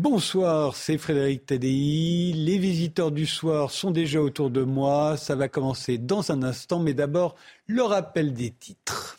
[0.00, 2.32] Bonsoir, c'est Frédéric Tadei.
[2.32, 5.16] Les visiteurs du soir sont déjà autour de moi.
[5.16, 7.34] Ça va commencer dans un instant, mais d'abord
[7.66, 9.18] le rappel des titres.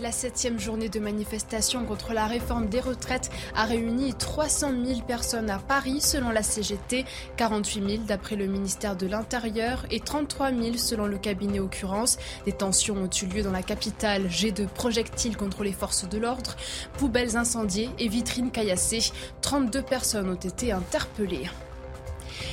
[0.00, 5.50] La septième journée de manifestation contre la réforme des retraites a réuni 300 000 personnes
[5.50, 7.04] à Paris selon la CGT,
[7.36, 12.18] 48 000 d'après le ministère de l'Intérieur et 33 000 selon le cabinet occurrence.
[12.44, 16.18] Des tensions ont eu lieu dans la capitale, jets de projectiles contre les forces de
[16.18, 16.56] l'ordre,
[16.98, 19.12] poubelles incendiées et vitrines caillassées.
[19.40, 21.48] 32 personnes ont été interpellées.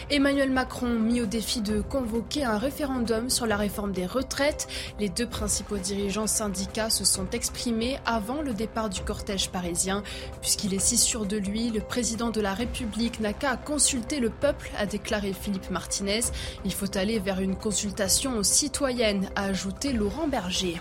[0.09, 4.67] Emmanuel Macron mis au défi de convoquer un référendum sur la réforme des retraites.
[4.99, 10.03] Les deux principaux dirigeants syndicats se sont exprimés avant le départ du cortège parisien.
[10.41, 14.29] Puisqu'il est si sûr de lui, le président de la République n'a qu'à consulter le
[14.29, 16.21] peuple, a déclaré Philippe Martinez.
[16.65, 20.79] Il faut aller vers une consultation citoyenne, a ajouté Laurent Berger.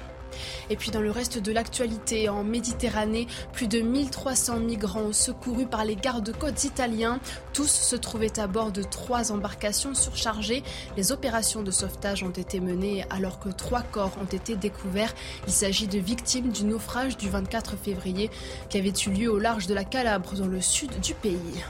[0.70, 5.84] Et puis dans le reste de l'actualité, en Méditerranée, plus de 1300 migrants secourus par
[5.84, 7.20] les gardes-côtes italiens.
[7.53, 10.62] Tous se trouvaient à bord de trois embarcations surchargées.
[10.97, 15.14] Les opérations de sauvetage ont été menées alors que trois corps ont été découverts.
[15.47, 18.30] Il s'agit de victimes du naufrage du 24 février
[18.69, 21.64] qui avait eu lieu au large de la Calabre dans le sud du pays.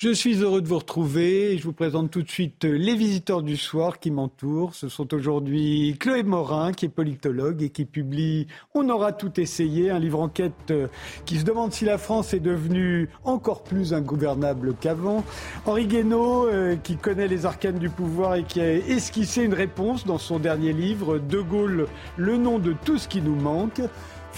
[0.00, 3.42] Je suis heureux de vous retrouver et je vous présente tout de suite les visiteurs
[3.42, 4.76] du soir qui m'entourent.
[4.76, 8.46] Ce sont aujourd'hui Chloé Morin, qui est politologue et qui publie
[8.76, 10.86] On aura tout essayé, un livre enquête euh,
[11.24, 15.24] qui se demande si la France est devenue encore plus ingouvernable qu'avant.
[15.66, 20.06] Henri Guénaud, euh, qui connaît les arcanes du pouvoir et qui a esquissé une réponse
[20.06, 23.80] dans son dernier livre, De Gaulle, le nom de tout ce qui nous manque.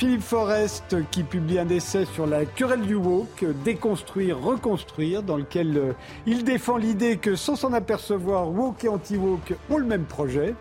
[0.01, 5.77] Philippe Forest qui publie un essai sur la querelle du woke, déconstruire, reconstruire, dans lequel
[5.77, 5.93] euh,
[6.25, 10.55] il défend l'idée que sans s'en apercevoir, woke et anti-woke ont le même projet.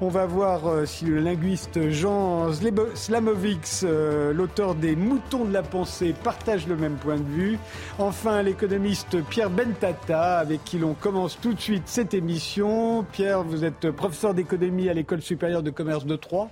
[0.00, 2.52] On va voir euh, si le linguiste Jean
[2.94, 7.58] Slamovics, euh, l'auteur des Moutons de la pensée, partage le même point de vue.
[7.98, 13.04] Enfin, l'économiste Pierre Bentata, avec qui l'on commence tout de suite cette émission.
[13.10, 16.50] Pierre, vous êtes professeur d'économie à l'École supérieure de commerce de Troyes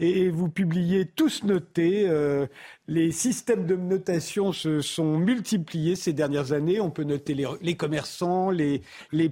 [0.00, 2.46] et vous publiez tous notés euh,
[2.88, 6.80] les systèmes de notation se sont multipliés ces dernières années.
[6.80, 8.82] On peut noter les, commerçants, les,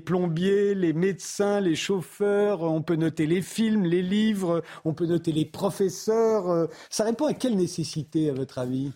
[0.05, 2.63] plombiers, les médecins, les chauffeurs.
[2.63, 4.63] On peut noter les films, les livres.
[4.85, 6.51] On peut noter les professeurs.
[6.51, 8.93] Euh, ça répond à quelle nécessité, à votre avis?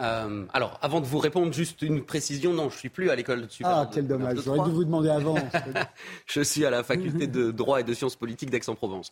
[0.00, 2.52] Euh, alors, avant de vous répondre, juste une précision.
[2.52, 3.80] Non, je suis plus à l'école de supérieure.
[3.80, 4.38] Ah, quel dommage.
[4.44, 5.34] J'aurais dû vous demander avant.
[6.26, 9.10] je suis à la faculté de droit et de sciences politiques d'Aix-en-Provence.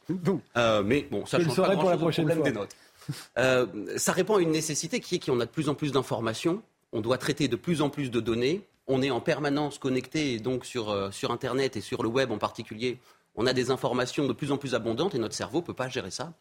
[0.84, 2.44] mais bon, ça change pas pour la prochaine fois.
[2.44, 2.76] des notes.
[3.39, 6.62] Euh, ça répond à une nécessité qui est qu'on a de plus en plus d'informations,
[6.93, 10.65] on doit traiter de plus en plus de données, on est en permanence connecté, donc
[10.65, 12.99] sur, euh, sur Internet et sur le web en particulier,
[13.34, 15.89] on a des informations de plus en plus abondantes et notre cerveau ne peut pas
[15.89, 16.33] gérer ça.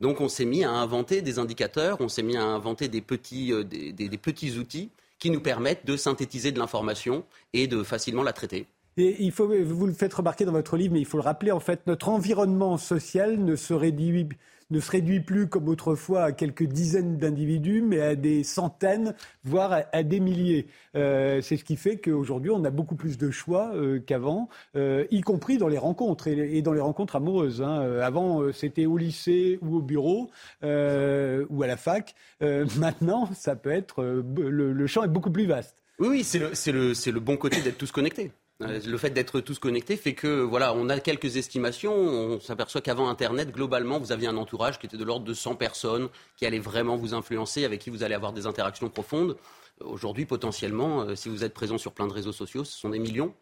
[0.00, 3.52] Donc on s'est mis à inventer des indicateurs, on s'est mis à inventer des petits,
[3.52, 8.32] euh, des petits outils qui nous permettent de synthétiser de l'information et de facilement la
[8.32, 8.66] traiter.
[8.96, 11.52] Et il faut, vous le faites remarquer dans votre livre, mais il faut le rappeler,
[11.52, 14.28] en fait, notre environnement social ne se réduit
[14.70, 19.14] ne se réduit plus comme autrefois à quelques dizaines d'individus, mais à des centaines,
[19.44, 20.66] voire à, des milliers.
[20.96, 25.04] Euh, c'est ce qui fait qu'aujourd'hui, on a beaucoup plus de choix euh, qu'avant, euh,
[25.10, 27.62] y compris dans les rencontres et, dans les rencontres amoureuses.
[27.62, 27.98] Hein.
[28.00, 30.30] Avant, c'était au lycée ou au bureau
[30.62, 32.14] ou à la fac.
[32.76, 35.82] maintenant, ça peut être le, champ est beaucoup plus vaste.
[35.98, 38.32] Oui, oui, c'est le, le, le bon côté d'être tous connectés.
[38.62, 41.94] Euh, le fait d'être tous connectés fait que, voilà, on a quelques estimations.
[41.94, 45.54] On s'aperçoit qu'avant Internet, globalement, vous aviez un entourage qui était de l'ordre de 100
[45.54, 49.36] personnes qui allaient vraiment vous influencer, avec qui vous allez avoir des interactions profondes.
[49.80, 52.98] Aujourd'hui, potentiellement, euh, si vous êtes présent sur plein de réseaux sociaux, ce sont des
[52.98, 53.32] millions.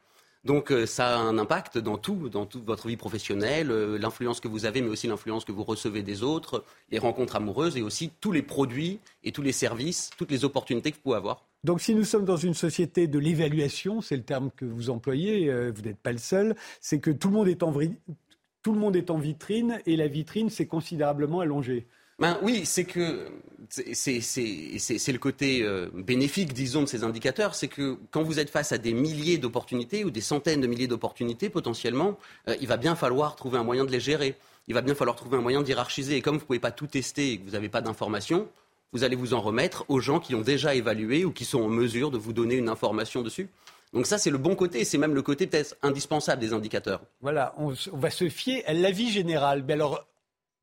[0.45, 4.47] Donc euh, ça a un impact dans tout, dans toute votre vie professionnelle, l'influence que
[4.47, 8.13] vous avez, mais aussi l'influence que vous recevez des autres, les rencontres amoureuses et aussi
[8.21, 11.48] tous les produits et tous les services, toutes les opportunités que vous pouvez avoir.
[11.65, 15.49] Donc si nous sommes dans une société de l'évaluation, c'est le terme que vous employez,
[15.49, 19.97] euh, vous n'êtes pas le seul, c'est que tout le monde est en, vitrine et
[19.97, 21.87] la vitrine s'est considérablement allongée.
[22.21, 23.29] Ben oui, c'est que
[23.71, 28.73] c'est le côté euh, bénéfique, disons, de ces indicateurs, c'est que quand vous êtes face
[28.73, 32.19] à des milliers d'opportunités ou des centaines de milliers d'opportunités potentiellement,
[32.49, 34.37] euh, il va bien falloir trouver un moyen de les gérer.
[34.69, 36.17] Il va bien falloir trouver un moyen d'hierarchiser.
[36.17, 38.49] Et comme vous ne pouvez pas tout tester et que vous n'avez pas d'informations,
[38.93, 41.69] vous allez vous en remettre aux gens qui ont déjà évalué ou qui sont en
[41.69, 43.49] mesure de vous donner une information dessus.
[43.93, 47.03] Donc ça, c'est le bon côté, c'est même le côté peut-être indispensable des indicateurs.
[47.21, 49.65] Voilà, on, va se fier à l'avis général.
[49.67, 50.07] Mais alors,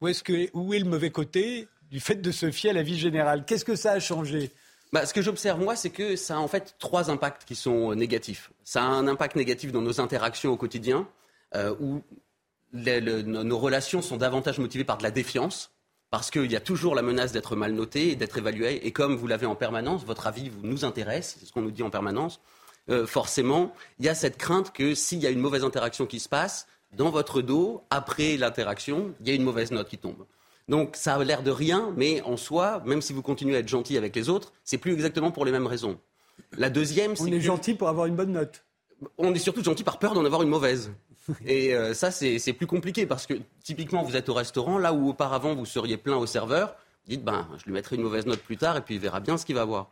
[0.02, 2.98] où est, que, où est le mauvais côté du fait de se fier à l'avis
[2.98, 3.46] général?
[3.46, 4.52] Qu'est-ce que ça a changé?
[4.94, 7.96] Bah, ce que j'observe, moi, c'est que ça a en fait trois impacts qui sont
[7.96, 8.52] négatifs.
[8.64, 11.08] Ça a un impact négatif dans nos interactions au quotidien,
[11.56, 12.02] euh, où
[12.74, 15.72] nos relations sont davantage motivées par de la défiance,
[16.12, 18.86] parce qu'il y a toujours la menace d'être mal noté et d'être évalué.
[18.86, 21.84] Et comme vous l'avez en permanence, votre avis nous intéresse, c'est ce qu'on nous dit
[21.84, 22.40] en permanence,
[22.90, 26.20] euh, forcément, il y a cette crainte que s'il y a une mauvaise interaction qui
[26.20, 30.26] se passe, dans votre dos, après l'interaction, il y a une mauvaise note qui tombe.
[30.68, 33.68] Donc ça a l'air de rien, mais en soi, même si vous continuez à être
[33.68, 36.00] gentil avec les autres, c'est plus exactement pour les mêmes raisons.
[36.58, 38.66] La deuxième, c'est on est gentil pour avoir une bonne note.
[39.18, 40.92] On est surtout gentil par peur d'en avoir une mauvaise.
[41.46, 43.34] Et euh, ça, c'est plus compliqué parce que
[43.64, 46.76] typiquement, vous êtes au restaurant, là où auparavant vous seriez plein au serveur,
[47.06, 49.20] vous dites, ben, je lui mettrai une mauvaise note plus tard et puis il verra
[49.20, 49.90] bien ce qu'il va avoir.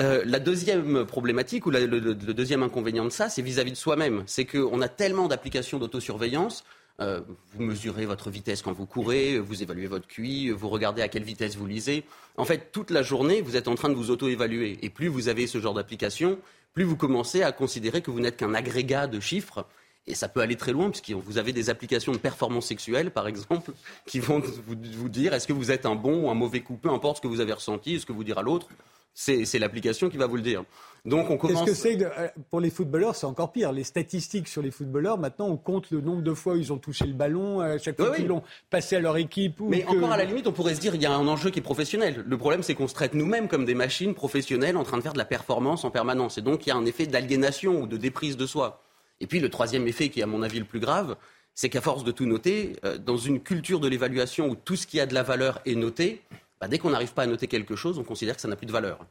[0.00, 4.22] Euh, la deuxième problématique ou le, deuxième inconvénient de ça, c'est vis-à-vis de soi-même.
[4.26, 6.64] C'est qu'on a tellement d'applications d'autosurveillance
[7.00, 7.20] euh,
[7.54, 11.22] vous mesurez votre vitesse quand vous courez, vous évaluez votre QI, vous regardez à quelle
[11.22, 12.04] vitesse vous lisez.
[12.36, 14.78] En fait, toute la journée, vous êtes en train de vous auto-évaluer.
[14.82, 16.38] Et plus vous avez ce genre d'application,
[16.74, 19.66] plus vous commencez à considérer que vous n'êtes qu'un agrégat de chiffres.
[20.06, 23.28] Et ça peut aller très loin, puisque vous avez des applications de performance sexuelle, par
[23.28, 23.72] exemple,
[24.06, 26.76] qui vont vous, vous dire est-ce que vous êtes un bon ou un mauvais coup,
[26.76, 28.68] peu importe ce que vous avez ressenti, ce que vous dira l'autre.
[29.14, 30.64] C'est l'application qui va vous le dire.
[31.04, 31.64] Donc on commence.
[31.66, 33.70] Qu'est-ce que c'est euh, pour les footballeurs C'est encore pire.
[33.70, 36.78] Les statistiques sur les footballeurs, maintenant, on compte le nombre de fois où ils ont
[36.78, 39.60] touché le ballon, à chaque fois qu'ils l'ont passé à leur équipe.
[39.60, 41.58] Mais encore à la limite, on pourrait se dire il y a un enjeu qui
[41.58, 42.24] est professionnel.
[42.26, 45.12] Le problème, c'est qu'on se traite nous-mêmes comme des machines professionnelles en train de faire
[45.12, 46.38] de la performance en permanence.
[46.38, 48.80] Et donc il y a un effet d'aliénation ou de déprise de soi.
[49.22, 51.16] Et puis le troisième effet, qui est à mon avis le plus grave,
[51.54, 54.84] c'est qu'à force de tout noter, euh, dans une culture de l'évaluation où tout ce
[54.86, 56.22] qui a de la valeur est noté,
[56.60, 58.66] bah, dès qu'on n'arrive pas à noter quelque chose, on considère que ça n'a plus
[58.66, 59.06] de valeur.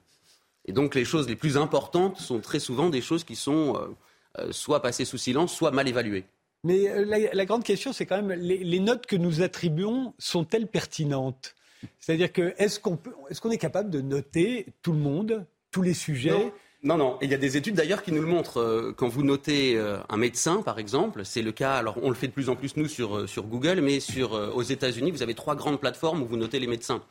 [0.66, 3.88] Et donc les choses les plus importantes sont très souvent des choses qui sont euh,
[4.40, 6.26] euh, soit passées sous silence, soit mal évaluées.
[6.66, 11.56] Mais la, grande question, c'est quand même les, notes que nous attribuons sont-elles pertinentes?
[12.00, 16.30] C'est-à-dire que est-ce qu'on est, capable de noter tout le monde, tous les sujets?
[16.30, 17.18] Non, non.
[17.22, 18.94] il y a des études d'ailleurs qui nous le montrent.
[18.98, 19.80] Quand vous notez
[20.10, 21.74] un médecin, par exemple, c'est le cas.
[21.74, 24.64] Alors, on le fait de plus en plus nous sur, sur Google, mais sur, aux
[24.64, 27.02] États-Unis, vous avez trois grandes plateformes où vous notez les médecins.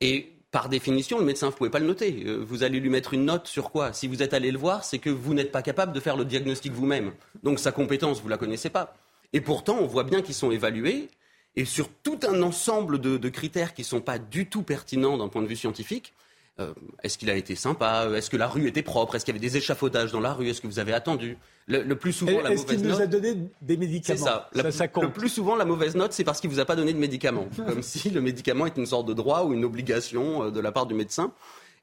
[0.00, 2.22] Et par définition, le médecin, vous ne pouvez pas le noter.
[2.24, 3.92] Euh, vous allez lui mettre une note sur quoi?
[3.92, 6.24] Si vous êtes allé le voir, c'est que vous n'êtes pas capable de faire le
[6.24, 7.12] diagnostic vous-même.
[7.42, 8.96] Donc sa compétence, vous ne la connaissez pas.
[9.34, 11.08] Et pourtant, on voit bien qu'ils sont évalués.
[11.56, 15.28] Et sur tout un ensemble de, critères qui ne sont pas du tout pertinents d'un
[15.28, 16.14] point de vue scientifique,
[16.58, 16.72] euh,
[17.02, 18.08] est-ce qu'il a été sympa?
[18.14, 19.14] Est-ce que la rue était propre?
[19.14, 20.48] Est-ce qu'il y avait des échafaudages dans la rue?
[20.48, 21.36] Est-ce que vous avez attendu?
[21.68, 22.70] Le, plus souvent, la mauvaise note.
[22.70, 24.18] Est-ce qu'il nous a donné des médicaments?
[24.18, 24.50] C'est ça.
[24.54, 27.48] Le plus souvent, la mauvaise note, c'est parce qu'il vous a pas donné de médicaments.
[27.56, 30.72] Comme si le médicament était une sorte de droit ou une obligation euh, de la
[30.72, 31.32] part du médecin.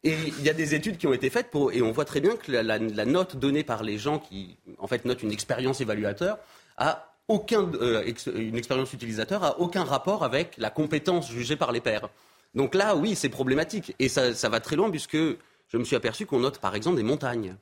[0.03, 2.19] Et il y a des études qui ont été faites pour, et on voit très
[2.19, 6.39] bien que la, note donnée par les gens qui, en fait, notent une expérience évaluateur
[6.77, 8.03] a aucun, euh,
[8.35, 12.09] une expérience utilisateur a aucun rapport avec la compétence jugée par les pairs.
[12.53, 13.95] Donc là, oui, c'est problématique.
[13.99, 16.97] Et ça, ça va très loin puisque je me suis aperçu qu'on note, par exemple,
[16.97, 17.55] des montagnes.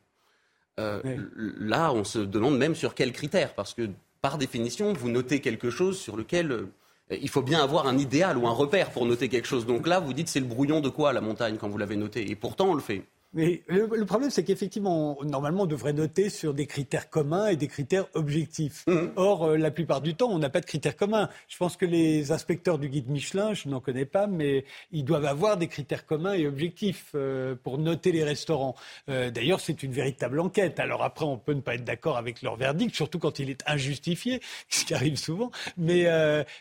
[0.80, 1.02] Euh,
[1.36, 3.90] là, on se demande même sur quels critères, parce que
[4.22, 6.66] par définition, vous notez quelque chose sur lequel euh,
[7.10, 9.66] il faut bien avoir un idéal ou un repère pour noter quelque chose.
[9.66, 12.30] Donc là, vous dites c'est le brouillon de quoi la montagne quand vous l'avez noté,
[12.30, 13.04] et pourtant on le fait.
[13.34, 17.68] Mais le, problème, c'est qu'effectivement, normalement, on devrait noter sur des critères communs et des
[17.68, 18.84] critères objectifs.
[18.88, 19.12] Mmh.
[19.16, 21.30] Or, euh, la plupart du temps, on n'a pas de critères communs.
[21.48, 25.26] Je pense que les inspecteurs du guide Michelin, je n'en connais pas, mais ils doivent
[25.26, 28.76] avoir des critères communs et objectifs euh, pour noter les restaurants.
[29.08, 30.82] Euh, d'ailleurs, c'est une véritable enquête.
[30.82, 33.64] Alors après, on peut ne pas être d'accord avec leur verdict, surtout quand il est
[33.66, 35.52] injustifié, ce qui arrive souvent.
[35.78, 36.06] Mais,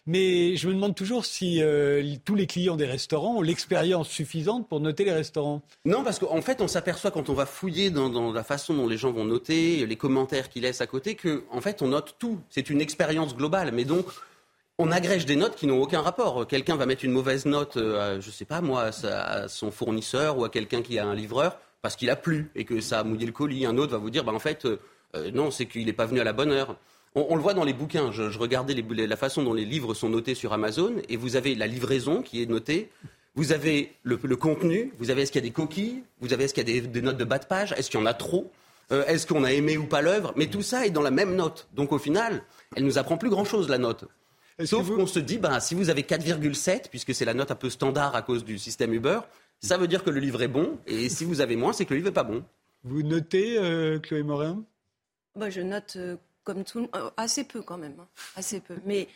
[0.07, 1.61] mais je me demande toujours si
[2.25, 5.63] tous les clients des restaurants ont l'expérience suffisante pour noter les restaurants.
[5.85, 8.97] Non, parce qu'en fait, on s'aperçoit quand on va fouiller dans, la façon dont les
[8.97, 12.41] gens vont noter, les commentaires qu'ils laissent à côté, qu'en en fait, on note tout.
[12.51, 13.73] C'est une expérience globale.
[13.73, 14.07] Mais donc,
[14.79, 16.47] on agrège des notes qui n'ont aucun rapport.
[16.47, 20.39] Quelqu'un va mettre une mauvaise note, euh, à, je sais pas moi, à, son fournisseur
[20.39, 23.05] ou à quelqu'un qui a un livreur parce qu'il a plu et que ça a
[23.05, 23.67] mouillé le colis.
[23.67, 24.79] Un autre va vous dire, bah, en fait, euh,
[25.17, 26.77] euh, non, c'est qu'il n'est pas venu à la bonne heure.
[27.17, 28.13] On, le voit dans les bouquins.
[28.13, 31.67] Je, regardais la façon dont les livres sont notés sur Amazon et vous avez la
[31.67, 32.89] livraison qui est notée
[33.35, 36.55] vous avez le, contenu, vous avez est-ce qu'il y a des coquilles, vous avez est-ce
[36.55, 38.51] qu'il y a des, notes de bas de page, est-ce qu'il y en a trop,
[38.93, 41.37] euh, est-ce qu'on a aimé ou pas l'œuvre, mais tout ça est dans la même
[41.37, 41.69] note.
[41.75, 42.43] Donc au final,
[42.77, 44.05] elle nous apprend plus grand-chose la note.
[44.65, 47.71] Sauf qu'on se dit, ben, si vous avez 4,7, puisque c'est la note un peu
[47.71, 49.21] standard à cause du système Uber,
[49.61, 51.95] ça veut dire que le livre est bon, et si vous avez moins, c'est que
[51.95, 52.45] le livre n'est pas bon.
[52.85, 54.65] Vous notez, euh, Chloé Morin?
[55.37, 56.17] Bah, Je note euh,
[56.53, 58.09] comme tout euh, assez peu quand même, hein.
[58.35, 58.75] assez peu.
[58.85, 59.07] Mais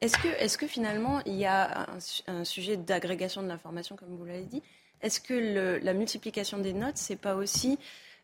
[0.00, 1.86] est-ce que, est que finalement il y a
[2.26, 4.62] un, sujet d'agrégation de l'information, comme vous l'avez dit
[5.02, 7.78] Est-ce que la multiplication des notes, c'est pas aussi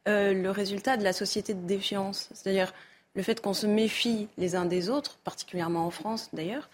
[0.09, 2.73] euh, le résultat de la société de défiance C'est-à-dire
[3.15, 6.71] le fait qu'on se méfie les uns des autres, particulièrement en France d'ailleurs,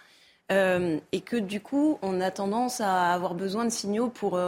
[0.53, 4.41] euh, et que du coup on a tendance à avoir besoin de signaux pour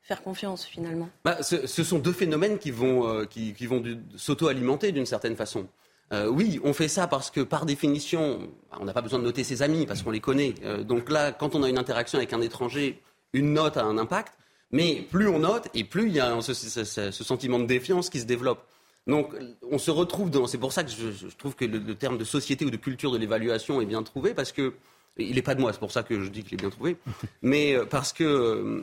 [0.00, 3.82] faire confiance finalement bah, ce, sont deux phénomènes qui vont, qui, vont
[4.16, 5.66] s'auto-alimenter d'une certaine façon.
[6.12, 8.38] Oui, on fait ça parce que par définition,
[8.78, 10.54] on n'a pas besoin de noter ses amis parce qu'on les connaît.
[10.84, 13.00] donc là, quand on a une interaction avec un étranger,
[13.32, 14.32] une note a un impact.
[14.70, 18.26] Mais plus on note et plus il y a ce, sentiment de défiance qui se
[18.26, 18.62] développe.
[19.06, 19.34] Donc
[19.70, 20.46] on se retrouve dans.
[20.46, 23.18] C'est pour ça que je, trouve que le, terme de société ou de culture de
[23.18, 24.74] l'évaluation est bien trouvé parce que
[25.16, 26.96] il n'est pas de moi, c'est pour ça que je dis qu'il est bien trouvé,
[27.42, 28.82] mais euh, parce que euh,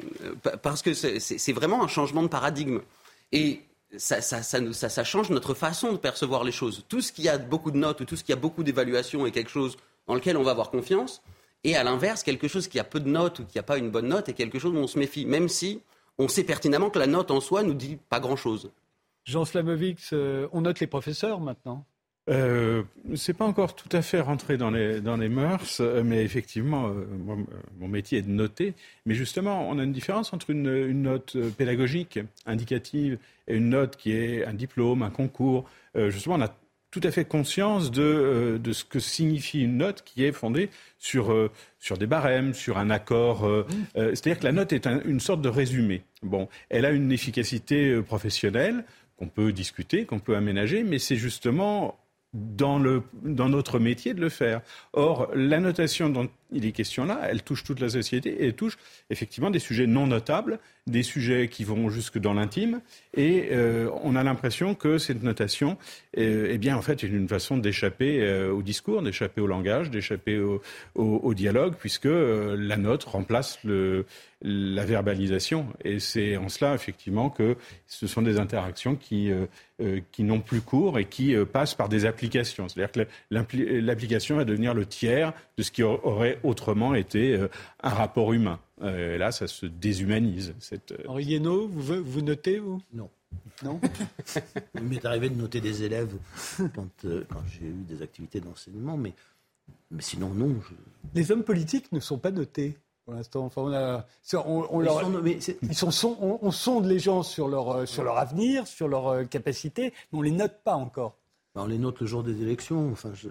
[0.62, 2.82] parce que c'est vraiment un changement de paradigme
[3.32, 3.62] et
[3.98, 6.84] ça, change notre façon de percevoir les choses.
[6.88, 9.32] Tout ce qui a beaucoup de notes ou tout ce qui a beaucoup d'évaluation est
[9.32, 11.22] quelque chose dans lequel on va avoir confiance.
[11.64, 13.90] Et à l'inverse, quelque chose qui a peu de notes ou qui n'a pas une
[13.90, 15.82] bonne note est quelque chose dont on se méfie, même si
[16.18, 18.72] on sait pertinemment que la note en soi nous dit pas grand-chose.
[19.24, 21.86] Jean Slamovic, euh, on note les professeurs maintenant
[22.30, 22.84] euh,
[23.16, 26.88] c'est pas encore tout à fait rentré dans les, dans les mœurs, euh, mais effectivement,
[26.88, 27.06] euh,
[27.80, 28.74] mon métier est de noter.
[29.06, 33.18] Mais justement, on a une différence entre une, une, note pédagogique, indicative,
[33.48, 35.70] et une note qui est un diplôme, un concours.
[35.96, 36.56] justement, on a
[36.96, 40.70] tout à fait conscience de, euh, de, ce que signifie une note qui est fondée
[40.98, 43.46] sur, euh, sur des barèmes, sur un accord.
[43.46, 43.66] Euh,
[43.96, 46.04] c'est-à-dire que la note est une sorte de résumé.
[46.24, 48.86] Bon, elle a une efficacité professionnelle
[49.18, 51.98] qu'on peut discuter, qu'on peut aménager, mais c'est justement
[52.36, 54.62] dans, le, dans notre métier de le faire.
[54.94, 56.10] Or, la notation
[56.52, 58.78] il est question là, elle touche toute la société et elle touche
[59.10, 62.82] effectivement des sujets non notables, des sujets qui vont jusque dans l'intime.
[63.16, 65.78] Et euh, on a l'impression que cette notation,
[66.18, 69.90] euh, eh bien, en fait, est une façon d'échapper euh, au discours, d'échapper au langage,
[69.90, 70.40] d'échapper
[70.96, 73.60] au, dialogue, puisque la note remplace
[74.42, 75.68] la verbalisation.
[75.84, 79.32] Et c'est en cela, effectivement, que ce sont des interactions qui,
[80.12, 82.70] qui n'ont plus cours et qui passent par des applications.
[82.70, 87.40] C'est-à-dire que l'application va devenir le tiers de ce qui aurait autrement été
[87.82, 88.60] un rapport humain.
[88.82, 90.54] Euh, là, ça se déshumanise.
[90.60, 90.92] Cette...
[90.92, 92.82] Euh, Henri Guénaud, vous, vous notez, vous?
[92.94, 93.10] Non.
[93.64, 93.80] Non?
[94.76, 96.14] Il m'est arrivé de noter des élèves
[96.76, 99.14] quand, euh, quand j'ai eu des activités d'enseignement, mais,
[99.92, 100.56] mais sinon, non.
[101.14, 103.46] Les hommes politiques ne sont pas notés pour l'instant.
[103.46, 104.06] Enfin, on, a,
[104.46, 109.28] on, leur, ils sont, on, sonde les gens sur leur, sur leur avenir, sur leur
[109.30, 111.16] capacité, mais on ne les note pas encore.
[111.54, 112.92] Ben, on les note le jour des élections.
[112.92, 113.30] Enfin, je,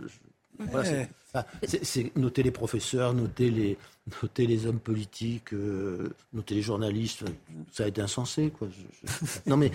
[1.73, 3.77] c'est noter les professeurs, noter les,
[4.23, 7.25] noter les hommes politiques, euh, noter les journalistes,
[7.73, 8.53] ça a été insensé.
[8.57, 8.69] Quoi.
[9.47, 9.71] non mais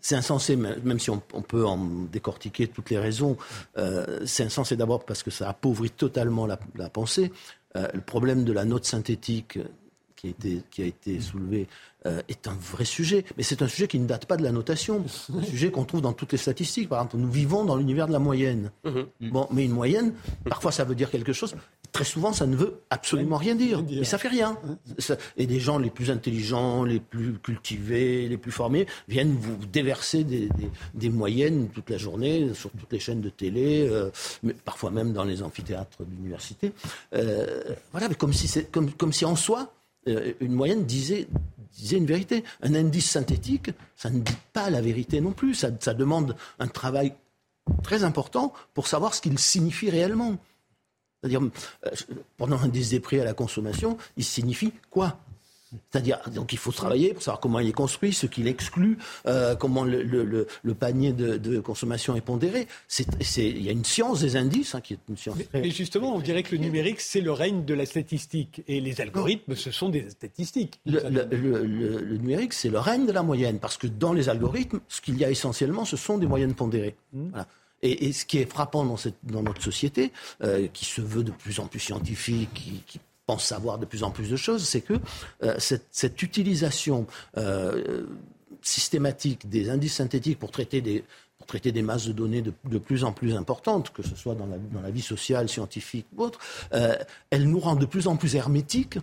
[0.00, 1.78] c'est insensé, même si on, peut en
[2.10, 3.36] décortiquer toutes les raisons.
[3.76, 6.58] Euh, c'est insensé d'abord parce que ça appauvrit totalement la,
[6.90, 7.32] pensée.
[7.76, 9.58] Euh, le problème de la note synthétique
[10.18, 11.68] qui a été, qui a été soulevé
[12.06, 13.24] euh, est un vrai sujet.
[13.36, 15.04] Mais c'est un sujet qui ne date pas de la notation.
[15.06, 16.88] C'est un sujet qu'on trouve dans toutes les statistiques.
[16.88, 18.72] Par exemple, nous vivons dans l'univers de la moyenne.
[18.84, 19.30] Mhm.
[19.30, 20.12] Bon, mais une moyenne,
[20.48, 21.54] parfois ça veut dire quelque chose.
[21.92, 23.82] Très souvent, ça ne veut absolument rien dire.
[23.88, 24.58] Mais ça fait rien.
[25.36, 30.24] et des gens les plus intelligents, les plus cultivés, les plus formés viennent vous déverser
[30.24, 30.48] des,
[30.94, 34.10] des, moyennes toute la journée sur toutes les chaînes de télé, euh,
[34.42, 36.72] mais parfois même dans les amphithéâtres d'université.
[37.14, 39.72] Euh, voilà, mais comme si, comme, comme si en soi,
[40.40, 41.28] une moyenne disait
[41.78, 42.44] disait une vérité.
[42.62, 45.54] Un indice synthétique, ça ne dit pas la vérité non plus.
[45.54, 47.14] Ça, demande un travail
[47.82, 50.36] très important pour savoir ce qu'il signifie réellement.
[51.20, 51.90] C'est-à-dire, euh,
[52.36, 55.18] pendant un indice des prix à la consommation, il signifie quoi?
[55.90, 59.54] C'est-à-dire, donc il faut travailler pour savoir comment il est construit, ce qu'il exclut, euh,
[59.54, 62.66] comment le, le, le, panier de, de, consommation est pondéré.
[63.36, 65.36] Il y a une science des indices hein, qui est une science.
[65.52, 68.62] Mais, justement, on dirait que le numérique, c'est le règne de la statistique.
[68.66, 70.80] Et les algorithmes, ce sont des statistiques.
[70.86, 73.58] Le, numérique, c'est le règne de la moyenne.
[73.58, 76.96] Parce que dans les algorithmes, ce qu'il y a essentiellement, ce sont des moyennes pondérées.
[77.12, 77.28] Mmh.
[77.30, 77.46] Voilà.
[77.82, 81.22] Et, et, ce qui est frappant dans, cette, dans notre société, euh, qui se veut
[81.22, 82.98] de plus en plus scientifique, qui, qui
[83.28, 84.94] pense savoir de plus en plus de choses, c'est que
[85.42, 87.06] euh, cette, utilisation
[87.36, 88.06] euh,
[88.62, 93.92] systématique des indices synthétiques pour traiter des, masses de données de, plus en plus importantes,
[93.92, 94.48] que ce soit dans
[94.82, 96.38] la, vie sociale, scientifique ou autre,
[96.72, 96.96] euh,
[97.28, 98.98] elle nous rend de plus en plus hermétiques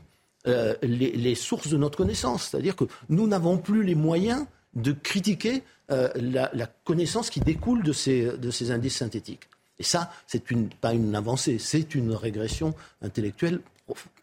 [0.81, 2.49] les, sources de notre connaissance.
[2.49, 8.71] C'est-à-dire que nous n'avons plus les moyens de critiquer la, connaissance qui découle de ces,
[8.71, 9.47] indices synthétiques.
[9.77, 10.43] Et ça, c'est
[10.81, 13.59] pas une avancée, c'est une régression intellectuelle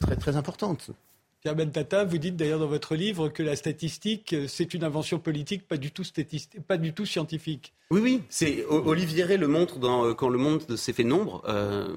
[0.00, 0.90] très très importante.
[1.42, 5.66] Pierre Bentata, vous dites d'ailleurs dans votre livre que la statistique, c'est une invention politique,
[5.66, 6.04] pas du tout,
[6.69, 7.73] pas du tout scientifique.
[7.90, 8.23] Oui, oui.
[8.28, 11.42] C'est, Olivier Ray le montre dans euh, Quand le monde s'est fait nombre.
[11.49, 11.88] Euh,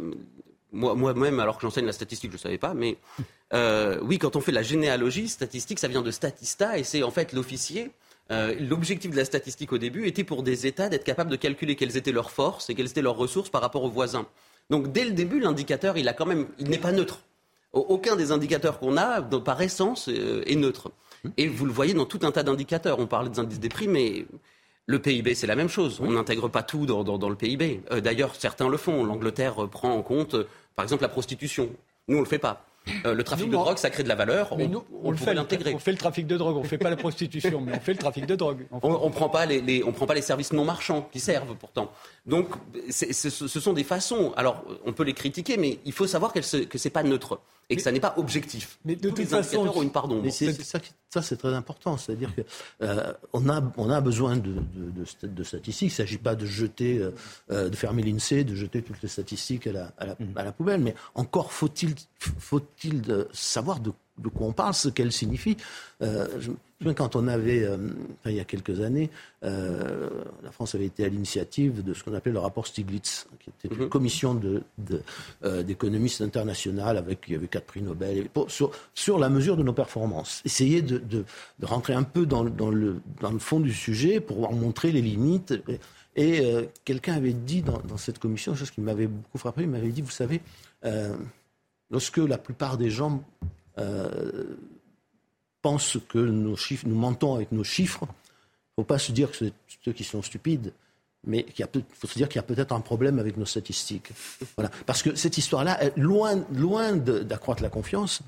[0.71, 2.97] moi-même, alors que j'enseigne la statistique, je ne savais pas, mais
[3.53, 7.11] euh, oui, quand on fait la généalogie statistique, ça vient de statista et c'est en
[7.11, 7.91] fait l'officier.
[8.29, 11.95] l'objectif de la statistique au début était pour des États d'être capables de calculer quelles
[11.95, 14.25] étaient leurs forces et quelles étaient leurs ressources par rapport aux voisins.
[14.69, 17.21] Donc dès le début, l'indicateur, il a quand même, il n'est pas neutre.
[17.75, 20.91] Aucun des indicateurs qu'on a, par essence, euh, est neutre.
[21.37, 22.99] Et vous le voyez dans tout un tas d'indicateurs.
[22.99, 24.25] On parlait des indices des prix, mais
[24.85, 25.99] le PIB, c'est la même chose.
[26.01, 27.81] On n'intègre pas tout dans, le PIB.
[27.91, 29.03] Euh, d'ailleurs, certains le font.
[29.03, 30.35] L'Angleterre prend en compte,
[30.75, 31.69] par exemple, la prostitution.
[32.07, 32.65] Nous, on ne le fait pas.
[33.05, 34.49] Euh, le trafic de drogue, ça crée de la valeur.
[34.51, 35.73] on, nous, on, le fait l'intégrer.
[35.73, 37.93] On fait le trafic de drogue, on ne fait pas la prostitution, mais on fait
[37.93, 38.67] le trafic de drogue.
[38.71, 41.91] On ne prend, pas les, on prend pas les services non marchands qui servent pourtant.
[42.25, 42.49] Donc,
[42.89, 44.33] ce sont des façons.
[44.35, 47.39] Alors, on peut les critiquer, mais il faut savoir que ce n'est pas neutre
[47.69, 48.77] et que ça n'est pas objectif.
[48.85, 50.27] Mais de Tous toute les façon, ont une part d'ombre.
[51.09, 51.97] Ça, c'est très important.
[51.97, 53.13] C'est-à-dire qu'on euh,
[53.51, 55.89] a, on a besoin de, de, de statistiques.
[55.89, 57.11] Il ne s'agit pas de jeter, euh,
[57.51, 60.51] euh, de fermer l'INSEE, de jeter toutes les statistiques à la, à la, à la
[60.51, 60.81] poubelle.
[60.81, 65.57] Mais encore faut-il faut-il savoir de de quoi on parle, ce qu'elle signifie.
[66.01, 66.51] Euh, je,
[66.91, 67.77] quand on avait, euh,
[68.25, 69.09] il y a quelques années,
[69.43, 70.09] euh,
[70.43, 73.73] la France avait été à l'initiative de ce qu'on appelait le rapport Stiglitz, qui était
[73.73, 73.89] une mhm.
[73.89, 74.39] commission
[74.77, 79.63] d'économistes de, internationaux avec, il y avait quatre prix Nobel, sur, sur, la mesure de
[79.63, 80.41] nos performances.
[80.45, 81.25] Essayer de, de
[81.63, 85.53] rentrer un peu dans, dans, le, dans, le, fond du sujet pour montrer les limites.
[86.15, 89.89] Et, quelqu'un avait dit dans, dans, cette commission, chose qui m'avait beaucoup frappé, il m'avait
[89.89, 90.41] dit, vous savez,
[91.89, 93.23] lorsque la plupart des gens
[93.77, 94.57] euh,
[95.61, 99.31] pensent que nos chiffres, nous mentons avec nos chiffres, il ne faut pas se dire
[99.31, 99.53] que c'est
[99.83, 100.73] ceux qui sont stupides,
[101.25, 104.11] mais il faut se dire qu'il y a peut-être un problème avec nos statistiques.
[104.55, 104.69] Voilà.
[104.85, 108.21] Parce que cette histoire-là, loin, loin d'accroître la confiance,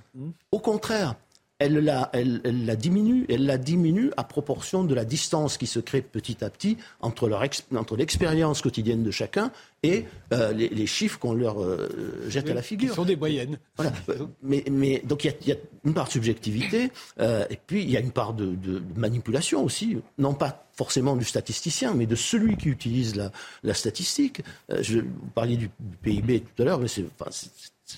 [0.52, 1.16] au contraire,
[1.60, 5.80] elle la, elle, la, diminue, elle la diminue à proportion de la distance qui se
[5.80, 7.44] crée petit à petit entre, leur
[7.76, 11.90] entre l'expérience quotidienne de chacun et euh, les, chiffres qu'on leur euh,
[12.28, 12.90] jette à la figure.
[12.90, 13.58] Qui sont des moyennes.
[13.76, 13.92] Voilà.
[14.44, 17.98] mais, mais, donc il y, a une part de subjectivité euh, et puis il y
[17.98, 18.56] a une part de,
[18.96, 23.32] manipulation aussi, non pas forcément du statisticien, mais de celui qui utilise la,
[23.64, 24.42] la statistique.
[24.82, 25.70] je, vous parliez du,
[26.04, 27.50] PIB tout à l'heure, mais c'est c'est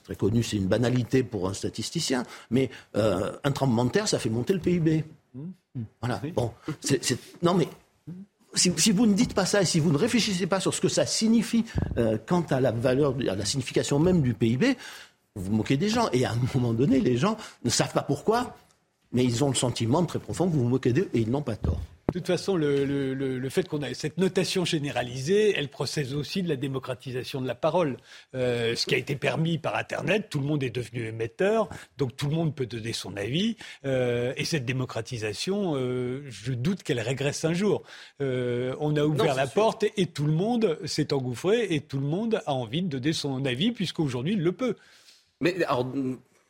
[0.03, 4.19] très connu, c'est une banalité pour un statisticien, mais euh, un tremblement de terre, ça
[4.19, 5.03] fait monter le PIB.
[5.34, 5.41] Mmh.
[6.01, 6.22] Voilà.
[6.36, 6.51] Bon,
[7.41, 7.67] non mais
[8.53, 10.87] si, vous ne dites pas ça et si vous ne réfléchissez pas sur ce que
[10.87, 11.66] ça signifie
[11.98, 14.77] euh, quant à la valeur, à la signification même du PIB,
[15.35, 16.09] vous vous moquez des gens.
[16.13, 18.55] Et à un moment donné, les gens ne savent pas pourquoi,
[19.11, 21.42] mais ils ont le sentiment très profond que vous vous moquez d'eux et ils n'ont
[21.42, 21.79] pas tort.
[22.09, 26.55] De toute façon, le, fait qu'on ait cette notation généralisée, elle procède aussi de la
[26.55, 27.98] démocratisation de la parole.
[28.33, 32.15] Euh, ce qui a été permis par Internet, tout le monde est devenu émetteur, donc
[32.15, 33.57] tout le monde peut donner son avis.
[33.85, 37.83] Euh, et cette démocratisation, euh, je doute qu'elle régresse un jour.
[38.19, 42.41] on a ouvert la porte et, tout le monde s'est engouffré et tout le monde
[42.48, 44.75] a envie de donner son avis puisqu'aujourd'hui il le peut.
[45.41, 45.85] Mais alors,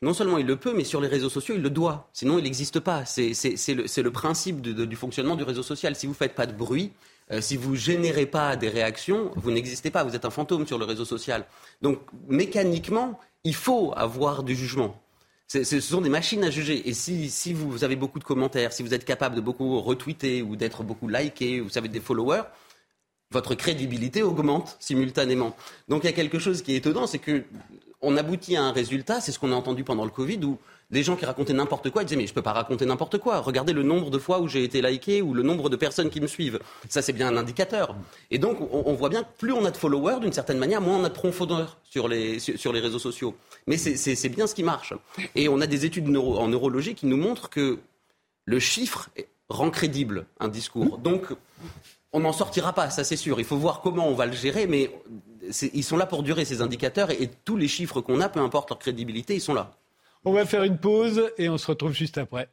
[0.01, 2.09] non seulement il le peut, mais sur les réseaux sociaux, il le doit.
[2.13, 3.03] Sinon, il n'existe pas.
[3.05, 3.33] C'est
[3.73, 5.95] le, principe du fonctionnement du réseau social.
[5.95, 6.91] Si vous ne faites pas de bruit,
[7.31, 10.03] euh, si vous générez pas des réactions, vous n'existez pas.
[10.03, 11.45] Vous êtes un fantôme sur le réseau social.
[11.81, 15.01] Donc, mécaniquement, il faut avoir du jugement.
[15.47, 16.87] Ce sont des machines à juger.
[16.87, 20.55] Et si, vous avez beaucoup de commentaires, si vous êtes capable de beaucoup retweeter ou
[20.55, 22.43] d'être beaucoup liké, vous savez, des followers,
[23.31, 25.55] votre crédibilité augmente simultanément.
[25.87, 27.43] Donc il y a quelque chose qui est étonnant, c'est que
[28.01, 30.57] on aboutit à un résultat, c'est ce qu'on a entendu pendant le Covid, où
[30.91, 33.39] des gens qui racontaient n'importe quoi, disaient mais je peux pas raconter n'importe quoi.
[33.39, 36.19] Regardez le nombre de fois où j'ai été liké ou le nombre de personnes qui
[36.19, 36.59] me suivent.
[36.87, 37.95] Ça c'est bien un indicateur.
[38.31, 40.97] Et donc on, voit bien que plus on a de followers, d'une certaine manière, moins
[40.97, 43.35] on a de profondeur sur les, sur, les réseaux sociaux.
[43.67, 44.93] Mais c'est bien ce qui marche.
[45.35, 47.79] Et on a des études en neurologie qui nous montrent que
[48.45, 49.09] le chiffre
[49.49, 50.97] rend crédible un discours.
[50.97, 51.27] Donc
[52.13, 53.39] on n'en sortira pas, ça c'est sûr.
[53.39, 54.89] Il faut voir comment on va le gérer, mais
[55.73, 58.69] ils sont là pour durer, ces indicateurs, et, tous les chiffres qu'on a, peu importe
[58.69, 59.71] leur crédibilité, ils sont là.
[60.25, 62.49] On va faire une pause et on se retrouve juste après.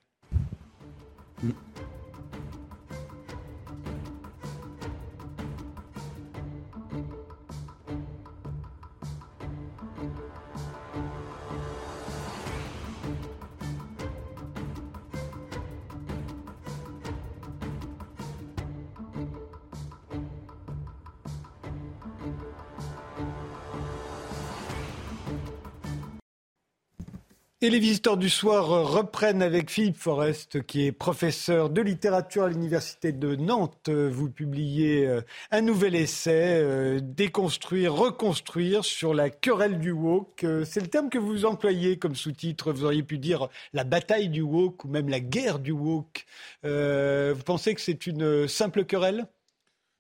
[27.62, 32.51] Et les visiteurs du soir reprennent avec Philippe Forest, qui est professeur de littérature à
[32.51, 33.88] l'Université de Nantes.
[33.88, 40.45] Vous publiez euh, un nouvel essai, euh, Déconstruire, reconstruire, sur la querelle du woke.
[40.45, 42.75] Euh, c'est le terme que vous employez comme sous-titre.
[42.75, 46.27] Vous auriez pu dire la bataille du woke ou même la guerre du woke.
[46.62, 49.29] Vous pensez que c'est une simple querelle?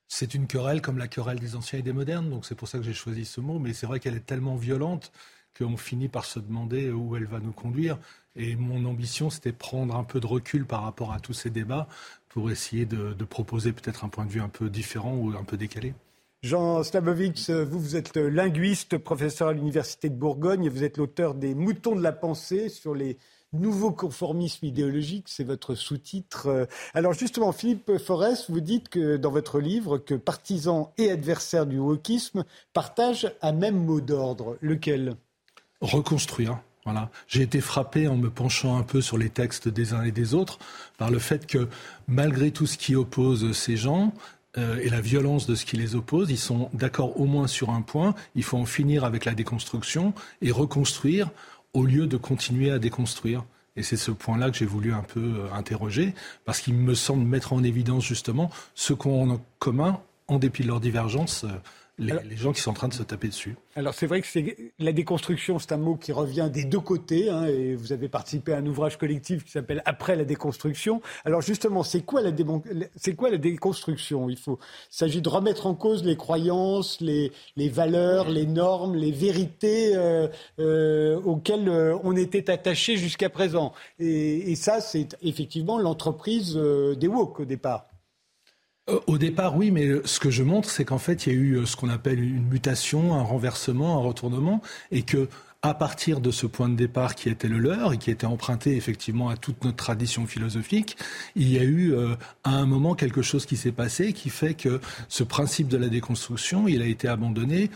[0.08, 2.76] C'est une querelle comme la querelle des anciens et des modernes, donc c'est pour ça
[2.76, 5.10] que j'ai choisi ce mot, mais c'est vrai qu'elle est tellement violente
[5.56, 7.98] qu'on finit par se demander où elle va nous conduire.
[8.34, 11.88] Et mon ambition, c'était prendre un peu de recul par rapport à tous ces débats
[12.28, 15.56] pour essayer de, proposer peut-être un point de vue un peu différent ou un peu
[15.56, 15.94] décalé.
[16.42, 21.34] Jean Slavovitch, vous, vous êtes linguiste, professeur à l'Université de Bourgogne, et vous êtes l'auteur
[21.34, 23.16] des Moutons de la pensée sur les
[23.52, 26.68] Nouveau conformisme idéologique, c'est votre sous-titre.
[26.94, 31.78] Alors justement, Philippe Forest, vous dites que dans votre livre que partisans et adversaires du
[31.78, 34.58] wokisme partagent un même mot d'ordre.
[34.60, 35.16] Lequel?
[35.80, 36.58] Reconstruire.
[36.84, 37.10] Voilà.
[37.26, 40.34] J'ai été frappé en me penchant un peu sur les textes des uns et des
[40.34, 40.58] autres
[40.98, 41.68] par le fait que
[42.06, 44.12] malgré tout ce qui oppose ces gens,
[44.58, 47.70] euh, et la violence de ce qui les oppose, ils sont d'accord au moins sur
[47.70, 51.30] un point, il faut en finir avec la déconstruction et reconstruire
[51.74, 53.44] au lieu de continuer à déconstruire.
[53.76, 56.14] Et c'est ce point-là que j'ai voulu un peu euh, interroger,
[56.46, 60.68] parce qu'il me semble mettre en évidence justement ce qu'ont en commun, en dépit de
[60.68, 61.44] leurs divergences,
[61.98, 63.56] les, gens qui sont en train de se taper dessus.
[63.74, 64.28] Alors c'est vrai que
[64.78, 68.52] la déconstruction, c'est un mot qui revient des deux côtés, hein, et vous avez participé
[68.52, 71.00] à un ouvrage collectif qui s'appelle Après la déconstruction.
[71.24, 72.30] Alors justement, c'est quoi la,
[72.96, 74.28] c'est quoi la déconstruction?
[74.28, 74.58] Il faut,
[74.90, 80.28] s'agit de remettre en cause les croyances, les, les valeurs, les normes, les vérités euh,
[80.58, 83.72] euh, auxquelles euh, on était attaché jusqu'à présent.
[83.98, 87.86] Et, et ça, c'est effectivement l'entreprise des woke au départ.
[88.88, 91.38] Euh, au départ, oui, mais ce que je montre, c'est qu'en fait, il y a
[91.38, 95.28] eu euh, ce qu'on appelle une mutation, un renversement, un retournement, et que
[95.62, 98.76] à partir de ce point de départ qui était le leur et qui était emprunté
[98.76, 100.96] effectivement à toute notre tradition philosophique,
[101.34, 104.54] il y a eu euh, à un moment quelque chose qui s'est passé qui fait
[104.54, 107.70] que ce principe de la déconstruction, il a été abandonné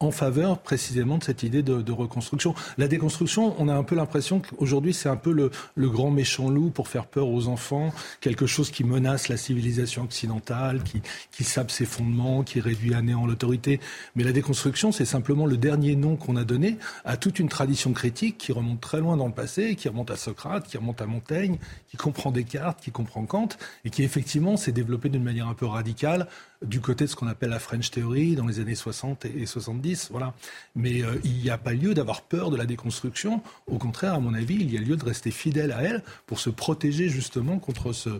[0.00, 2.54] en faveur précisément de cette idée de, reconstruction.
[2.76, 5.50] La déconstruction, on a un peu l'impression qu'aujourd'hui c'est un peu le,
[5.88, 10.84] grand méchant loup pour faire peur aux enfants, quelque chose qui menace la civilisation occidentale,
[10.84, 13.80] qui, qui sape ses fondements, qui réduit à néant l'autorité.
[14.14, 17.92] Mais la déconstruction, c'est simplement le dernier nom qu'on a donné à toute une tradition
[17.92, 21.06] critique qui remonte très loin dans le passé, qui remonte à Socrate, qui remonte à
[21.06, 21.58] Montaigne,
[21.88, 23.48] qui comprend Descartes, qui comprend Kant,
[23.84, 26.28] et qui effectivement s'est développée d'une manière un peu radicale
[26.62, 30.08] du côté de ce qu'on appelle la French Theory dans les années 60 et 70.
[30.10, 30.34] Voilà.
[30.74, 33.42] Mais euh, il n'y a pas lieu d'avoir peur de la déconstruction.
[33.66, 36.40] Au contraire, à mon avis, il y a lieu de rester fidèle à elle pour
[36.40, 38.10] se protéger justement contre ce,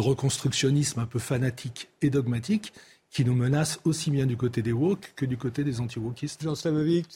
[0.00, 2.72] reconstructionnisme un peu fanatique et dogmatique
[3.10, 6.42] qui nous menace aussi bien du côté des woke que du côté des anti-wokistes.
[6.42, 7.06] Jean Slavovic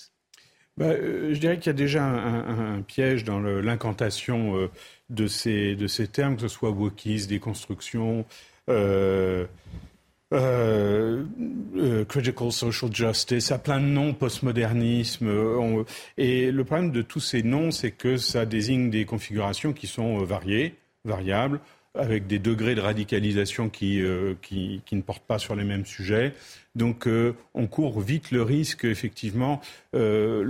[0.78, 4.70] bah, euh, je dirais qu'il y a déjà un, piège dans l'incantation euh,
[5.10, 8.24] de, ces, de ces termes, que ce soit wokisme, déconstruction,
[8.68, 9.44] euh,
[10.34, 11.24] euh,
[12.08, 15.28] critical social justice, a plein de noms, postmodernisme.
[15.28, 15.84] Euh,
[16.16, 20.18] et le problème de tous ces noms, c'est que ça désigne des configurations qui sont
[20.24, 21.60] variées, variables,
[21.94, 24.02] avec des degrés de radicalisation qui,
[24.42, 26.34] qui, qui, ne portent pas sur les mêmes sujets.
[26.78, 29.60] Donc euh, on court vite le risque, effectivement,
[29.94, 30.44] euh,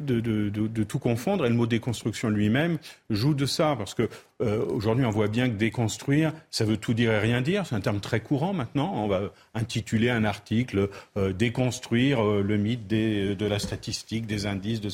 [0.00, 1.46] de, tout confondre.
[1.46, 2.78] Et le mot déconstruction lui-même
[3.10, 4.08] joue de ça, parce que
[4.42, 7.64] euh, aujourd'hui on voit bien que déconstruire, ça veut tout dire et rien dire.
[7.64, 8.92] C'est un terme très courant maintenant.
[8.96, 10.88] On va intituler un article
[11.34, 14.80] déconstruire le mythe de la statistique, des indices.
[14.80, 14.90] De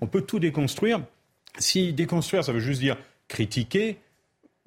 [0.00, 1.00] On peut tout déconstruire.
[1.58, 3.98] Si déconstruire, ça veut juste dire critiquer,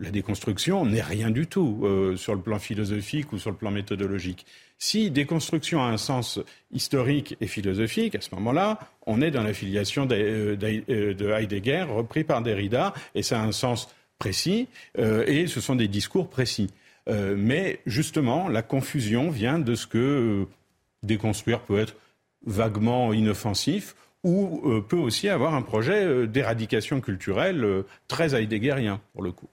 [0.01, 1.87] la déconstruction n'est rien du tout
[2.17, 4.45] sur le plan philosophique ou sur le plan méthodologique.
[4.83, 6.39] Si déconstruction a un sens
[6.71, 12.23] historique et philosophique, à ce moment-là, on est dans l'affiliation euh, euh, de Heidegger, repris
[12.23, 16.71] par Derrida, et ça a un sens précis, euh, et ce sont des discours précis.
[17.07, 20.47] mais justement, la confusion vient de ce que
[21.03, 21.95] déconstruire peut être
[22.47, 29.49] vaguement inoffensif ou peut aussi avoir un projet d'éradication culturelle très heideggerien, pour le coup.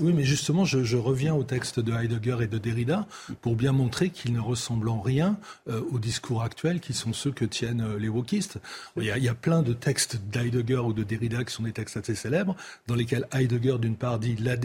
[0.00, 3.06] Oui, mais justement, je, reviens au texte de Heidegger et de Derrida
[3.40, 5.38] pour bien montrer qu'ils ne ressemblent en rien
[5.68, 8.58] euh, aux discours actuels qui sont ceux que tiennent euh, les wokistes.
[8.96, 11.62] Il y, a, il y, a, plein de textes d'Heidegger ou de Derrida qui sont
[11.62, 14.56] des textes assez célèbres, dans lesquels Heidegger, d'une part, dit la,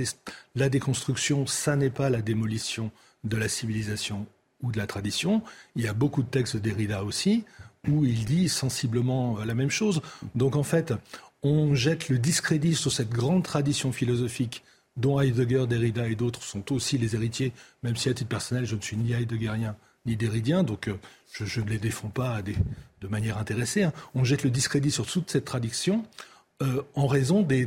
[0.55, 2.91] la déconstruction, ça n'est pas la démolition
[3.23, 4.25] de la civilisation
[4.61, 5.41] ou de la tradition.
[5.75, 7.45] Il y a beaucoup de textes de Derrida aussi,
[7.87, 10.01] où il dit sensiblement euh, la même chose.
[10.35, 10.93] Donc en fait,
[11.43, 14.63] on jette le discrédit sur cette grande tradition philosophique
[14.97, 18.75] dont Heidegger, Derrida et d'autres sont aussi les héritiers, même si à titre personnel, je
[18.75, 19.75] ne suis ni heideggerien
[20.05, 20.97] ni derridien, donc euh,
[21.31, 23.83] je, ne les défends pas de manière intéressée.
[23.83, 23.93] Hein.
[24.15, 26.03] On jette le discrédit sur toute cette tradition
[26.61, 27.65] euh, en raison des,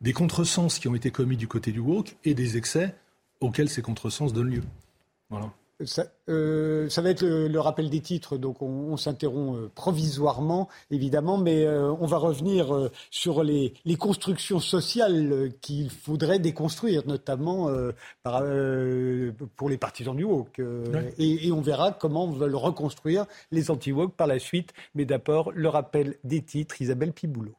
[0.00, 2.94] des contresens qui ont été commis du côté du woke et des excès
[3.40, 4.62] auxquels ces contresens donnent lieu.
[5.28, 5.52] Voilà.
[6.28, 11.66] Euh, ça, va être le, rappel des titres, donc on, s'interrompt euh, provisoirement, évidemment, mais
[11.66, 17.70] euh, on va revenir sur les, constructions sociales qu'il faudrait déconstruire, notamment
[19.56, 20.60] pour les partisans du woke.
[21.18, 24.72] Et, et, on verra comment veulent reconstruire les anti-woke par la suite.
[24.94, 27.54] Mais d'abord, le rappel des titres, Isabelle Piboulot.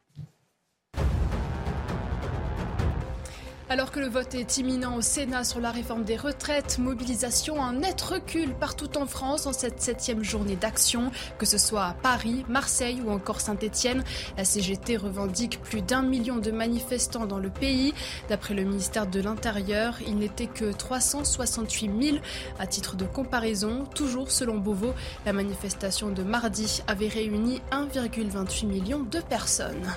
[3.70, 7.74] Alors que le vote est imminent au Sénat sur la réforme des retraites, mobilisation, un
[7.74, 12.46] net recul partout en France en cette septième journée d'action, que ce soit à Paris,
[12.48, 14.06] Marseille ou encore Saint-Étienne.
[14.38, 17.94] La CGT revendique plus d'un million de manifestants dans le pays.
[18.30, 22.18] D'après le ministère de l'Intérieur, il n'était que 368 000.
[22.60, 24.94] À titre de comparaison, toujours selon Beauvau,
[25.26, 29.94] la manifestation de mardi avait réuni 1,28 million de personnes.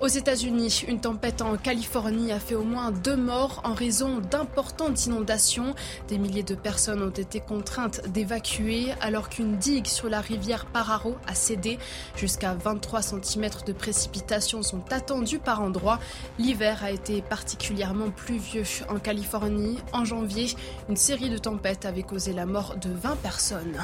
[0.00, 5.04] Aux États-Unis, une tempête en Californie a fait au moins deux morts en raison d'importantes
[5.04, 5.74] inondations.
[6.08, 11.16] Des milliers de personnes ont été contraintes d'évacuer alors qu'une digue sur la rivière Pararo
[11.26, 11.78] a cédé.
[12.16, 15.98] Jusqu'à 23 cm de précipitations sont attendus par endroits.
[16.38, 19.76] L'hiver a été particulièrement pluvieux en Californie.
[19.92, 20.46] En janvier,
[20.88, 23.76] une série de tempêtes avait causé la mort de 20 personnes.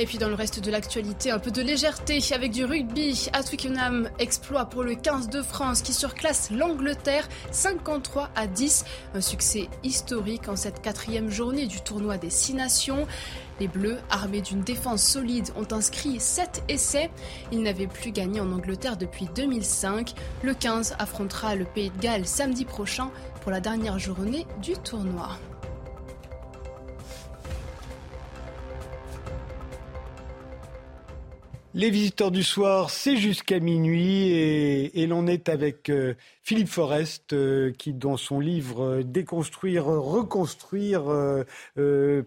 [0.00, 3.28] Et puis dans le reste de l'actualité, un peu de légèreté avec du rugby.
[3.34, 8.86] À Twickenham, exploit pour le 15 de France qui surclasse l'Angleterre 53 à 10.
[9.12, 13.06] Un succès historique en cette quatrième journée du tournoi des Six Nations.
[13.60, 17.10] Les Bleus, armés d'une défense solide, ont inscrit 7 essais.
[17.52, 20.14] Ils n'avaient plus gagné en Angleterre depuis 2005.
[20.42, 23.10] Le 15 affrontera le Pays de Galles samedi prochain
[23.42, 25.38] pour la dernière journée du tournoi.
[31.72, 37.70] Les visiteurs du soir, c'est jusqu'à minuit et, l'on est avec euh, Philippe Forest euh,
[37.70, 41.04] qui, dans son livre euh, Déconstruire, reconstruire,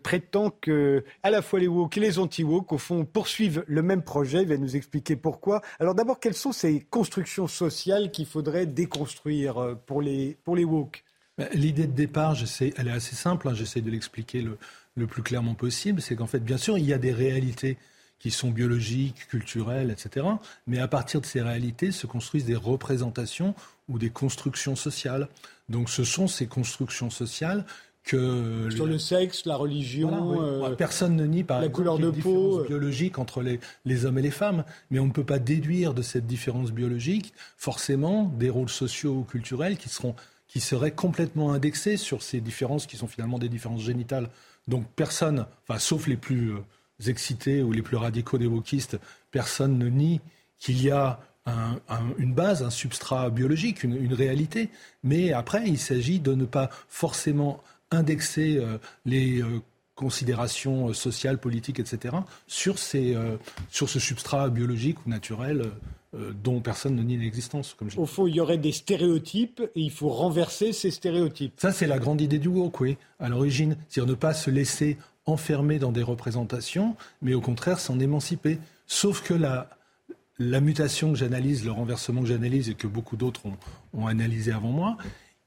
[0.01, 4.01] prétend que à la fois les woke et les anti-woke, au fond, poursuivent le même
[4.01, 4.43] projet.
[4.43, 5.61] Il va nous expliquer pourquoi.
[5.77, 11.03] Alors d'abord, quelles sont ces constructions sociales qu'il faudrait déconstruire pour les, pour les woke?
[11.37, 14.57] Ben, L'idée de départ, elle est assez simple, hein, j'essaie de l'expliquer le,
[14.95, 17.77] le plus clairement possible, c'est qu'en fait, bien sûr, il y a des réalités
[18.23, 20.25] qui sont biologiques, culturelles, etc.
[20.65, 23.53] Mais à partir de ces réalités se construisent des représentations
[23.89, 25.27] ou des constructions sociales.
[25.67, 27.65] Donc ce sont ces constructions sociales
[28.05, 32.59] que sur le sexe, la religion, euh, personne ne nie par la couleur de peau
[32.61, 32.65] euh.
[32.65, 36.01] biologique entre les, les, hommes et les femmes, mais on ne peut pas déduire de
[36.01, 40.15] cette différence biologique forcément des rôles sociaux ou culturels qui seront
[40.47, 44.29] qui seraient complètement indexés sur ces différences qui sont finalement des différences génitales.
[44.69, 46.59] Donc personne, enfin sauf les plus euh,
[47.09, 48.97] excités ou les plus radicaux des wokistes,
[49.31, 50.21] personne ne nie
[50.59, 51.19] qu'il y a
[52.17, 54.69] une base, un substrat biologique, une, réalité.
[55.03, 57.61] Mais après, il s'agit de ne pas forcément
[57.91, 59.61] indexer euh, les euh,
[59.95, 62.15] considérations euh, sociales, politiques, etc.,
[62.47, 63.15] sur, ces,
[63.69, 65.71] sur ce substrat biologique ou naturel
[66.43, 67.75] dont personne ne nie l'existence.
[67.97, 71.53] Au fond, il y aurait des stéréotypes et il faut renverser ces stéréotypes.
[71.57, 73.77] Ça, c'est la grande idée du woke, oui, à l'origine.
[73.89, 78.59] C'est-à-dire ne pas se laisser enfermé dans des représentations, mais au contraire s'en émanciper.
[78.87, 79.69] Sauf que la,
[80.39, 83.41] mutation que j'analyse, le renversement que j'analyse et que beaucoup d'autres
[83.93, 84.97] ont, analysé avant moi,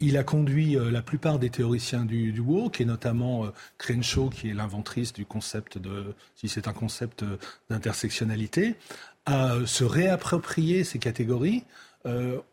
[0.00, 4.28] il a conduit euh, la plupart des théoriciens du, du woke, et notamment euh, Crenshaw,
[4.28, 7.38] qui est l'inventrice du concept de, si c'est un concept euh,
[7.70, 8.74] d'intersectionnalité,
[9.24, 11.64] à se réapproprier ces catégories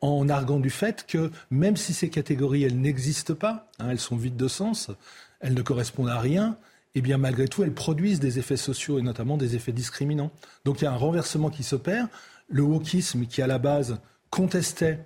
[0.02, 4.16] en arguant du fait que même si ces catégories, elles n'existent pas, hein, elles sont
[4.16, 4.90] vides de sens,
[5.42, 6.58] elles ne correspondent à rien,
[6.96, 10.32] eh bien malgré tout, elles produisent des effets sociaux et notamment des effets discriminants.
[10.66, 12.08] Donc il y a un renversement qui s'opère.
[12.50, 15.00] Le wokisme, qui à la base contestait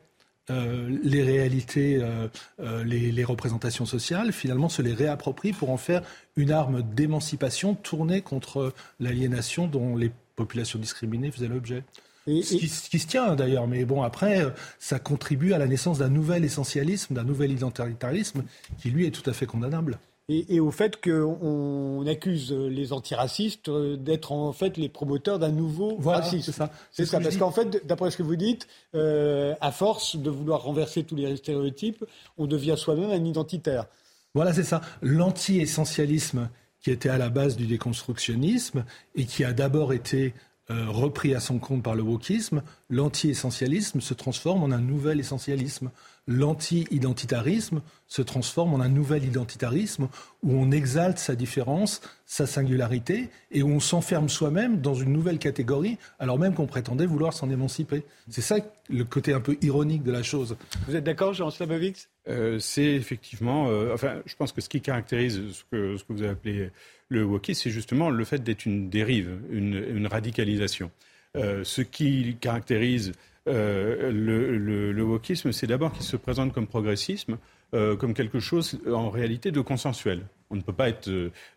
[0.49, 2.27] euh, les réalités, euh,
[2.61, 6.01] euh, les, représentations sociales, finalement se les réapproprie pour en faire
[6.37, 11.83] une arme d'émancipation tournée contre l'aliénation dont les populations discriminées faisaient l'objet.
[12.25, 15.99] Ce, qui, ce, qui, se tient d'ailleurs, mais bon, après, ça contribue à la naissance
[15.99, 18.43] d'un nouvel essentialisme, d'un nouvel identitarisme
[18.77, 19.97] qui, lui, est tout à fait condamnable
[20.29, 26.51] et, au fait qu'on accuse les antiracistes d'être en fait les promoteurs d'un nouveau racisme.
[26.51, 26.69] C'est ça.
[26.91, 30.63] C'est ça, parce qu'en fait, d'après ce que vous dites, euh, à force de vouloir
[30.63, 32.03] renverser tous les stéréotypes,
[32.37, 33.85] on devient soi-même un identitaire.
[34.33, 34.81] Voilà, c'est ça.
[35.01, 36.49] L'anti-essentialisme
[36.81, 38.85] qui était à la base du déconstructionnisme
[39.15, 40.33] et qui a d'abord été
[40.69, 45.89] euh, repris à son compte par le wokisme, l'anti-essentialisme se transforme en un nouvel essentialisme
[46.27, 50.07] l'anti-identitarisme se transforme en un nouvel identitarisme
[50.43, 55.39] où on exalte sa différence, sa singularité, et où on s'enferme soi-même dans une nouvelle
[55.39, 58.03] catégorie, alors même qu'on prétendait vouloir s'en émanciper.
[58.29, 58.57] C'est ça
[58.89, 60.57] le côté un peu ironique de la chose.
[60.87, 64.81] Vous êtes d'accord, Jean Slabovix euh, C'est effectivement, euh, enfin, je pense que ce qui
[64.81, 66.71] caractérise ce que, ce que vous avez appelé
[67.09, 70.91] le wokisme, c'est justement le fait d'être une dérive, une, radicalisation.
[71.35, 73.11] Euh, ce qui caractérise
[73.47, 77.37] euh, le, wokisme, c'est d'abord qu'il se présente comme progressisme,
[77.73, 80.25] euh, comme quelque chose en réalité de consensuel.
[80.49, 81.09] On ne peut pas être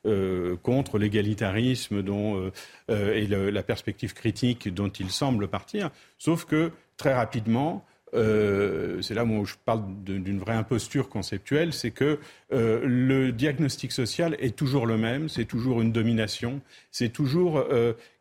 [0.07, 2.51] euh, contre l'égalitarisme dont,
[2.89, 9.45] et la perspective critique dont il semble partir, sauf que très rapidement, c'est là où
[9.45, 12.19] je parle d'une vraie imposture conceptuelle, c'est que
[12.51, 17.65] le diagnostic social est toujours le même, c'est toujours une domination, c'est toujours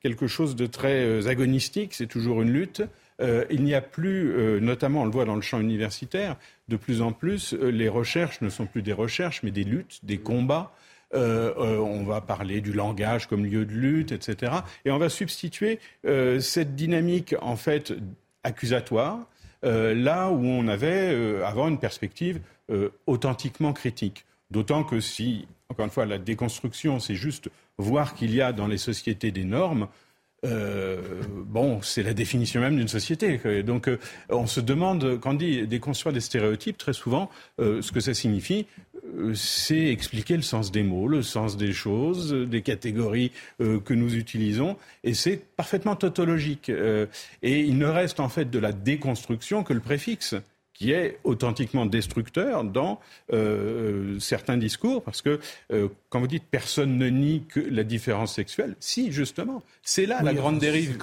[0.04, 2.84] quelque chose de très agonistique, c'est toujours une lutte.
[3.22, 6.38] Il n'y a plus, notamment on le voit dans le champ universitaire,
[6.70, 10.20] de plus en plus, les recherches ne sont plus des recherches, mais des luttes, des
[10.20, 10.72] combats.
[11.14, 14.54] on va parler du langage comme lieu de lutte, etc.
[14.86, 15.80] Et on va substituer
[16.40, 17.94] cette dynamique en fait
[18.44, 19.28] accusatoire
[19.66, 24.26] euh, là où on avait euh, avant une perspective euh, authentiquement critique.
[24.52, 28.68] D'autant que si, encore une fois, la déconstruction, c'est juste voir qu'il y a dans
[28.68, 29.88] les sociétés des normes,
[30.44, 33.64] bon, c'est la définition même d'une société.
[33.64, 33.90] Donc,
[34.30, 38.66] on se demande, quand on dit déconstruire des stéréotypes, très souvent, ce que ça signifie,
[39.18, 43.94] euh, c'est expliquer le sens des mots, le sens des choses, des catégories euh, que
[43.94, 46.70] nous utilisons, et c'est parfaitement tautologique.
[46.70, 47.06] Euh,
[47.42, 50.36] et il ne reste en fait de la déconstruction que le préfixe
[50.80, 53.02] qui est authentiquement destructeur dans
[54.20, 55.40] certains discours, parce que
[56.08, 60.34] quand vous dites personne ne nie que la différence sexuelle, si justement, c'est là la
[60.34, 60.98] grande dérive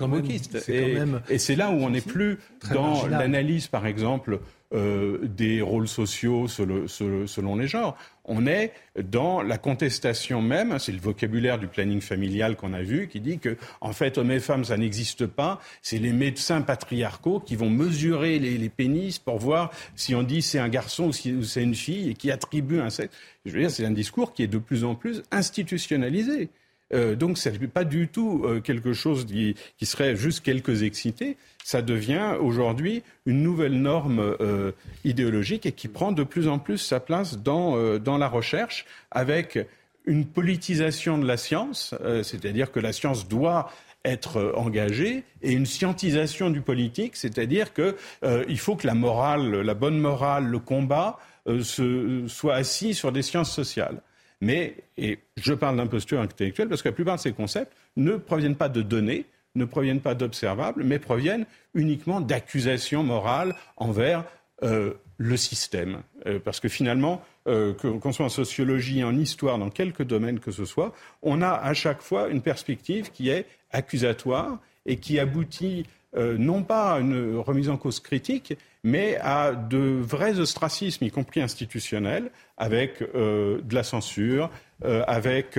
[0.68, 0.96] et,
[1.28, 2.38] et c'est là où on n'est plus
[2.72, 4.40] dans l'analyse, par exemple,
[4.74, 7.96] euh, des rôles sociaux selon, les genres.
[8.24, 13.07] On est dans la contestation même, c'est le vocabulaire du planning familial qu'on a vu,
[13.07, 15.61] qui dit que, en fait, hommes et femmes, ça n'existe pas.
[15.83, 20.59] C'est les médecins patriarcaux qui vont mesurer les, pénis pour voir si on dit c'est
[20.59, 23.14] un garçon ou si c'est une fille et qui attribuent un sexe.
[23.44, 26.50] Je veux dire, c'est un discours qui est de plus en plus institutionnalisé.
[26.94, 31.37] Euh, donc, ce n'est pas du tout euh, quelque chose qui, serait juste quelques excités.
[31.64, 34.72] Ça devient aujourd'hui une nouvelle norme euh,
[35.05, 39.59] idéologique et qui prend de plus en plus sa place dans, dans la recherche avec
[40.05, 43.72] une politisation de la science, c'est-à-dire que la science doit
[44.05, 49.99] être engagée et une scientisation du politique, c'est-à-dire qu'il faut que la morale, la bonne
[49.99, 51.18] morale, le combat
[51.61, 54.01] se, soit assis sur des sciences sociales.
[54.40, 58.57] Mais, et je parle d'imposture intellectuelle parce que la plupart de ces concepts ne proviennent
[58.57, 64.25] pas de données, ne proviennent pas d'observables, mais proviennent uniquement d'accusations morales envers
[64.62, 66.03] euh, le système.
[66.27, 70.51] Euh, parce que finalement, euh, qu'on soit en sociologie, en histoire, dans quelques domaines que
[70.51, 75.87] ce soit, on a à chaque fois une perspective qui est accusatoire et qui aboutit
[76.16, 81.11] euh, non pas à une remise en cause critique, mais à de vrais ostracismes, y
[81.11, 84.50] compris institutionnels, avec euh, de la censure,
[84.85, 85.59] euh, avec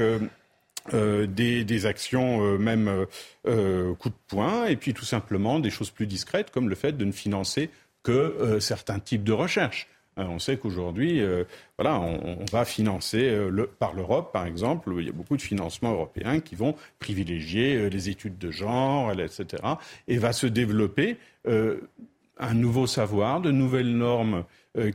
[0.91, 3.05] des, actions même
[3.43, 7.05] coup de poing, et puis tout simplement des choses plus discrètes, comme le fait de
[7.05, 7.69] ne financer
[8.03, 9.87] que certains types de recherche.
[10.17, 11.43] Euh, on sait qu'aujourd'hui, euh,
[11.77, 15.91] voilà, on, va financer euh, par l'Europe, par exemple, il y a beaucoup de financements
[15.91, 19.63] européens qui vont privilégier les études de genre, etc.
[20.07, 24.43] Et va se développer un nouveau savoir, de nouvelles normes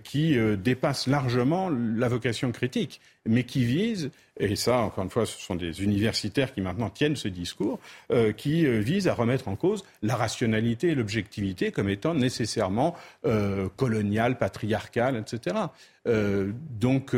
[0.04, 5.38] qui dépassent largement la vocation critique, mais qui visent et ça, encore une fois, ce
[5.38, 7.78] sont des universitaires qui maintenant tiennent ce discours,
[8.10, 12.96] euh, qui euh, visent à remettre en cause la rationalité et l'objectivité comme étant nécessairement
[13.26, 15.56] euh, coloniales, patriarcales, etc.
[16.04, 17.14] donc,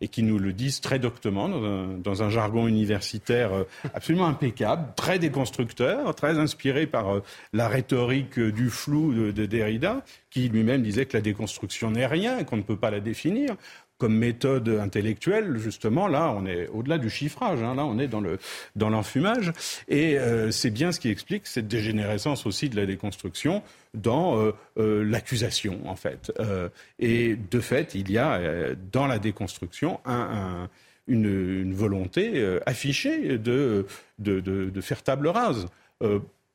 [0.00, 3.52] et qui nous le disent très doctement dans un, jargon universitaire
[3.94, 10.48] absolument impeccable, très déconstructeur, très inspiré par la rhétorique du flou de, de Derrida, qui
[10.48, 13.54] lui-même disait que la déconstruction n'est rien, qu'on ne peut pas la définir
[13.98, 18.20] comme méthode intellectuelle, justement, là, on est au-delà du chiffrage, hein, là, on est dans,
[18.20, 18.38] le,
[18.74, 19.52] dans l'enfumage.
[19.88, 23.62] Et euh, c'est bien ce qui explique cette dégénérescence aussi de la déconstruction
[23.94, 26.32] dans euh, euh, l'accusation, en fait.
[26.98, 30.68] et de fait, il y a dans la déconstruction un,
[31.06, 33.86] une, volonté affichée de,
[34.18, 35.66] de, de, faire table rase.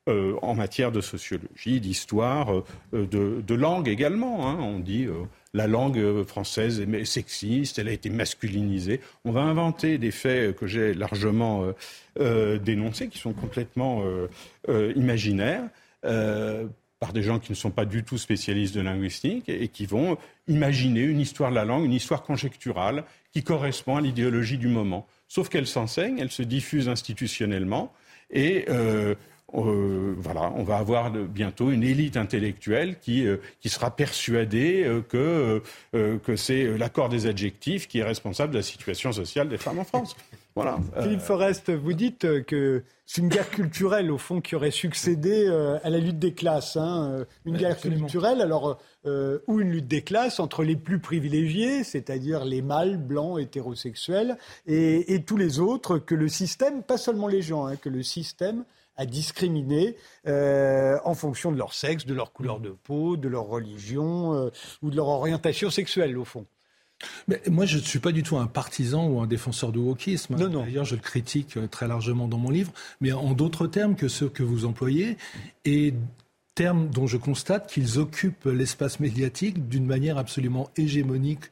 [0.08, 4.50] en matière de sociologie, d'histoire, de, de, langue également.
[4.50, 4.58] Hein.
[4.60, 5.08] On dit
[5.54, 9.02] la langue française est sexiste, elle a été masculinisée.
[9.26, 11.72] On va inventer des faits que j'ai largement euh,
[12.20, 15.68] euh, dénoncés, qui sont complètement euh, imaginaires,
[17.00, 20.18] par des gens qui ne sont pas du tout spécialistes de linguistique et qui vont
[20.48, 25.08] imaginer une histoire de la langue, une histoire conjecturale qui correspond à l'idéologie du moment.
[25.30, 27.94] Sauf qu'elle s'enseigne, elle se diffuse institutionnellement
[28.32, 28.66] et
[29.54, 35.02] euh, voilà, on va avoir bientôt une élite intellectuelle qui, euh, qui sera persuadée euh,
[35.02, 35.62] que,
[35.94, 39.86] que c'est l'accord des adjectifs qui est responsable de la situation sociale des femmes en
[39.86, 40.16] France.
[40.56, 40.78] Voilà.
[41.04, 45.48] Philippe Forest, vous dites que c'est une guerre culturelle, au fond, qui aurait succédé
[45.84, 46.76] à la lutte des classes.
[46.76, 47.26] Hein.
[47.46, 52.62] Une guerre culturelle, alors, ou une lutte des classes entre les plus privilégiés, c'est-à-dire les
[52.62, 57.68] mâles, blancs, hétérosexuels, et, et, tous les autres, que le système, pas seulement les gens,
[57.68, 58.66] hein, que le système
[59.00, 59.96] à discriminer
[60.28, 64.50] euh, en fonction de leur sexe, de leur couleur de peau, de leur religion euh,
[64.82, 66.46] ou de leur orientation sexuelle, au fond.
[67.30, 70.36] Mais moi, je ne suis pas du tout un partisan ou un défenseur du wokisme.
[70.36, 70.64] Non, non.
[70.64, 74.10] D'ailleurs, je le critique euh, très largement dans mon livre, mais en d'autres termes que
[74.10, 75.16] ceux que vous employez,
[75.64, 75.94] et
[76.54, 81.46] termes dont je constate qu'ils occupent l'espace médiatique d'une manière absolument hégémonique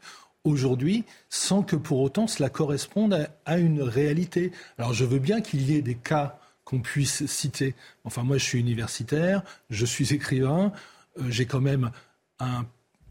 [0.44, 4.52] aujourd'hui, sans que pour autant cela corresponde à une réalité.
[4.78, 7.76] Alors, je veux bien qu'il y ait des cas qu'on puisse citer.
[8.04, 10.74] Enfin, moi, je suis universitaire, je suis écrivain,
[11.18, 11.92] euh, j'ai quand même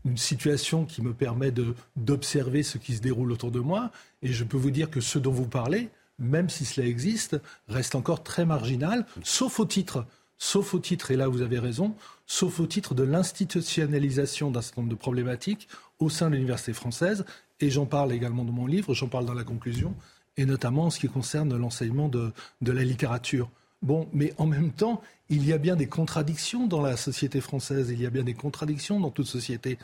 [0.05, 1.53] une situation qui me permet
[1.97, 3.91] d'observer ce qui se déroule autour de moi,
[4.23, 5.89] et je peux vous dire que ce dont vous parlez,
[6.19, 11.17] même si cela existe, reste encore très marginal, sauf au titre, sauf au titre, et
[11.17, 11.95] là vous avez raison,
[12.27, 15.67] sauf au titre de l'institutionnalisation d'un certain nombre de problématiques
[15.99, 17.25] au sein de l'université française,
[17.61, 19.95] et j'en parle également dans mon livre, j'en parle dans la conclusion,
[20.37, 22.33] et notamment en ce qui concerne l'enseignement de,
[22.63, 23.51] la littérature.
[23.83, 27.91] Bon, mais en même temps, il y a bien des contradictions dans la société française,
[27.91, 29.79] il y a bien des contradictions dans toute société.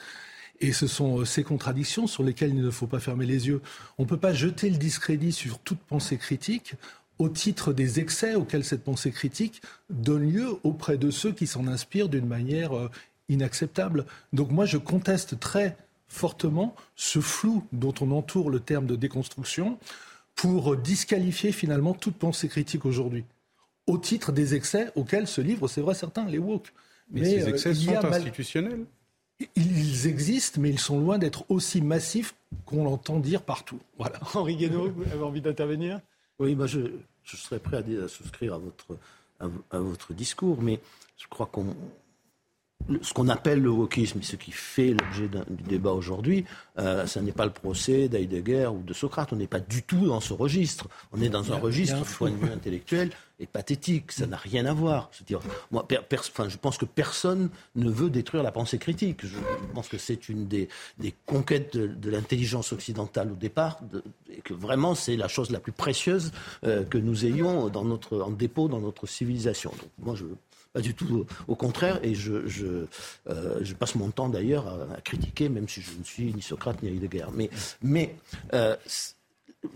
[0.61, 3.61] Et ce sont euh, ces contradictions sur lesquelles il ne faut pas fermer les yeux.
[3.99, 6.75] On ne peut pas jeter le discrédit sur toute pensée critique
[7.19, 11.67] au titre des excès auxquels cette pensée critique donne lieu auprès de ceux qui s'en
[11.67, 12.91] inspirent d'une manière euh,
[13.29, 14.07] inacceptable.
[14.33, 15.77] Donc moi, je conteste très
[16.09, 19.79] fortement ce flou dont on entoure le terme de déconstruction
[20.35, 23.25] pour disqualifier finalement toute pensée critique aujourd'hui,
[23.87, 26.73] au titre des excès auxquels se livrent, c'est vrai, certains, les woke.
[27.11, 28.85] Mais, ces euh, excès sont institutionnels
[29.57, 33.81] Ils existent, mais ils sont loin d'être aussi massifs qu'on l'entend dire partout.
[33.99, 34.19] Voilà.
[34.35, 36.01] Henri Guénaud, vous avez envie d'intervenir?
[36.39, 36.81] Oui, moi je,
[37.25, 38.99] serais prêt à, souscrire à votre,
[39.41, 40.81] à votre discours, mais
[41.19, 41.75] je crois qu'on
[43.01, 46.45] ce qu'on appelle le wokisme, ce qui fait l'objet du débat aujourd'hui,
[46.79, 49.33] euh, ce n'est pas le procès d'Heidegger ou de Socrate.
[49.33, 50.89] On n'est pas du tout dans ce registre.
[51.13, 53.11] On est dans un registre, du point de vue intellectuel,
[53.41, 54.13] et pathétique.
[54.13, 55.11] Ça n'a rien à voir.
[55.27, 59.25] -dire, moi, je pense que personne ne veut détruire la pensée critique.
[59.27, 59.39] Je
[59.75, 60.69] pense que c'est une des,
[61.27, 63.81] conquêtes de, l'intelligence occidentale au départ,
[64.31, 66.33] et que vraiment c'est la chose la plus précieuse
[66.65, 69.71] euh, que nous ayons dans notre, en dépôt dans notre civilisation.
[69.71, 70.25] Donc, moi, je
[70.73, 71.27] pas du tout.
[71.49, 72.87] Au contraire, et je, je,
[73.29, 76.89] euh, passe mon temps d'ailleurs à, critiquer, même si je ne suis ni Socrate ni
[76.89, 77.27] Heidegger.
[77.83, 78.17] Mais,
[78.55, 78.77] euh,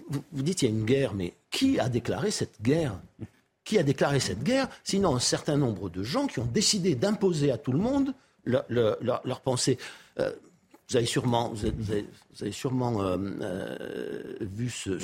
[0.08, 2.98] vous, dites qu'il y a une guerre, mais qui a déclaré cette guerre?
[3.64, 7.50] Qui a déclaré cette guerre Sinon, un certain nombre de gens qui ont décidé d'imposer
[7.50, 9.78] à tout le monde leur, pensée?
[10.18, 10.32] Euh,
[10.88, 11.52] vous avez sûrement,
[12.52, 14.98] sûrement euh, euh, vu ce,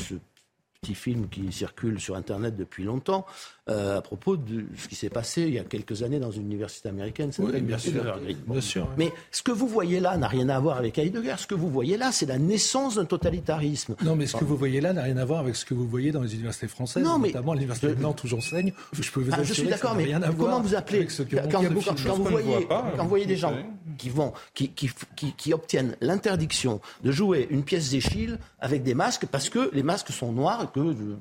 [0.80, 3.24] petit film qui circule sur Internet depuis longtemps,
[3.70, 6.46] euh, à propos de ce qui s'est passé il y a quelques années dans une
[6.46, 7.30] université américaine.
[7.38, 8.02] Oui, bien sûr,
[8.48, 8.88] bien sûr.
[8.98, 11.36] Mais ce que vous voyez là n'a rien à voir avec Heidegger.
[11.38, 13.94] Ce que vous voyez là, c'est la naissance d'un totalitarisme.
[14.02, 15.86] Non, mais ce que vous voyez là n'a rien à voir avec ce que vous
[15.86, 18.72] voyez dans les universités françaises, non, mais notamment l'université de Nantes où j'enseigne.
[18.92, 21.06] Je peux vous ah, je suis d'accord, mais comment vous appelez
[21.50, 23.54] quand, vous, voyez, quand vous voyez des gens
[23.96, 24.90] qui vont, qui, qui,
[25.36, 30.10] qui, obtiennent l'interdiction de jouer une pièce d'Échille avec des masques parce que les masques
[30.10, 31.18] sont noirs et que le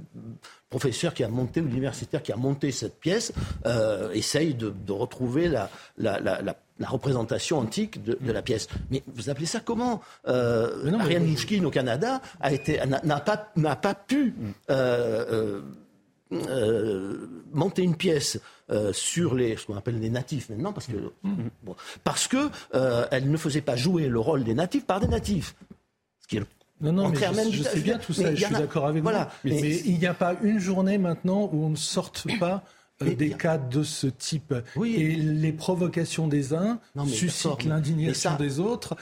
[0.72, 3.34] professeur qui a monté, l'universitaire qui a monté cette pièce,
[3.68, 6.56] euh, essaye de, retrouver la, la, la, la,
[6.88, 8.68] représentation antique de, de, la pièce.
[8.90, 13.76] Mais vous appelez ça comment euh, Ariane Mouchkine au Canada a été, n'a, pas, n'a
[13.76, 14.34] pas pu
[14.70, 15.62] euh,
[16.32, 18.40] euh, monter une pièce
[18.94, 21.50] sur les, ce qu'on appelle les natifs maintenant, parce que, mm.
[21.64, 22.50] bon, parce que
[23.12, 25.54] elle ne faisait pas jouer le rôle des natifs par des natifs.
[26.22, 26.44] Ce qui est
[26.82, 29.10] non, non, mais je, sais bien tout ça, je suis d'accord avec vous.
[29.44, 32.64] Mais, il n'y a pas une journée maintenant où on ne sorte pas
[33.00, 34.54] des cas de ce type.
[34.76, 34.96] Oui.
[34.96, 38.96] Et les provocations des uns suscitent l'indignation des autres.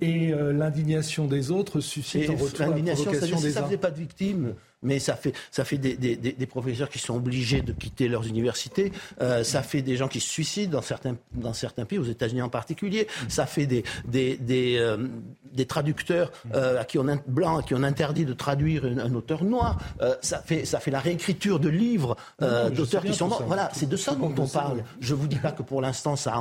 [0.00, 3.52] Et l'indignation des autres suscite en retour la provocation des uns.
[3.52, 6.88] Ça ne faisait pas de victimes mais ça fait, ça fait des, des, des, professeurs
[6.88, 10.72] qui sont obligés de quitter leurs universités, euh, ça fait des gens qui se suicident
[10.72, 15.08] dans certains, dans certains pays, aux États-Unis en particulier, ça fait des, des, des, euh,
[15.52, 19.44] des traducteurs euh, à qui on, blancs à qui on interdit de traduire un, auteur
[19.44, 19.78] noir,
[20.20, 23.42] ça, fait, ça fait la réécriture de livres euh, d'auteurs qui sont morts.
[23.46, 24.84] Voilà, c'est de ça dont on parle.
[25.00, 26.34] Je ne vous dis pas que pour l'instant ça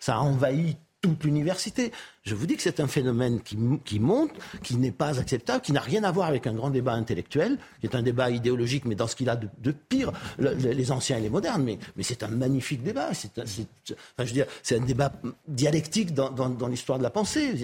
[0.00, 1.92] ça a envahi toute l'université.
[2.22, 4.32] Je vous dis que c'est un phénomène qui, qui monte,
[4.62, 7.86] qui n'est pas acceptable, qui n'a rien à voir avec un grand débat intellectuel, qui
[7.86, 11.30] est un débat idéologique, mais dans ce qu'il a de, pire, les anciens et les
[11.30, 11.62] modernes.
[11.62, 13.10] Mais, mais c'est un magnifique débat.
[13.14, 15.12] C'est un débat
[15.48, 17.54] dialectique dans, dans, dans l'histoire de la pensée.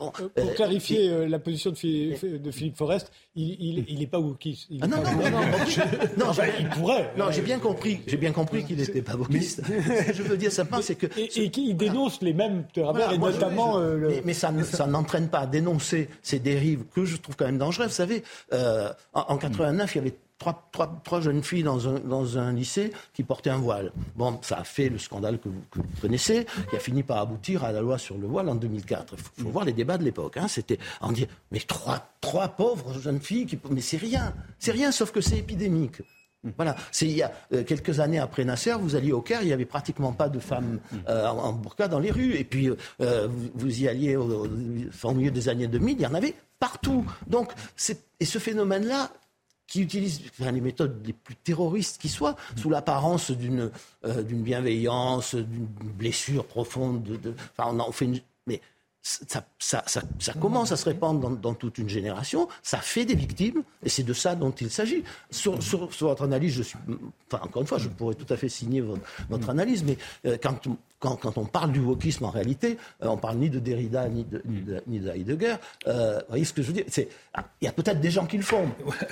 [0.00, 4.20] Euh, pour euh, clarifier euh, la position de Philippe, de Philippe Forest, il n'est pas
[4.20, 4.70] wokiste.
[4.80, 7.12] Ah non, non, non, non, non, il pourrait.
[7.16, 9.62] Non, j'ai bien compris, j'ai bien compris qu'il n'était pas wokiste.
[10.12, 13.80] je veux dire simplement, c'est que et, qu'il dénonce les mêmes et notamment.
[14.24, 17.88] mais, ça, ça n'entraîne pas à dénoncer ces dérives que je trouve quand même dangereuses.
[17.88, 18.22] Vous savez,
[18.52, 22.52] en, en 89, il y avait trois, trois, trois jeunes filles dans un, dans un
[22.52, 23.92] lycée qui portaient un voile.
[24.16, 27.18] Bon, ça a fait le scandale que vous, que vous connaissez, qui a fini par
[27.18, 29.14] aboutir à la loi sur le voile en 2004.
[29.16, 30.36] Il faut, faut voir les débats de l'époque.
[30.36, 30.48] Hein.
[30.48, 34.92] C'était en dire, mais trois, trois pauvres jeunes filles, qui, mais c'est rien, c'est rien,
[34.92, 36.02] sauf que c'est épidémique.
[36.56, 39.46] Voilà, c'est il y a euh, quelques années après Nasser, vous alliez au Caire, il
[39.46, 40.78] n'y avait pratiquement pas de femmes
[41.08, 42.34] euh, en, en burqa dans les rues.
[42.36, 42.70] Et puis
[43.00, 44.48] euh, vous, vous y alliez au, au-
[45.02, 47.04] au milieu des années 2000, il y en avait partout.
[47.26, 47.52] Donc,
[48.20, 49.10] et ce phénomène-là,
[49.68, 53.70] qui utilise enfin, les méthodes les plus terroristes qui soient, sous l'apparence d'une
[54.04, 57.04] euh, bienveillance, d'une blessure profonde.
[57.04, 58.08] De, enfin, on fait
[58.46, 58.60] mais
[59.02, 63.14] ça, ça, ça, ça commence à se répandre dans, toute une génération, ça fait des
[63.14, 65.04] victimes, et c'est de ça dont il s'agit.
[65.30, 65.58] Sur,
[66.00, 66.78] votre analyse, je suis,
[67.30, 68.82] enfin, encore une fois, je pourrais tout à fait signer
[69.28, 69.96] votre, analyse, mais
[70.26, 70.60] euh, quand,
[70.98, 74.24] quand, quand on parle du wokisme, en réalité, euh, on parle ni de Derrida, ni
[74.24, 75.56] de, ni de, ni de Heidegger.
[75.86, 76.84] Euh, vous voyez ce que je veux dire
[77.34, 78.66] ah, Il y a peut-être des gens qui le font.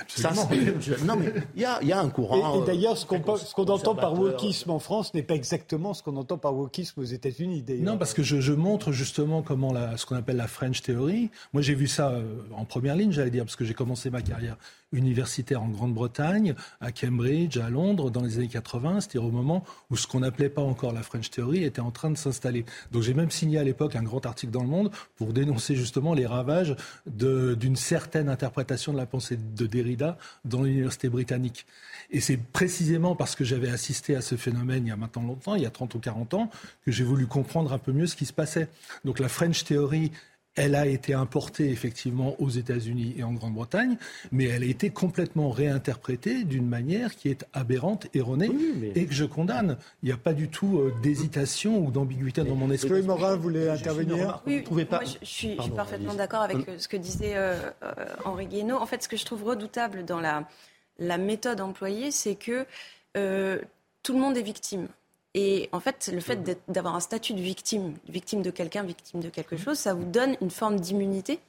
[0.07, 0.31] Ça,
[0.79, 2.61] je- non, mais il y a, il y a un courant.
[2.61, 6.15] et d'ailleurs, ce qu'on qu'on entend par wokisme en France n'est pas exactement ce qu'on
[6.17, 7.61] entend par wokisme aux États-Unis.
[7.63, 7.85] d'ailleurs.
[7.85, 11.29] Non, parce que je, je montre justement comment la, ce qu'on appelle la French Theory.
[11.53, 12.23] Moi, j'ai vu ça euh,
[12.55, 14.57] en première ligne, j'allais dire, parce que j'ai commencé ma carrière
[14.91, 19.01] universitaire en Grande-Bretagne, à Cambridge, à Londres, dans les années 80.
[19.01, 22.09] C'était au moment où ce qu'on n'appelait pas encore la French Theory était en train
[22.09, 22.65] de s'installer.
[22.91, 26.13] Donc, j'ai même signé à l'époque un grand article dans Le Monde pour dénoncer justement
[26.13, 26.75] les ravages
[27.05, 31.65] d'une certaine interprétation de la pensée de Derrida dans l'université britannique.
[32.09, 35.55] Et c'est précisément parce que j'avais assisté à ce phénomène il y a maintenant longtemps,
[35.55, 36.49] il y a 30 ou 40 ans,
[36.85, 38.69] que j'ai voulu comprendre un peu mieux ce qui se passait.
[39.03, 40.11] Donc la French Theory,
[40.57, 43.97] elle a été importée effectivement aux États-Unis et en Grande-Bretagne,
[44.31, 49.05] mais elle a été complètement réinterprétée d'une manière qui est aberrante, erronée, Oui, mais- et
[49.05, 49.77] que je condamne.
[50.03, 52.89] Il n'y a pas du tout euh, d'hésitation ou d'ambiguïté dans mon esprit.
[52.89, 54.17] Chloé Morin voulait intervenir.
[54.17, 54.47] remarque.
[54.47, 56.77] Oui, Vous trouvez pas moi, je, je suis, je suis Pardon, parfaitement d'accord avec euh,
[56.79, 57.93] ce que disait euh, euh,
[58.25, 58.77] Henri Guénaud.
[58.77, 60.47] En fait, ce que je trouve redoutable dans la,
[60.99, 62.65] la méthode employée, c'est que
[63.15, 63.59] euh,
[64.03, 64.87] tout le monde est victime.
[65.39, 69.29] Et en fait, le fait d'avoir un statut de victime, victime de quelqu'un, victime de
[69.29, 71.39] quelque chose, ça vous donne une forme d'immunité.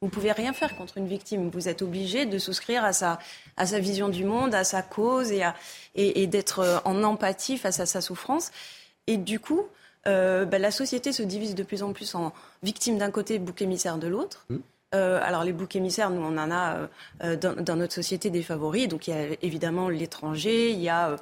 [0.00, 1.50] Vous pouvez rien faire contre une victime.
[1.50, 3.18] Vous êtes obligé de souscrire à sa,
[3.58, 5.42] à sa vision du monde, à sa cause et,
[5.94, 8.50] et, d'être euh, en empathie face à sa souffrance.
[9.08, 9.66] Et du coup,
[10.06, 12.32] euh, bah, la société se divise de plus en plus en
[12.62, 14.46] victimes d'un côté, bouc émissaire de l'autre.
[14.94, 16.86] Euh, alors les boucs émissaires, nous on en a euh,
[17.24, 18.88] euh, dans, notre société des favoris.
[18.88, 21.16] Donc il y a évidemment l'étranger, il y a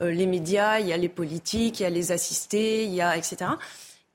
[0.00, 3.16] les médias, il y a les politiques, il y a les assistés, il y a
[3.16, 3.50] etc.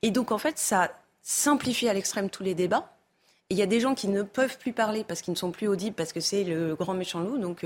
[0.02, 0.90] Et donc en fait ça
[1.22, 2.90] simplifie à l'extrême tous les débats.
[3.50, 5.68] Il y a des gens qui ne peuvent plus parler parce qu'ils ne sont plus
[5.68, 7.38] audibles parce que c'est le grand méchant loup.
[7.38, 7.64] Donc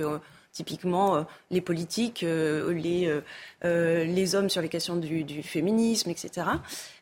[0.52, 3.20] typiquement les politiques, les
[3.62, 6.48] les hommes sur les questions du, du féminisme, etc.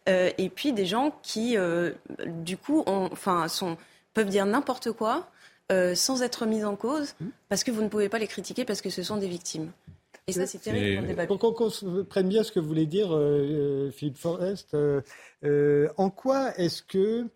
[0.07, 1.57] Et puis des gens qui
[2.27, 3.11] du coup ont,
[3.49, 3.77] sont
[4.17, 5.29] peuvent dire n'importe quoi
[5.71, 7.15] euh, sans être mis en cause
[7.51, 9.71] parce que vous ne pouvez pas les critiquer parce que ce sont des victimes.
[10.27, 11.27] Et ça, c'est terrible pour le débat.
[11.27, 14.75] Pour qu'on qu'on se prenne bien ce que vous voulez dire, euh, euh, Philippe Forest,
[14.75, 15.03] euh,
[15.45, 17.27] euh, en quoi est-ce que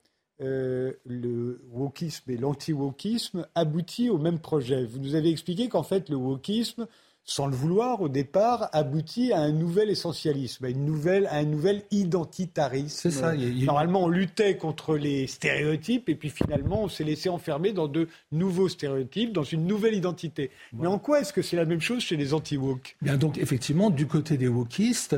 [0.41, 4.85] euh, le wokisme et l'anti-wokisme aboutit au même projet?
[4.87, 6.87] Vous nous avez expliqué qu'en fait, le wokisme,
[7.31, 11.45] sans le vouloir au départ, aboutit à un nouvel essentialisme, à, une nouvelle, à un
[11.45, 12.89] nouvel identitarisme.
[12.89, 17.05] C'est ça, y a- Normalement, on luttait contre les stéréotypes et puis finalement, on s'est
[17.05, 20.51] laissé enfermer dans de nouveaux stéréotypes, dans une nouvelle identité.
[20.72, 22.97] Mais en quoi est-ce que c'est la même chose chez les anti-woke?
[23.01, 25.16] Bien donc effectivement, du côté des wokistes,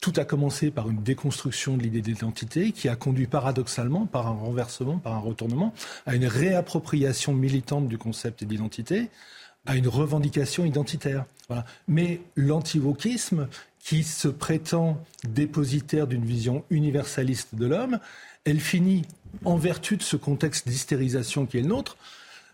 [0.00, 4.32] tout a commencé par une déconstruction de l'idée d'identité qui a conduit paradoxalement, par un
[4.32, 5.72] renversement, par un retournement,
[6.04, 9.08] à une réappropriation militante du concept d'identité,
[9.66, 11.26] à une revendication identitaire.
[11.48, 11.64] Voilà.
[11.86, 13.48] Mais l'anti-wokisme,
[13.80, 17.98] qui se prétend dépositaire d'une vision universaliste de l'homme,
[18.44, 19.02] elle finit,
[19.44, 21.96] en vertu de ce contexte d'hystérisation qui est le nôtre,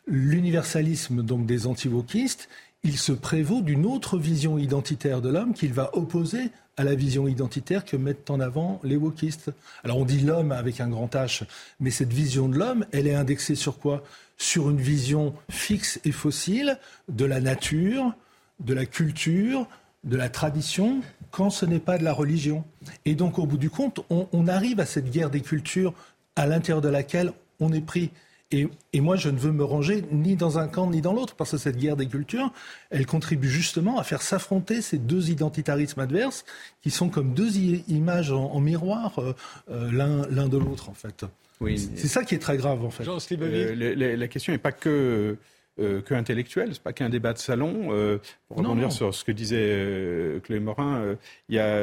[0.06, 2.48] l'universalisme donc des anti-wokistes,
[2.84, 7.26] il se prévaut d'une autre vision identitaire de l'homme qu'il va opposer à la vision
[7.26, 9.50] identitaire que mettent en avant les wokistes.
[9.84, 11.44] Alors on dit l'homme avec un grand H,
[11.80, 14.02] mais cette vision de l'homme, elle est indexée sur quoi?
[14.36, 16.78] Sur une vision fixe et fossile
[17.08, 18.14] de la nature,
[18.60, 19.66] de la culture,
[20.04, 22.64] de la tradition, quand ce n'est pas de la religion.
[23.04, 25.94] Et donc au bout du compte, on, arrive à cette guerre des cultures
[26.36, 28.10] à l'intérieur de laquelle on est pris.
[28.52, 31.52] Et, moi, je ne veux me ranger ni dans un camp ni dans l'autre, parce
[31.52, 32.52] que cette guerre des cultures,
[32.90, 36.44] elle contribue justement à faire s'affronter ces deux identitarismes adverses,
[36.80, 41.24] qui sont comme deux images en, miroir euh, l'un de l'autre, en fait.
[41.60, 41.78] Oui.
[41.96, 43.04] C'est ça qui est très grave, en fait.
[43.04, 45.36] Jean euh, la, question n'est pas que,
[45.80, 47.88] euh, que intellectuelle, c'est pas qu'un débat de salon.
[47.90, 51.16] Euh, pour rebondir sur ce que disait euh, Chloé Morin,
[51.48, 51.82] il y a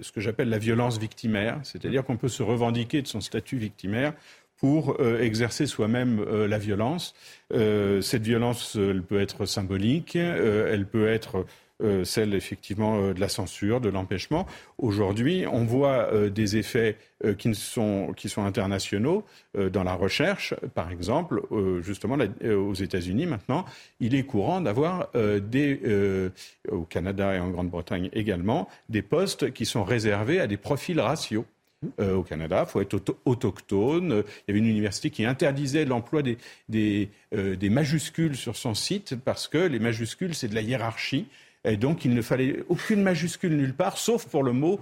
[0.00, 4.12] ce que j'appelle la violence victimaire, c'est-à-dire qu'on peut se revendiquer de son statut victimaire
[4.58, 7.14] pour exercer soi-même la violence.
[7.50, 11.46] cette violence, elle peut être symbolique, elle peut être
[11.82, 14.46] euh, celle effectivement euh, de la censure, de l'empêchement.
[14.78, 16.96] Aujourd'hui, on voit euh, des effets
[17.36, 20.54] qui, sont, internationaux dans la recherche.
[20.74, 21.42] Par exemple,
[21.82, 23.66] justement, aux États-Unis maintenant,
[24.00, 26.30] il est courant d'avoir des,
[26.70, 31.44] au Canada et en Grande-Bretagne également, des postes qui sont réservés à des profils raciaux.
[31.98, 32.64] au Canada.
[32.66, 34.24] Il faut être autochtone.
[34.24, 37.10] Il y avait une université qui interdisait l'emploi des,
[37.62, 41.26] majuscules sur son site parce que les majuscules, c'est de la hiérarchie.
[41.64, 44.80] Et donc, il ne fallait aucune majuscule nulle part, sauf pour le mot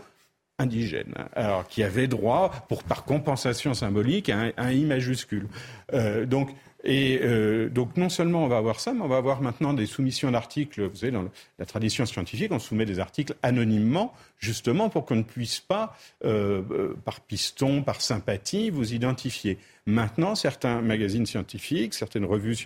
[0.58, 5.46] indigène, alors qui avait droit, pour par compensation symbolique, à un, I majuscule.
[5.92, 6.50] Euh, donc,
[6.84, 9.86] et euh, donc non seulement on va avoir ça, mais on va avoir maintenant des
[9.86, 10.82] soumissions d'articles.
[10.82, 11.24] Vous savez, dans
[11.58, 16.62] la tradition scientifique, on soumet des articles anonymement, justement pour qu'on ne puisse pas, euh,
[16.70, 19.58] euh, par piston, par sympathie, vous identifier.
[19.86, 22.56] Maintenant, certains magazines scientifiques, certaines revues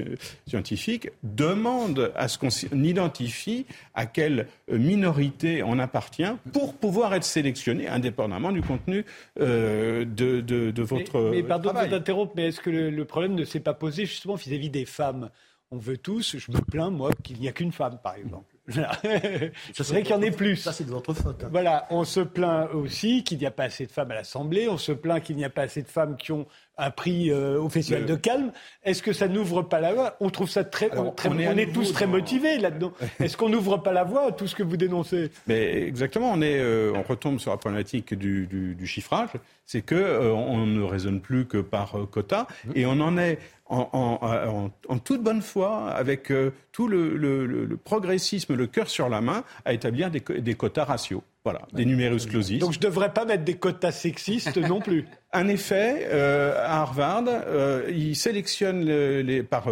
[0.48, 3.64] scientifiques demandent à ce qu'on identifie
[3.94, 9.04] à quelle minorité on appartient pour pouvoir être sélectionné indépendamment du contenu
[9.38, 11.30] de, de, de, votre.
[11.30, 11.90] Mais, mais pardon travail.
[11.90, 14.84] de vous mais est-ce que le, le problème ne s'est pas posé justement vis-à-vis des
[14.84, 15.30] femmes?
[15.70, 18.51] On veut tous, je me plains moi qu'il n'y a qu'une femme par exemple.
[19.72, 20.56] ça serait qu'il y en ait plus.
[20.56, 21.44] Ça, c'est de votre faute.
[21.44, 21.48] Hein.
[21.50, 24.68] Voilà, on se plaint aussi qu'il n'y a pas assez de femmes à l'Assemblée.
[24.68, 26.46] On se plaint qu'il n'y a pas assez de femmes qui ont
[26.82, 28.52] un prix euh, au Festival de Calme.
[28.82, 30.16] Est-ce que ça n'ouvre pas la voie?
[30.20, 30.90] On trouve ça très.
[30.96, 32.92] on, est, tous très motivés là-dedans.
[33.20, 35.30] Est-ce qu'on n'ouvre pas la voie à tout ce que vous dénoncez?
[35.46, 39.30] Mais exactement, on, est, euh, on retombe sur la problématique du, du, chiffrage.
[39.64, 43.38] C'est que euh, on ne raisonne plus que par quota et on en est
[43.72, 49.72] en, toute bonne foi, avec euh, tout le, progressisme, le cœur sur la main, à
[49.72, 51.22] établir des, quotas ratios.
[51.45, 52.61] Voilà, des numerus clausis.
[52.61, 55.07] Donc je ne devrais pas mettre des quotas sexistes non plus.
[55.32, 59.68] Un effet, euh, à Harvard, euh, ils sélectionnent les, par,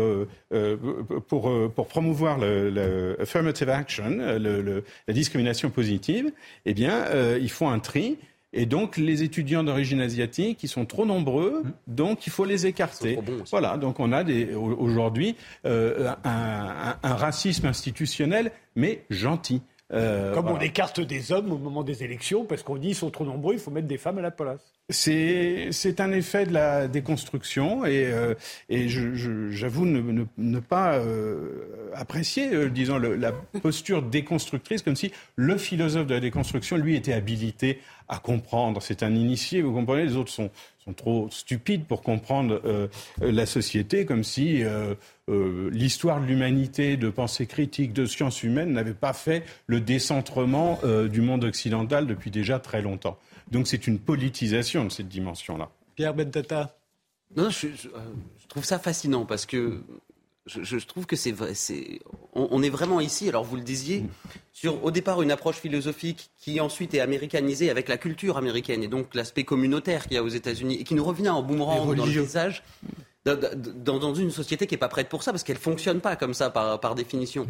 [1.28, 6.32] pour, pour promouvoir le, affirmative action, la discrimination positive.
[6.64, 7.04] Eh bien,
[7.38, 8.18] ils font un tri
[8.52, 11.72] et donc, les étudiants d'origine asiatique, ils sont trop nombreux, mmh.
[11.86, 13.18] donc il faut les écarter.
[13.50, 14.24] voilà, donc on a
[14.56, 19.62] aujourd'hui euh, un, racisme institutionnel, mais gentil.
[19.92, 23.10] Euh, Comme on écarte des hommes au moment des élections, parce qu'on dit qu'ils sont
[23.10, 24.79] trop nombreux, il faut mettre des femmes à la place.
[24.90, 28.34] C'est un effet de la déconstruction et, euh,
[28.68, 35.12] et j'avoue ne, ne, pas euh, apprécier, euh, disons, le, la posture déconstructrice, comme si
[35.36, 38.82] le philosophe de la déconstruction, lui, était habilité à comprendre.
[38.82, 40.50] C'est un initié, vous comprenez, les autres sont,
[40.84, 42.60] sont trop stupides pour comprendre
[43.20, 44.64] la société, comme si
[45.70, 51.20] l'histoire de l'humanité, de pensée critique, de sciences humaines n'avait pas fait le décentrement du
[51.20, 53.16] monde occidental depuis déjà très longtemps.
[53.50, 55.70] Donc c'est une politisation de cette dimension-là.
[55.96, 56.76] Pierre Bentata
[57.36, 57.68] Non, je,
[58.48, 59.82] trouve ça fascinant parce que
[60.46, 61.34] je, trouve que c'est
[62.32, 63.28] on, on, est vraiment ici.
[63.28, 64.04] Alors vous le disiez
[64.52, 68.88] sur au départ une approche philosophique qui ensuite est américanisée avec la culture américaine et
[68.88, 72.06] donc l'aspect communautaire qu'il y a aux États-Unis et qui nous revient en boomerang dans
[72.06, 72.62] le visage.
[73.26, 76.32] Dans, une société qui n'est pas prête pour ça, parce qu'elle ne fonctionne pas comme
[76.32, 77.46] ça par, par définition.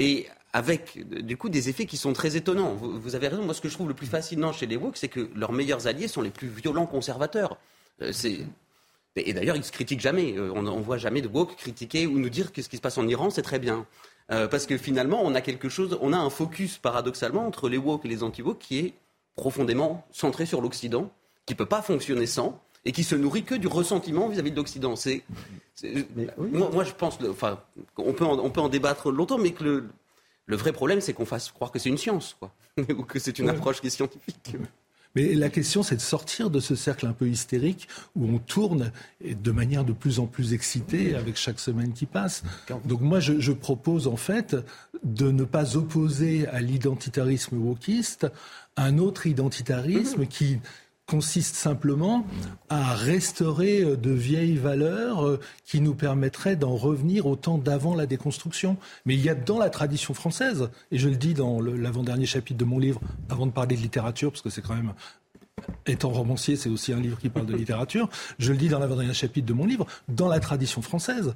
[0.00, 2.74] Et avec du coup des effets qui sont très étonnants.
[2.74, 3.42] Vous, avez raison.
[3.42, 5.86] Moi, ce que je trouve le plus fascinant chez les woke, c'est que leurs meilleurs
[5.86, 7.58] alliés sont les plus violents conservateurs.
[8.02, 8.12] Euh,
[9.16, 10.36] et d'ailleurs, ils se critiquent jamais.
[10.36, 12.82] Euh, on ne voit jamais de woke critiquer ou nous dire que ce qui se
[12.82, 13.86] passe en Iran, c'est très bien.
[14.30, 17.78] Euh, parce que finalement, on a quelque chose, on a un focus paradoxalement entre les
[17.78, 18.94] woke et les anti-woke qui est
[19.36, 21.10] profondément centré sur l'Occident,
[21.46, 24.56] qui ne peut pas fonctionner sans et qui se nourrit que du ressentiment vis-à-vis de
[24.56, 24.96] l'Occident.
[24.96, 25.24] C'est,
[26.38, 27.60] moi, je pense, enfin,
[27.96, 29.88] on peut, on peut en débattre longtemps, mais que le,
[30.46, 32.52] le vrai problème, c'est qu'on fasse croire que c'est une science, quoi,
[32.96, 34.56] ou que c'est une approche qui est scientifique.
[35.16, 38.92] Mais la question, c'est de sortir de ce cercle un peu hystérique où on tourne
[39.24, 42.44] de manière de plus en plus excitée avec chaque semaine qui passe.
[42.84, 44.56] Donc moi, je, je propose en fait
[45.02, 48.28] de ne pas opposer à l'identitarisme wokiste
[48.76, 50.60] un autre identitarisme qui
[51.10, 52.24] consiste simplement
[52.68, 57.96] à restaurer euh, de vieilles valeurs euh, qui nous permettraient d'en revenir au temps d'avant
[57.96, 58.76] la déconstruction.
[59.06, 62.58] Mais il y a dans la tradition française, et je le dis dans l'avant-dernier chapitre
[62.58, 64.92] de mon livre, avant de parler de littérature, parce que c'est quand même
[65.86, 68.08] étant romancier, c'est aussi un livre qui parle de littérature.
[68.38, 71.34] Je le dis dans l'avant-dernier chapitre de mon livre, dans la tradition française,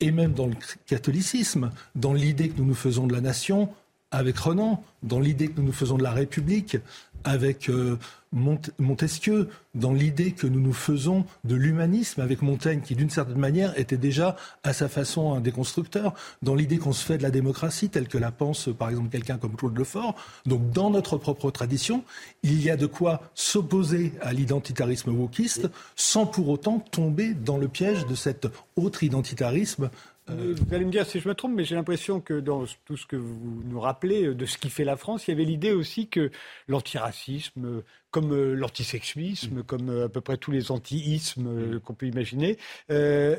[0.00, 0.56] et même dans le
[0.86, 3.70] catholicisme, dans l'idée que nous nous faisons de la nation,
[4.10, 6.76] avec Renan, dans l'idée que nous nous faisons de la République,
[7.24, 7.98] avec euh,
[8.32, 13.78] Montesquieu, dans l'idée que nous nous faisons de l'humanisme avec Montaigne, qui d'une certaine manière
[13.78, 17.88] était déjà à sa façon un déconstructeur, dans l'idée qu'on se fait de la démocratie
[17.88, 20.16] telle que la pense par exemple quelqu'un comme Claude Lefort.
[20.44, 22.04] Donc dans notre propre tradition,
[22.42, 27.68] il y a de quoi s'opposer à l'identitarisme wokiste sans pour autant tomber dans le
[27.68, 29.90] piège de cet autre identitarisme
[30.30, 32.96] euh, vous allez me dire si je me trompe, mais j'ai l'impression que dans tout
[32.96, 35.44] ce que vous nous rappelez euh, de ce qui fait la France, il y avait
[35.44, 36.30] l'idée aussi que
[36.66, 42.56] l'antiracisme, euh, comme l'antisexuisme, comme à peu près tous les anti-ismes qu'on peut imaginer,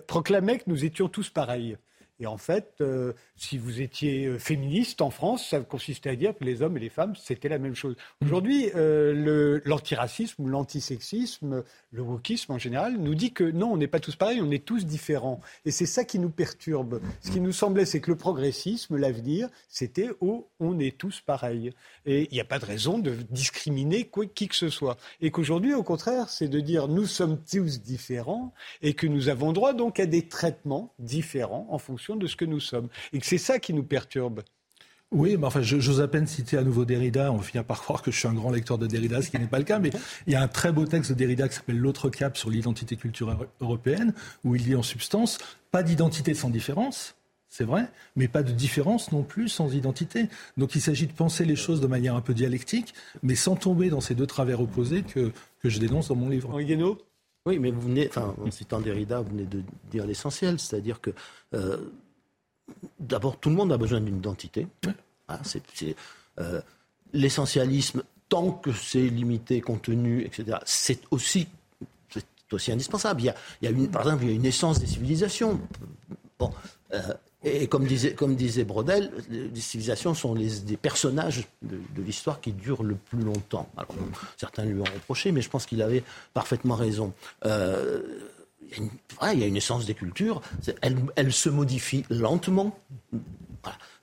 [0.06, 1.78] proclamait que nous étions tous pareils.
[2.20, 6.36] Et en fait, euh, si vous étiez euh, féministe en France, ça consistait à dire
[6.36, 7.96] que les hommes et les femmes, c'était la même chose.
[8.24, 14.00] Aujourd'hui, euh, l'antiracisme l'antisexisme, le wokisme en général, nous dit que non, on n'est pas
[14.00, 15.42] tous pareils, on est tous différents.
[15.66, 17.02] Et c'est ça qui nous perturbe.
[17.22, 21.72] Ce qui nous semblait, c'est que le progressisme, l'avenir, c'était où on est tous pareils.
[22.06, 24.98] Et il n'y a pas de raison de discriminer qui que ce soit.
[25.22, 29.54] Et qu'aujourd'hui, au contraire, c'est de dire nous sommes tous différents et que nous avons
[29.54, 32.88] droit donc à des traitements différents en fonction de ce que nous sommes.
[33.14, 34.42] Et que c'est ça qui nous perturbe.
[35.12, 37.32] Oui, mais enfin, j'ose à peine citer à nouveau Derrida.
[37.32, 39.48] On finit par croire que je suis un grand lecteur de Derrida, ce qui n'est
[39.48, 39.80] pas le cas.
[39.80, 39.92] Mais
[40.26, 42.98] il y a un très beau texte de Derrida qui s'appelle L'autre cap sur l'identité
[42.98, 45.38] culturelle européenne, où il dit en substance
[45.72, 47.16] pas d'identité sans différence.
[47.50, 50.28] C'est vrai, mais pas de différence non plus sans identité.
[50.58, 52.94] Donc il s'agit de penser les choses de manière un peu dialectique,
[53.24, 55.32] mais sans tomber dans ces deux travers opposés que,
[55.62, 56.50] que je dénonce dans mon livre.
[56.50, 56.66] Henri
[57.48, 61.12] oui, mais vous venez, enfin, en citant Derrida, vous venez de dire l'essentiel, c'est-à-dire que
[61.54, 61.78] euh,
[63.00, 64.68] d'abord, tout le monde a besoin d'une identité.
[65.30, 65.64] Ah, c'est,
[66.40, 66.62] euh,
[67.14, 71.48] l'essentialisme, tant que c'est limité, contenu, etc., c'est aussi,
[72.10, 73.22] c'est aussi indispensable.
[73.22, 74.88] Il y a, il y a une, par exemple, il y a une essence des
[74.88, 75.60] civilisations.
[76.38, 76.52] Bon,
[76.94, 82.42] euh, et comme disait, comme disait Brodel, les civilisations sont les, des personnages de, l'histoire
[82.42, 83.70] qui durent le plus longtemps.
[83.78, 83.94] Alors,
[84.38, 87.14] certains lui ont reproché, mais je pense qu'il avait parfaitement raison.
[87.46, 88.02] Euh,
[88.72, 90.42] il y, a une essence des cultures,
[90.82, 92.78] elle, elle se modifie lentement.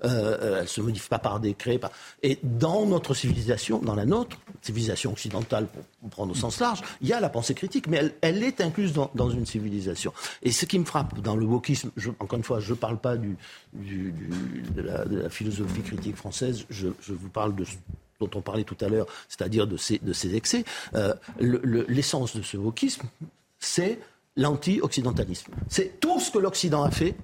[0.05, 1.81] Euh, euh, elle ne se modifie pas par décret.
[2.23, 7.09] Et dans notre civilisation, dans la nôtre, civilisation occidentale pour, prendre au sens large, il
[7.09, 10.13] y a la pensée critique, mais elle, est incluse dans, une civilisation.
[10.43, 11.91] Et ce qui me frappe dans le wokisme,
[12.21, 13.35] encore une fois, je ne parle pas de,
[14.77, 17.65] la, philosophie critique française, je, vous parle de
[18.21, 20.65] dont on parlait tout à l'heure, c'est-à-dire de ces, de ces excès.
[20.95, 23.03] Euh, l'essence de ce wokisme,
[23.59, 23.99] c'est
[24.37, 25.53] l'anti-occidentalisme.
[25.69, 27.17] C'est tout ce que l'Occident a fait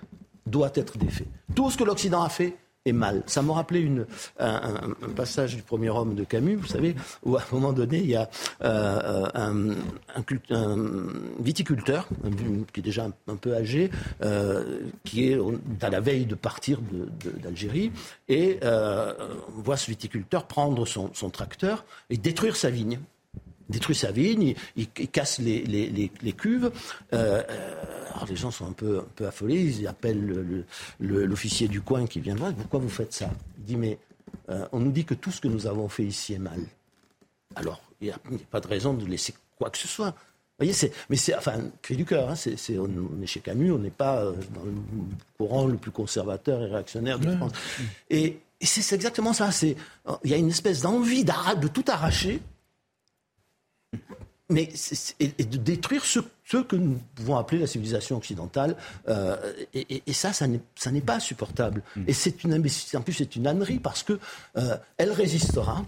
[0.51, 1.27] doit être défait.
[1.55, 3.23] Tout ce que l'Occident a fait est mal.
[3.27, 3.91] Ça m'a rappelé
[4.39, 6.95] un, passage du premier homme de Camus, vous savez,
[7.25, 8.31] où à un moment donné, il y a
[8.63, 9.71] euh, un,
[10.51, 10.77] un,
[11.39, 12.09] viticulteur,
[12.73, 13.91] qui est déjà un, peu âgé,
[14.23, 15.39] euh, qui est
[15.83, 16.81] à la veille de partir
[17.43, 17.93] d'Algérie,
[18.29, 19.13] et euh,
[19.57, 22.99] on voit ce viticulteur prendre son tracteur et détruire sa vigne
[23.71, 26.71] détruit sa vigne, il, casse les, les, les, cuves.
[27.13, 27.43] Euh,
[28.13, 30.65] alors les gens sont un peu, un peu affolés, ils appellent
[30.99, 33.31] l'officier du coin qui vient voir, pourquoi vous faites ça?
[33.59, 33.99] Il dit, mais
[34.49, 36.61] euh, on nous dit que tout ce que nous avons fait ici est mal.
[37.55, 38.19] Alors, il n'y a,
[38.51, 40.11] pas de raison de laisser quoi que ce soit.
[40.11, 42.29] Vous voyez, c'est, mais c'est, enfin, cri du cœur.
[42.29, 42.89] Hein, c'est, on,
[43.23, 44.73] est chez Camus, on n'est pas euh, dans le
[45.39, 47.53] courant le plus conservateur et réactionnaire de France.
[48.11, 49.51] Et, c'est, exactement ça.
[49.53, 49.75] C'est,
[50.23, 52.43] il y a une espèce d'envie de tout arracher
[54.51, 54.69] mais
[55.21, 56.21] et, de détruire ce,
[56.59, 58.77] que nous pouvons appeler la civilisation occidentale.
[59.09, 59.37] Euh,
[59.73, 61.83] et, ça, ça n'est pas supportable.
[61.97, 62.05] Mm.
[62.09, 64.19] Et c'est une en plus c'est une ânerie parce que
[64.57, 65.85] euh, elle résistera.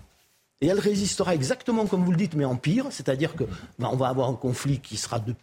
[0.60, 2.86] Et elle résistera exactement comme vous le dites, mais en pire.
[2.90, 3.44] C'est-à-dire que
[3.78, 5.34] ben, on va avoir un conflit qui sera de,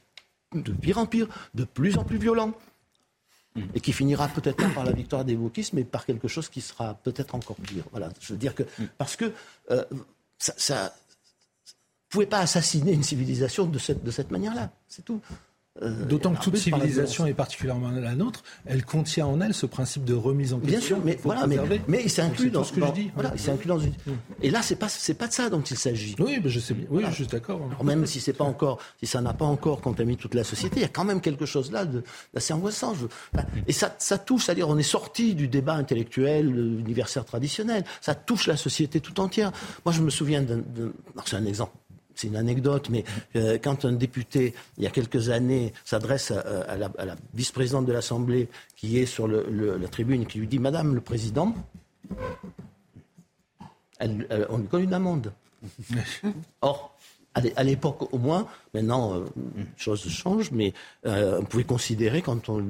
[0.53, 2.53] de pire en pire, de plus en plus violent
[3.55, 3.63] mm.
[3.75, 6.61] et qui finira peut-être pas par la victoire des wokistes, mais par quelque chose qui
[6.61, 7.83] sera peut-être encore pire.
[7.91, 8.85] Voilà, je veux dire que mm.
[8.97, 9.33] parce que
[9.71, 9.83] euh,
[10.37, 10.93] ça,
[12.09, 14.71] pouvez pas assassiner une civilisation de cette, de cette manière-là.
[14.87, 15.21] C'est tout.
[15.81, 20.03] Euh, D'autant que toute civilisation, et particulièrement la nôtre, elle contient en elle ce principe
[20.03, 20.79] de remise en question.
[20.79, 21.57] Bien sûr, mais voilà, mais,
[21.87, 23.11] mais, il s'inclut dans ce que je dis.
[23.13, 23.91] Voilà, il s'inclut dans une.
[23.91, 24.11] Mm.
[24.41, 26.15] Et là, c'est pas c'est pas de ça dont il s'agit.
[26.19, 26.75] Oui, je sais.
[26.89, 27.61] Oui, je suis d'accord.
[27.83, 30.81] Même si c'est pas encore, si ça n'a pas encore contaminé toute la société, il
[30.81, 31.85] y a quand même quelque chose là
[32.33, 32.93] d'assez angoissant.
[33.65, 37.85] et ça, ça touche, c'est-à-dire, on est sorti du débat intellectuel universaire traditionnel.
[38.01, 39.53] Ça touche la société tout entière.
[39.85, 40.61] Moi, je me souviens d'un,
[41.25, 41.73] c'est un exemple
[42.19, 43.03] c'est une anecdote, mais
[43.35, 48.49] euh, quand un député, il y a quelques années, s'adresse à, la, vice-présidente de l'Assemblée
[48.75, 51.55] qui est sur la tribune, qui lui dit Madame le Président,
[54.01, 55.33] on lui donne une amende.
[56.61, 56.97] Or,
[57.35, 60.73] à l'époque au moins, maintenant, euh, les choses changent, mais
[61.05, 62.65] euh, on pouvait considérer, quand on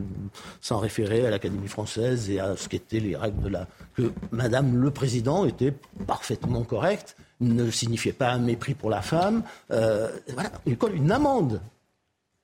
[0.61, 3.67] s'en référait à l'Académie française et à ce qu'étaient les règles de la.
[3.95, 5.73] que Madame le Président était
[6.05, 9.43] parfaitement correcte ne signifiait pas un mépris pour la femme.
[9.71, 11.61] Euh, voilà, une, une amende.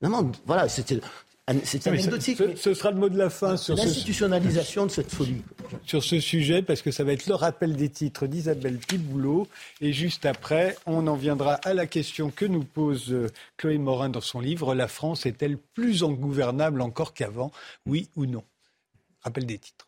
[0.02, 0.36] Une amende.
[0.46, 1.00] Voilà, c'était
[1.64, 2.38] c'est anecdotique.
[2.38, 5.43] Ce, ce, sera le mot de la fin sur l'institutionnalisation de cette folie.
[5.86, 9.48] Sur ce sujet, parce que ça va être le rappel des titres d'Isabelle Piboulot.
[9.80, 14.10] Et juste après, on en viendra à la question que nous pose euh, Chloé Morin
[14.10, 17.52] dans son livre La France est-elle plus ingouvernable encore qu'avant?
[17.86, 18.43] Oui ou non?
[19.22, 19.85] Rappel des titres.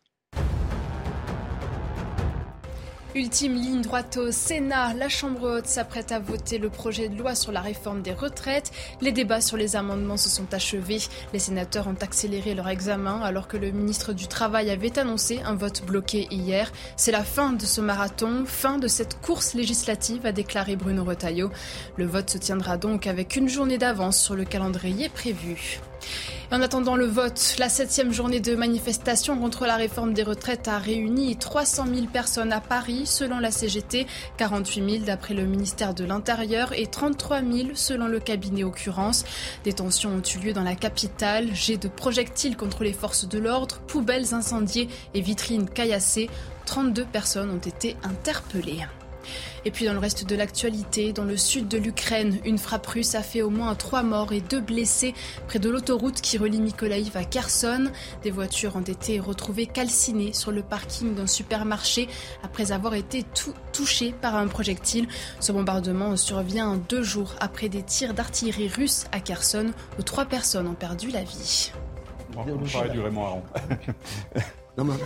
[3.18, 7.34] Ultime ligne droite au Sénat, la Chambre haute s'apprête à voter le projet de loi
[7.34, 8.70] sur la réforme des retraites.
[9.00, 11.00] Les débats sur les amendements se sont achevés.
[11.32, 15.56] Les sénateurs ont accéléré leur examen alors que le ministre du Travail avait annoncé un
[15.56, 16.70] vote bloqué hier.
[16.96, 21.50] C'est la fin de ce marathon, fin de cette course législative, a déclaré Bruno Retailleau.
[21.96, 25.80] Le vote se tiendra donc avec une journée d'avance sur le calendrier prévu.
[26.50, 30.78] En attendant le vote, la septième journée de manifestation contre la réforme des retraites a
[30.78, 34.06] réuni 300 000 personnes à Paris, selon la CGT,
[34.38, 39.26] 48 000 d'après le ministère de l'Intérieur et 33 000 selon le cabinet Occurrence.
[39.64, 43.38] Des tensions ont eu lieu dans la capitale, jets de projectiles contre les forces de
[43.38, 46.30] l'ordre, poubelles incendiées et vitrines caillassées.
[46.64, 48.86] 32 personnes ont été interpellées.
[49.68, 53.14] Et puis dans le reste de l'actualité, dans le sud de l'Ukraine, une frappe russe
[53.14, 55.12] a fait au moins trois morts et deux blessés
[55.46, 57.90] près de l'autoroute qui relie Mykolaiv à Kherson.
[58.22, 62.08] Des voitures ont été retrouvées calcinées sur le parking d'un supermarché
[62.42, 63.26] après avoir été
[63.74, 65.06] touchées par un projectile.
[65.38, 70.66] Ce bombardement survient deux jours après des tirs d'artillerie russe à Kherson où trois personnes
[70.66, 71.72] ont perdu la vie.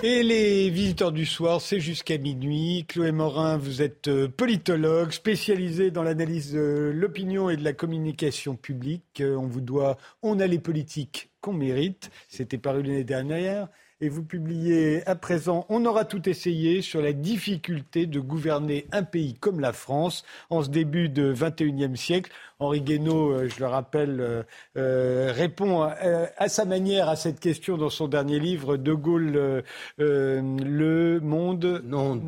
[0.02, 2.84] Et les visiteurs du soir, c'est jusqu'à minuit.
[2.86, 8.54] Chloé Morin, vous êtes euh, politologue, spécialisé dans l'analyse de l'opinion et de la communication
[8.54, 9.20] publique.
[9.20, 12.10] Euh, on vous doit On a les politiques qu'on mérite.
[12.28, 13.68] C'était paru l'année dernière
[14.02, 19.04] et vous publiez à présent On aura tout essayé sur la difficulté de gouverner un
[19.04, 22.30] pays comme la France en ce début de 21e siècle.
[22.58, 24.42] Henri Guénaud, euh, je le rappelle, euh,
[24.76, 29.62] euh, répond à, sa manière à cette question dans son dernier livre, De Gaulle,
[29.98, 31.82] Le Monde.
[31.84, 32.20] Non,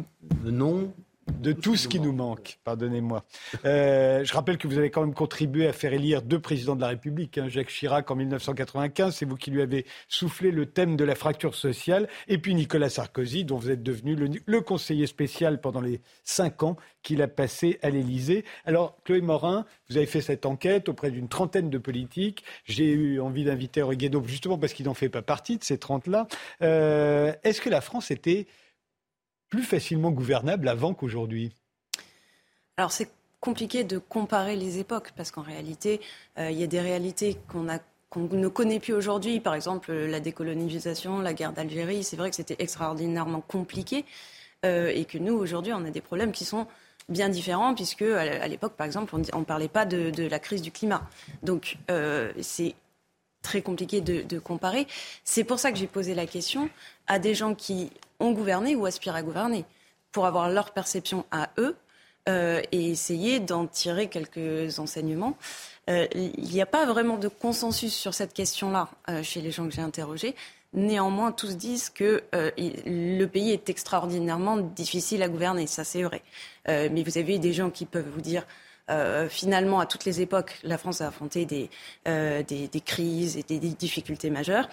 [0.44, 0.92] non
[1.38, 3.24] de tout ce qui nous manque, pardonnez-moi.
[3.64, 6.80] Euh, je rappelle que vous avez quand même contribué à faire élire deux présidents de
[6.80, 10.96] la République, hein, Jacques Chirac en 1995, c'est vous qui lui avez soufflé le thème
[10.96, 14.16] de la fracture sociale, et puis Nicolas Sarkozy, dont vous êtes devenu
[14.46, 18.44] le, conseiller spécial pendant les cinq ans qu'il a passé à l'Élysée.
[18.64, 22.44] Alors, Chloé Morin, vous avez fait cette enquête auprès d'une trentaine de politiques.
[22.64, 26.26] J'ai eu envie d'inviter Henri justement parce qu'il n'en fait pas partie de ces trente-là.
[26.62, 28.46] Euh, est-ce que la France était
[29.54, 31.52] plus facilement gouvernable avant qu'aujourd'hui
[32.76, 36.00] Alors c'est compliqué de comparer les époques parce qu'en réalité,
[36.38, 41.20] euh, il y a des réalités qu'on ne connaît plus aujourd'hui, par exemple la décolonisation,
[41.20, 44.04] la guerre d'Algérie, c'est vrai que c'était extraordinairement compliqué
[44.64, 46.66] euh, et que nous, aujourd'hui, on a des problèmes qui sont
[47.08, 50.72] bien différents, puisque à l'époque, par exemple, on ne parlait pas de, la crise du
[50.72, 51.08] climat.
[51.42, 52.74] Donc, euh, c'est
[53.44, 54.88] très compliqué de, comparer.
[55.22, 56.68] C'est pour ça que j'ai posé la question
[57.06, 59.64] à des gens qui ont gouverné ou aspirent à gouverner,
[60.10, 61.76] pour avoir leur perception à eux
[62.28, 65.36] euh, et essayer d'en tirer quelques enseignements.
[65.90, 69.68] Euh, il n'y a pas vraiment de consensus sur cette question-là euh, chez les gens
[69.68, 70.34] que j'ai interrogés.
[70.72, 76.20] Néanmoins, tous disent que le pays est extraordinairement difficile à gouverner, ça c'est vrai.
[76.66, 78.44] mais vous avez des gens qui peuvent vous dire
[78.90, 81.70] euh, finalement, à toutes les époques, la France a affronté des,
[82.06, 82.42] euh,
[82.84, 84.68] crises et des, difficultés majeures.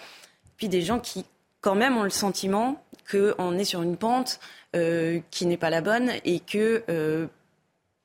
[0.56, 1.24] Puis des gens qui,
[1.60, 4.38] quand même, ont le sentiment qu'on est sur une pente
[4.76, 7.28] euh, qui n'est pas la bonne et que,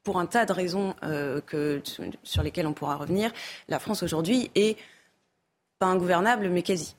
[0.03, 0.95] pour un tas de raisons
[2.23, 3.31] sur lesquelles on pourra revenir,
[3.67, 4.77] la France aujourd'hui est
[5.79, 6.95] pas ingouvernable, mais quasi.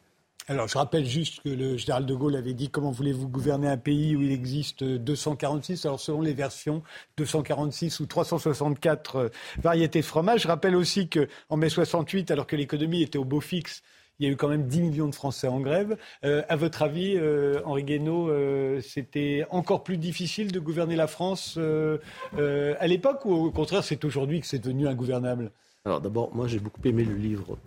[0.50, 3.76] Alors, je rappelle juste que le général de Gaulle avait dit comment voulez-vous gouverner un
[3.76, 6.82] pays où il existe 246, alors selon les versions,
[7.18, 9.28] 246 ou 364 euh,
[9.62, 10.42] variétés de fromage.
[10.42, 13.82] Je rappelle aussi qu'en mai 68, alors que l'économie était au beau fixe,
[14.18, 15.98] il y a eu quand même 10 millions de Français en grève.
[16.24, 18.32] Euh, à votre avis, euh, Henri Guénaud,
[18.80, 24.40] c'était encore plus difficile de gouverner la France à l'époque ou au contraire c'est aujourd'hui
[24.40, 25.50] que c'est devenu ingouvernable?
[25.84, 27.58] Alors d'abord, moi j'ai beaucoup aimé le livre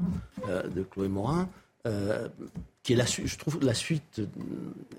[0.48, 1.48] de Chloé Morin
[2.84, 4.26] qui est la, je trouve la suite euh,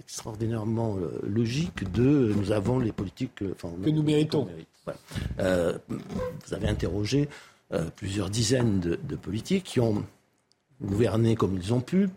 [0.01, 3.55] extraordinairement euh, logique de nous avons les politiques euh,
[3.85, 4.49] que nous méritons.
[5.39, 7.29] vous avez interrogé
[7.97, 10.05] plusieurs dizaines de, politiques qui ont
[10.83, 12.11] gouverné comme ils ont pu,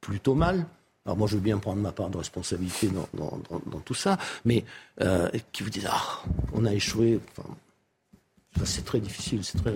[0.00, 0.64] plutôt mal.
[1.04, 4.64] Alors moi, je veux bien prendre ma part de responsabilité dans, dans, tout ça, mais
[5.52, 6.22] qui vous disent ah,
[6.54, 7.20] on a échoué.
[7.36, 7.48] Enfin,
[8.64, 9.74] c'est très difficile, c'est très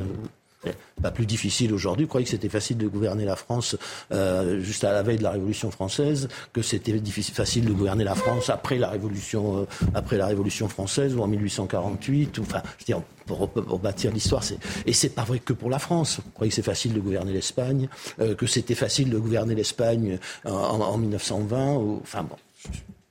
[1.03, 2.05] pas plus difficile aujourd'hui.
[2.05, 3.77] Vous croyez que c'était facile de gouverner la France
[4.13, 6.97] euh, juste à la veille de la Révolution française, que c'était
[7.33, 11.27] facile de gouverner la France après la Révolution, euh, après la Révolution française ou en
[11.27, 12.39] 1848.
[12.39, 14.43] Ou, enfin, je veux pour rebâtir l'histoire,
[14.85, 16.21] et c'est pas vrai que pour la France.
[16.25, 17.89] Vous croyez que c'est facile de gouverner l'Espagne,
[18.21, 21.75] euh, que c'était facile de gouverner l'Espagne en, en, 1920.
[21.75, 22.37] Ou, enfin bon,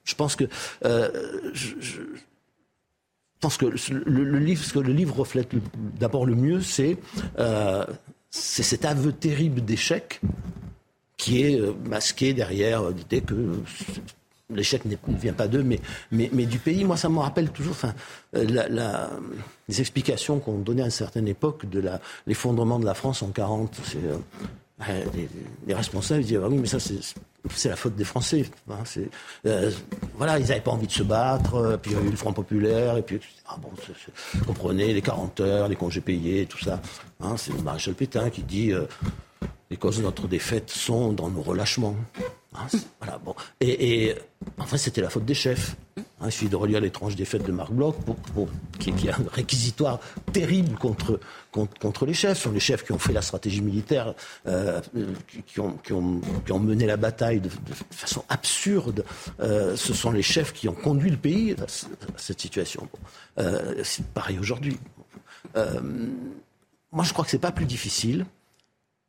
[0.03, 0.43] je, pense que
[3.41, 5.49] pense que le, livre, ce que le livre reflète
[5.99, 6.97] d'abord le mieux, c'est
[7.39, 7.85] euh,
[8.29, 10.21] cet aveu terrible d'échec
[11.17, 13.35] qui est euh, masqué derrière l'idée que
[14.49, 16.83] l'échec ne vient pas d'eux, mais, du pays.
[16.83, 17.75] Moi, ça me rappelle toujours
[18.35, 18.99] euh,
[19.67, 21.83] les explications qu'on donnait à une certaine époque de
[22.27, 23.75] l'effondrement de la France en 40.
[25.67, 26.99] les, responsables disaient ah oui, mais ça, c'est
[27.49, 28.45] c'est la faute des Français.
[28.69, 28.83] Hein,
[29.45, 29.71] euh,
[30.15, 32.15] voilà, ils n'avaient pas envie de se battre, euh, puis il y a eu le
[32.15, 33.69] Front populaire, et puis ah bon,
[34.33, 36.81] vous comprenez, les 40 heures, les congés payés, tout ça.
[37.19, 38.85] Hein, c'est le maréchal Pétain qui dit euh,
[39.69, 41.95] les causes de notre défaite sont dans nos relâchements.
[42.53, 42.67] Hein,
[42.99, 43.33] voilà, bon.
[43.59, 44.15] Et, et
[44.57, 45.75] enfin, c'était la faute des chefs.
[45.97, 48.47] Hein, il suffit de relire l'étrange défaite de Marc Bloch, pour,
[48.77, 49.99] qui, est un réquisitoire
[50.33, 51.19] terrible contre,
[51.51, 52.37] contre, les chefs.
[52.37, 54.13] Ce sont les chefs qui ont fait la stratégie militaire,
[54.47, 54.81] euh,
[55.47, 57.49] qui, ont, qui, ont, mené la bataille de,
[57.89, 59.05] façon absurde.
[59.39, 61.65] Euh, ce sont les chefs qui ont conduit le pays à,
[62.17, 62.87] cette situation.
[63.39, 64.77] Euh, c'est pareil aujourd'hui.
[65.55, 68.25] moi, je crois que c'est pas plus difficile.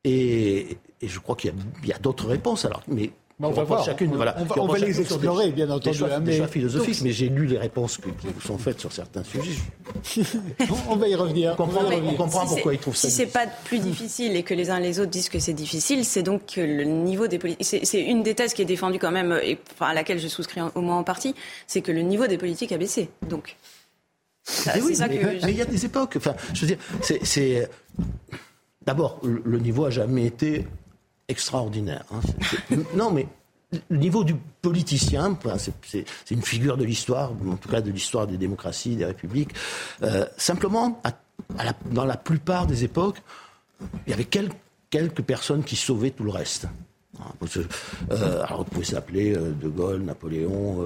[0.05, 1.53] Et, et je crois qu'il
[1.85, 2.65] y a, a d'autres réponses.
[2.65, 3.85] Alors, mais on va voir.
[3.85, 5.91] Chacune, voilà, on va, les explorer, bien entendu.
[5.91, 6.47] Des choix, mais...
[6.47, 9.59] philosophiques, mais j'ai lu les réponses qui, vous sont faites sur certains sujets.
[10.89, 11.53] on va y revenir.
[11.59, 13.09] On comprend, pourquoi ils trouvent ça.
[13.09, 15.53] Si c'est pas plus difficile et que les uns et les autres disent que c'est
[15.53, 17.85] difficile, c'est donc que le niveau des politiques.
[17.85, 20.61] C'est une des thèses qui est défendue quand même, et enfin, à laquelle je souscris
[20.75, 21.35] au moins en partie,
[21.67, 23.11] c'est que le niveau des politiques a baissé.
[23.29, 23.57] Donc.
[24.67, 26.15] mais oui, ça mais, que mais il y a des époques.
[26.17, 27.69] Enfin, je veux dire, c'est.
[28.85, 30.67] D'abord, le niveau a jamais été
[31.29, 32.05] extraordinaire.
[32.13, 32.77] Hein.
[32.95, 33.27] non, mais
[33.89, 35.39] le niveau du politicien,
[35.83, 39.55] c'est une figure de l'histoire, en tout cas de l'histoire des démocraties, des républiques.
[40.03, 41.01] Euh, simplement,
[41.91, 43.23] dans la plupart des époques,
[44.07, 44.29] il y avait
[44.91, 46.67] quelques personnes qui sauvaient tout le reste.
[47.19, 47.33] Hein,
[48.11, 50.85] euh, alors, on pouvait s'appeler euh, De Gaulle, Napoléon,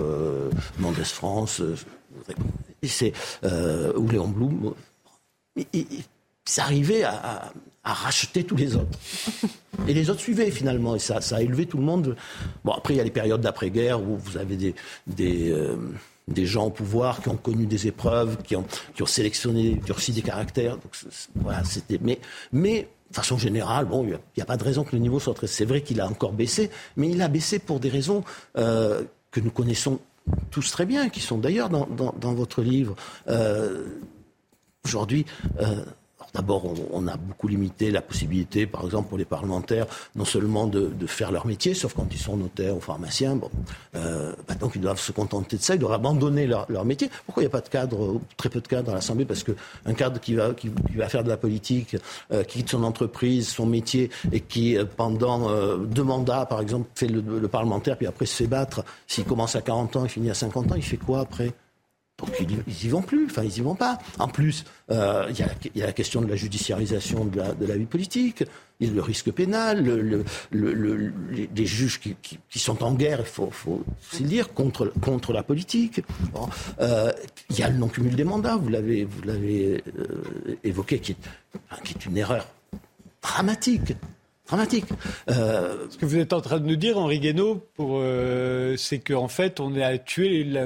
[0.79, 4.75] Mendes France, ou Léon Blum.
[6.45, 7.53] Ça arrivait à
[7.93, 8.99] racheter tous les autres.
[9.89, 12.17] Et les autres suivaient finalement, et ça, a élevé tout le monde.
[12.65, 14.75] Bon, après, il y a les périodes d'après-guerre où vous avez des,
[15.07, 15.77] des, euh,
[16.29, 18.65] des, gens au pouvoir qui ont connu des épreuves, qui ont,
[18.95, 20.79] qui ont sélectionné, durci des caractères.
[21.37, 21.99] Voilà, c'était.
[22.03, 22.19] Mais,
[22.53, 25.35] mais de façon générale, bon, il n'y a, pas de raison que le niveau soit
[25.35, 25.47] très.
[25.47, 28.25] C'est vrai qu'il a encore baissé, mais il a baissé pour des raisons
[28.57, 30.01] euh, que nous connaissons
[30.51, 32.97] tous très bien, qui sont d'ailleurs dans, dans, votre livre.
[33.29, 33.85] Euh,
[34.85, 35.27] Aujourd'hui,
[36.37, 40.93] D'abord, on, a beaucoup limité la possibilité, par exemple, pour les parlementaires, non seulement de,
[41.07, 43.37] faire leur métier, sauf quand ils sont notaires ou pharmaciens.
[43.37, 43.51] Bon,
[43.95, 47.09] euh, bah, donc ils doivent se contenter de ça, ils doivent abandonner leur, métier.
[47.25, 49.25] Pourquoi il n'y a pas de cadre, très peu de cadres à l'Assemblée?
[49.25, 51.97] Parce qu'un cadre qui va, qui, va faire de la politique,
[52.33, 56.91] euh, qui quitte son entreprise, son métier, et qui, euh, pendant deux mandats, par exemple,
[56.95, 60.11] fait le, le parlementaire, puis après se fait battre, s'il commence à 40 ans, il
[60.11, 61.55] finit à 50 ans, il fait quoi après?
[62.19, 63.99] Donc ils, n'y y vont plus, enfin ils y vont pas.
[64.19, 65.39] En plus, euh, il
[65.75, 68.45] y, a la question de la judiciarisation de la, vie politique,
[68.81, 73.51] il y a le risque pénal, le, les, juges qui, sont en guerre, il faut,
[73.51, 73.85] faut
[74.19, 76.01] le dire, contre, la politique.
[76.81, 77.13] Euh,
[77.51, 82.47] il y a le non-cumul des mandats, vous l'avez, euh, évoqué, qui est une erreur
[83.21, 83.93] dramatique
[84.47, 84.87] dramatique.
[85.31, 85.87] Euh...
[85.91, 89.61] Ce que vous êtes en train de nous dire, Henri Guénaud, euh, c'est qu'en fait,
[89.61, 90.65] on a tué la,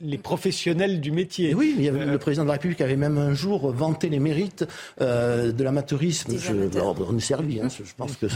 [0.00, 1.54] les professionnels du métier.
[1.54, 4.18] oui, il y avait, le président de la République avait même un jour vanté les
[4.18, 4.66] mérites
[5.00, 6.32] euh, de l'amateurisme.
[6.32, 7.60] on est servi.
[7.60, 8.26] Hein, je pense que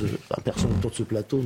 [0.45, 1.43] personne autour de ce plateau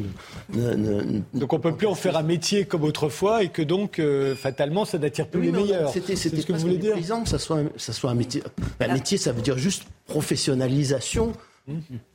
[0.52, 3.98] ne, Donc on ne peut plus en faire un métier comme autrefois et que donc,
[3.98, 5.90] euh, fatalement, ça n'attire plus les meilleurs.
[5.90, 6.94] C'était ce que vous voulez dire.
[6.94, 8.42] que ça soit, ça soit un métier.
[8.80, 11.32] Un métier, ça veut dire juste professionnalisation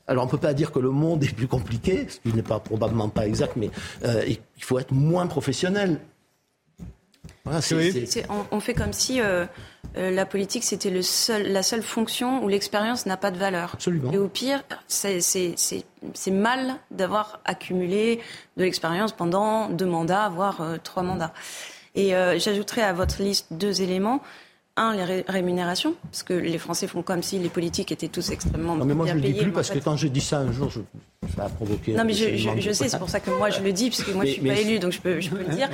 [0.08, 2.44] alors on ne peut pas dire que le monde est plus compliqué, ce qui n'est
[2.44, 3.70] pas probablement pas exact, mais
[4.06, 6.00] euh, il faut être moins professionnel.
[8.52, 9.46] on, fait comme si euh,
[9.98, 13.72] euh, la politique c'était la seule fonction où l'expérience n'a pas de valeur.
[13.74, 14.12] Absolument.
[14.12, 18.20] Et au pire, c'est mal d'avoir accumulé
[18.58, 21.34] de l'expérience pendant deux mandats, voire trois mandats.
[21.96, 24.22] Et j'ajouterai à votre liste deux éléments
[24.80, 28.76] un, les rémunérations, parce que les Français font comme si les politiques étaient tous extrêmement
[28.76, 30.52] non, mais moi, je ne le dis plus parce que quand j'ai dit ça un
[30.52, 30.80] jour, je,
[31.36, 31.94] ça a provoqué.
[31.94, 34.26] Non, mais je, sais, c'est pour ça que moi je le dis, parce que moi
[34.26, 35.70] je ne suis pas élu, donc je peux, je peux le dire.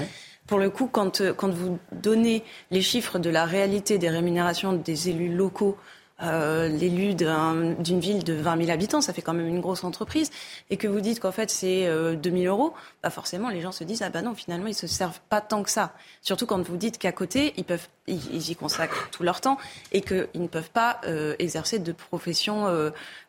[0.48, 5.10] Pour le coup, quand, quand vous donnez les chiffres de la réalité des rémunérations des
[5.10, 5.76] élus locaux
[6.24, 10.32] euh, l'élu d'une ville de 20 000 habitants, ça fait quand même une grosse entreprise,
[10.70, 13.84] et que vous dites qu'en fait c'est 2 000 euros, bah forcément les gens se
[13.84, 15.94] disent ah bah non finalement ils se servent pas tant que ça.
[16.22, 19.58] Surtout quand vous dites qu'à côté ils peuvent ils, y consacrent tout leur temps
[19.92, 21.02] et qu'ils ne peuvent pas
[21.40, 22.68] exercer de profession,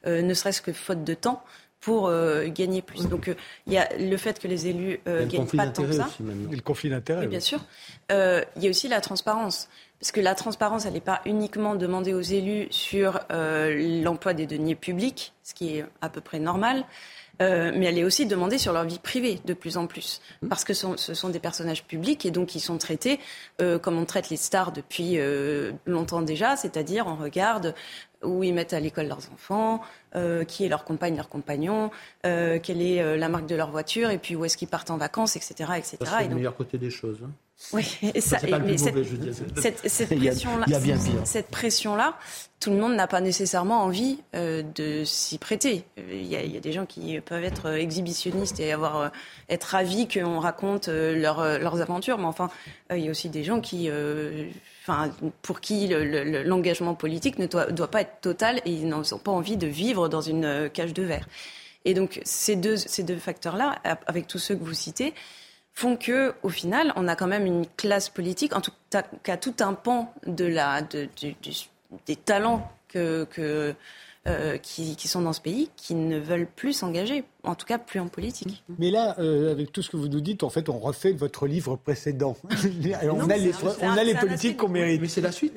[0.07, 1.43] ne serait-ce que faute de temps
[1.87, 3.09] pour euh, gagner plus.
[3.09, 3.35] Donc euh,
[3.69, 6.09] il y a le fait que les élus ne euh, gagnent pas tant que ça.
[6.21, 7.29] le conflit d'intérêts.
[7.29, 7.61] bien sûr.
[8.11, 9.69] il y a aussi la transparence.
[10.01, 14.75] Parce que la transparence, elle n'est pas uniquement demandée aux élus sur l'emploi des deniers
[14.75, 16.85] publics, ce qui est à peu près normal,
[17.41, 20.21] mais elle est aussi demandée sur leur vie privée de plus en plus.
[20.49, 23.21] Parce que ce sont des personnages publics et donc ils sont traités
[23.59, 25.19] comme on traite les stars depuis
[25.87, 27.75] longtemps déjà, c'est-à-dire on regarde
[28.23, 29.81] où ils mettent à l'école leurs enfants,
[30.17, 31.91] euh, qui est leur compagne, leur compagnon,
[32.25, 34.91] euh, quelle est euh, la marque de leur voiture, et puis où est-ce qu'ils partent
[34.91, 35.73] en vacances, etc.
[35.77, 35.99] etc.
[36.01, 37.19] C'est le meilleur côté des choses.
[37.23, 37.31] Hein.
[37.75, 40.67] Oui, et ça, mais cette, cette, pression-là,
[41.25, 42.17] cette pression-là,
[42.61, 45.85] tout le monde n'a pas nécessairement envie de s'y prêter.
[45.97, 49.11] Il y, a, il y, a, des gens qui peuvent être exhibitionnistes et avoir
[49.49, 52.51] être ravis qu'on raconte leur, leurs aventures, mais enfin,
[52.91, 53.91] il y a aussi des gens qui
[54.87, 55.11] enfin,
[55.43, 59.57] pour qui l'engagement politique ne doit, doit, pas être total et ils n'ont pas envie
[59.57, 61.29] de vivre dans une euh, cage de verre.
[61.85, 65.15] Et donc ces deux, ces deux facteurs-là, avec tous ceux que vous citez,
[65.73, 69.55] font que, au final, on a quand même une classe politique, en tout cas tout
[69.61, 71.09] un pan de la, de,
[72.07, 73.75] des talents que, que
[74.27, 78.01] euh, qui, sont dans ce pays, qui ne veulent plus s'engager, en tout cas plus
[78.01, 78.65] en politique.
[78.77, 81.47] Mais là, euh, avec tout ce que vous nous dites, en fait, on refait votre
[81.47, 82.37] livre précédent.
[82.51, 83.53] on, a les,
[83.83, 85.01] on a les politiques qu'on mérite.
[85.01, 85.53] Mais c'est la suite.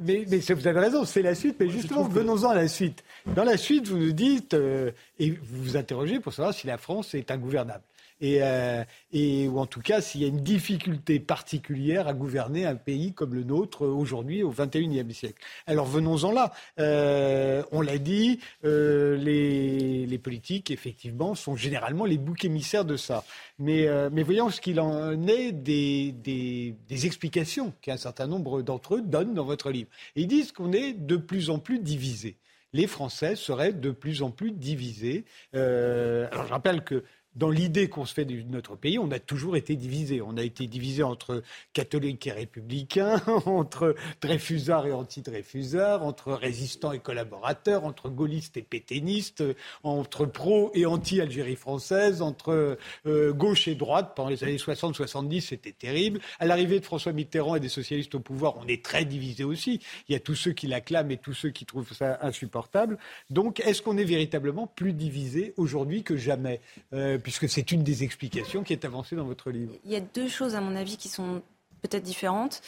[0.00, 1.56] mais, mais vous avez raison, c'est la suite.
[1.58, 3.02] Mais justement, venons-en à la suite.
[3.26, 6.78] Dans la suite, vous nous dites, euh, et vous vous interrogez pour savoir si la
[6.78, 7.82] France est ingouvernable
[8.20, 12.64] et, euh, et ou en tout cas s'il y a une difficulté particulière à gouverner
[12.64, 15.42] un pays comme le nôtre aujourd'hui au XXIe siècle.
[15.66, 16.52] Alors venons-en là.
[16.78, 23.24] Euh, on l'a dit, euh, les, politiques effectivement sont généralement les boucs émissaires de ça.
[23.58, 29.02] Mais, euh, voyons ce qu'il en est des, des explications qu'un certain nombre d'entre eux
[29.02, 29.90] donnent dans votre livre.
[30.16, 32.36] ils disent qu'on est de plus en plus divisé
[32.74, 35.24] les Français seraient de plus en plus divisés.
[35.54, 37.04] Euh, je rappelle que
[37.36, 40.22] dans l'idée qu'on se fait de notre pays, on a toujours été divisé.
[40.22, 47.00] On a été divisé entre catholiques et républicains, entre Dreyfusards et anti-Dreyfusards, entre résistants et
[47.00, 49.42] collaborateurs, entre gaullistes et pétainistes,
[49.82, 54.12] entre pro et anti-Algérie française, entre euh, gauche et droite.
[54.14, 56.20] Pendant les années 60-70, c'était terrible.
[56.38, 59.80] À l'arrivée de François Mitterrand et des socialistes au pouvoir, on est très divisé aussi.
[60.08, 62.98] Il y a tous ceux qui l'acclament et tous ceux qui trouvent ça insupportable.
[63.30, 66.60] Donc, est-ce qu'on est véritablement plus divisé aujourd'hui que jamais?
[66.92, 69.72] Euh, puisque c'est une des explications qui est avancée dans votre livre.
[69.84, 71.42] Il y a deux choses, à mon avis, qui sont
[71.82, 72.60] peut-être différentes,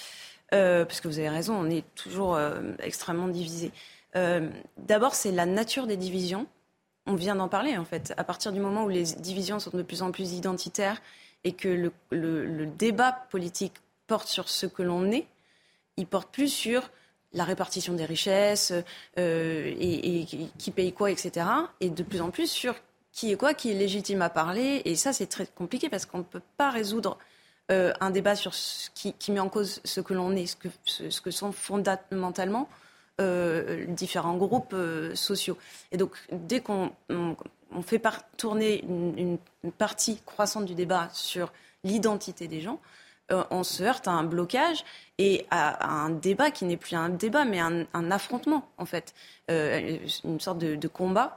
[0.55, 3.71] euh, parce que vous avez raison, on est toujours euh, extrêmement divisé.
[4.17, 4.49] Euh,
[4.79, 6.47] d'abord, c'est la nature des divisions.
[7.05, 8.15] On vient d'en parler, en fait.
[8.17, 11.03] À partir du moment où les divisions sont de plus en plus identitaires
[11.45, 13.75] et que le, débat politique
[14.07, 15.27] porte sur ce que l'on est,
[15.99, 16.91] il porte plus sur
[17.35, 18.73] la répartition des richesses
[19.17, 20.27] et, et,
[20.59, 21.47] qui paye quoi, etc.
[21.81, 22.75] Et de plus en plus sur
[23.17, 24.83] qui est quoi, qui est légitime à parler.
[24.85, 27.19] Et ça, c'est très compliqué parce qu'on ne peut pas résoudre
[27.73, 28.53] euh, un débat sur
[28.95, 32.69] qui, met en cause ce que l'on est, ce que, sont fondamentalement
[33.21, 35.57] euh, différents groupes euh, sociaux.
[35.93, 37.37] Et donc, dès qu'on on,
[37.83, 38.03] fait
[38.37, 39.39] tourner une,
[39.79, 41.53] partie croissante du débat sur
[41.85, 42.81] l'identité des gens,
[43.51, 44.85] on se heurte à un blocage
[45.19, 49.15] et à, un débat qui n'est plus un débat, mais un, affrontement, en fait.
[49.49, 51.37] une sorte de, combat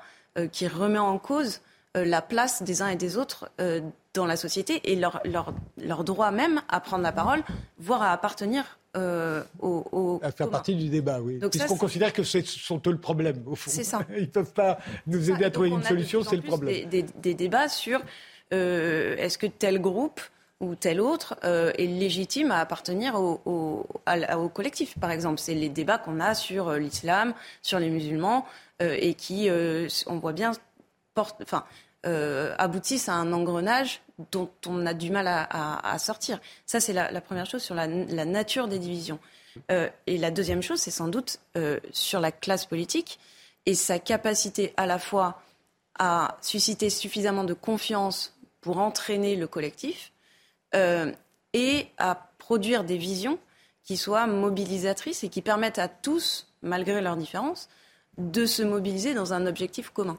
[0.52, 1.62] qui remet en cause
[1.96, 3.82] la place des uns et des autres euh,
[4.14, 7.44] dans la société et leur, leur, leur, droit même à prendre la parole,
[7.80, 11.40] voire à appartenir euh, au, À faire partie du débat, oui.
[11.52, 13.70] Puisqu'on considère que ce sont eux le problème, au fond.
[13.72, 14.02] C'est ça.
[14.16, 16.90] Ils ne peuvent pas nous aider à trouver une solution, c'est le problème.
[16.90, 18.02] Des, des, débats sur
[18.52, 20.22] est-ce que tel groupe
[20.60, 23.88] ou tel autre est légitime à appartenir au, au,
[24.38, 25.40] au collectif, par exemple.
[25.40, 28.46] C'est les débats qu'on a sur l'islam, sur les musulmans,
[28.80, 29.50] et qui,
[30.08, 30.52] on voit bien,
[31.42, 31.66] enfin,
[32.06, 34.02] euh, aboutissent à un engrenage
[34.32, 36.40] dont on a du mal à, sortir.
[36.66, 39.20] Ça, c'est la, première chose sur la, nature des divisions.
[39.70, 43.20] Euh, et la deuxième chose, c'est sans doute euh, sur la classe politique
[43.66, 45.42] et sa capacité à la fois
[45.98, 50.14] à susciter suffisamment de confiance pour entraîner le collectif
[50.74, 53.40] et à produire des visions
[53.84, 57.68] qui soient mobilisatrices et qui permettent à tous, malgré leurs différences,
[58.18, 60.18] de se mobiliser dans un objectif commun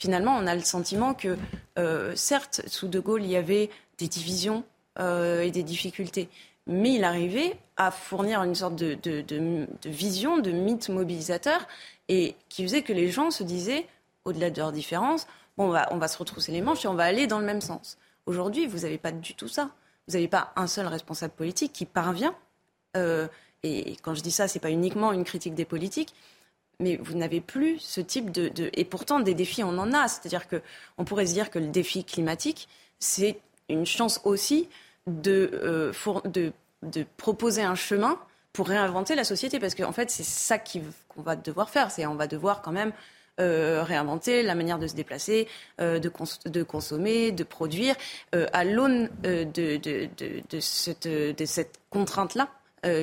[0.00, 1.36] finalement, on a le sentiment que,
[1.78, 4.64] euh, certes, sous De Gaulle, il y avait des divisions
[4.98, 6.28] euh, et des difficultés,
[6.66, 11.60] mais il arrivait à fournir une sorte de, vision, de mythe mobilisateur,
[12.08, 13.86] et qui faisait que les gens se disaient,
[14.24, 16.94] au-delà de leurs différences, bon, on va, on va se retrousser les manches et on
[16.94, 17.98] va aller dans le même sens.
[18.26, 19.70] Aujourd'hui, vous n'avez pas du tout ça.
[20.08, 22.34] Vous n'avez pas un seul responsable politique qui parvient,
[22.96, 23.28] euh,
[23.62, 26.14] et quand je dis ça, ce n'est pas uniquement une critique des politiques,
[26.80, 30.08] mais vous n'avez plus ce type de, Et pourtant, des défis, on en a.
[30.08, 33.38] C'est-à-dire qu'on pourrait se dire que le défi climatique, c'est
[33.68, 34.68] une chance aussi
[35.06, 35.92] de, euh,
[36.24, 36.52] de,
[37.16, 38.18] proposer un chemin
[38.52, 39.60] pour réinventer la société.
[39.60, 41.90] Parce qu'en fait, c'est ça qu'on va devoir faire.
[41.90, 42.92] C'est on va devoir quand même
[43.40, 45.48] euh, réinventer la manière de se déplacer,
[45.80, 46.10] euh, de,
[46.46, 47.94] de, consommer, de produire,
[48.32, 52.48] à l'aune de, de, de, cette, cette contrainte-là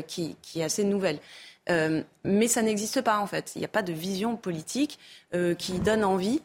[0.08, 1.20] qui, qui, est assez nouvelle.
[1.69, 3.53] Euh, mais ça n'existe pas en fait.
[3.56, 4.99] Il n'y a pas de vision politique
[5.34, 6.41] euh, qui donne envie.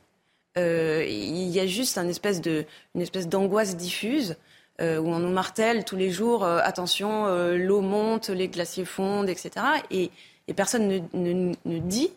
[0.58, 4.36] Euh, il y a juste une espèce d'angoisse diffuse
[4.80, 9.64] où on nous martèle tous les jours attention, l'eau monte, les glaciers fondent, etc.
[9.92, 10.10] Et,
[10.56, 12.10] personne ne, ne, dit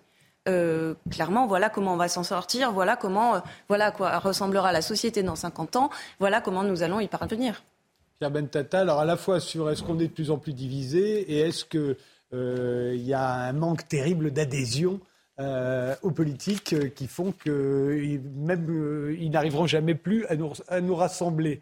[1.11, 5.36] clairement, voilà comment on va s'en sortir, voilà comment, voilà quoi ressemblera la société dans
[5.36, 7.61] 50 ans, voilà comment nous allons y parvenir.
[8.18, 11.19] Pierre Bentata, alors à la fois sur est-ce qu'on est de plus en plus divisé
[11.34, 11.98] et est-ce que
[12.32, 15.00] il y a un manque terrible d'adhésion
[15.38, 20.36] euh, aux politiques euh, qui font qu'ils même ils n'arriveront jamais plus à
[20.80, 21.62] nous, rassembler.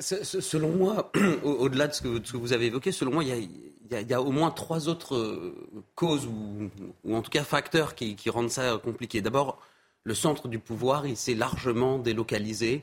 [0.00, 1.12] Selon moi,
[1.44, 4.88] au-delà de, ce que vous avez évoqué, selon moi, il y a, au moins trois
[4.88, 5.54] autres
[5.94, 6.68] causes ou,
[7.04, 9.22] ou, en tout cas facteurs qui, rendent ça compliqué.
[9.22, 9.62] D'abord,
[10.02, 12.82] le centre du pouvoir, il s'est largement délocalisé.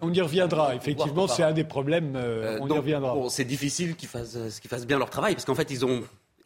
[0.00, 2.16] On y reviendra, effectivement, c'est un des problèmes.
[2.60, 3.16] on y reviendra.
[3.28, 6.02] c'est difficile qu'ils fassent, qu'ils fassent bien leur travail, parce qu'en fait, ils ont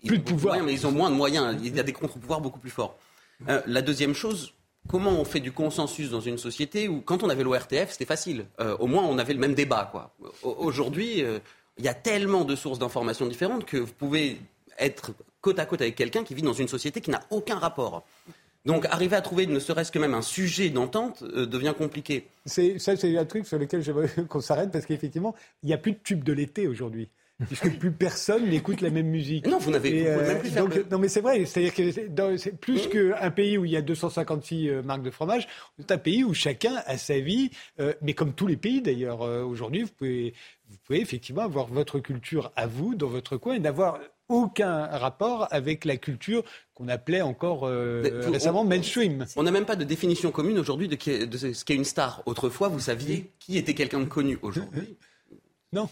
[0.07, 0.63] plus de pouvoir.
[0.63, 1.57] mais ils ont moins de moyens.
[1.63, 2.97] Il y a des contre-pouvoirs beaucoup plus forts.
[3.49, 4.55] Euh, la deuxième chose,
[4.89, 8.47] comment on fait du consensus dans une société où, quand on avait l'ORTF, c'était facile.
[8.61, 9.89] Euh, au moins, on avait le même débat.
[9.91, 10.15] Quoi.
[10.43, 11.39] Aujourd'hui, euh,
[11.79, 14.41] il y a tellement de sources d'informations différentes que vous pouvez
[14.79, 18.05] être côte à côte avec quelqu'un qui vit dans une société qui n'a aucun rapport.
[18.65, 22.29] Donc, arriver à trouver ne serait-ce que même un sujet d'entente devient compliqué.
[22.47, 25.93] ça, c'est un truc sur lequel j'aimerais qu'on s'arrête parce qu'effectivement, il n'y a plus
[25.93, 27.09] de tube de l'été aujourd'hui
[27.47, 29.47] puisque plus personne n'écoute la même musique.
[29.47, 31.45] Non, vous n'avez euh, même plus donc, Non, mais c'est vrai.
[31.45, 35.49] C'est-à-dire que c'est plus qu'un pays où il y a 256 euh, marques de fromage,
[35.79, 37.51] c'est un pays où chacun a sa vie.
[37.81, 40.35] Euh, mais comme tous les pays d'ailleurs, aujourd'hui, vous pouvez,
[40.69, 43.99] vous pouvez effectivement avoir votre culture à vous, dans votre coin, et n'avoir
[44.33, 46.43] aucun rapport avec la culture
[46.75, 49.27] qu'on appelait encore récemment mainstream.
[49.37, 52.23] On n'a même pas de définition commune aujourd'hui de, de, ce qu'est une star.
[52.27, 54.39] Autrefois, vous saviez qui était quelqu'un de connu.
[54.43, 54.97] Aujourd'hui,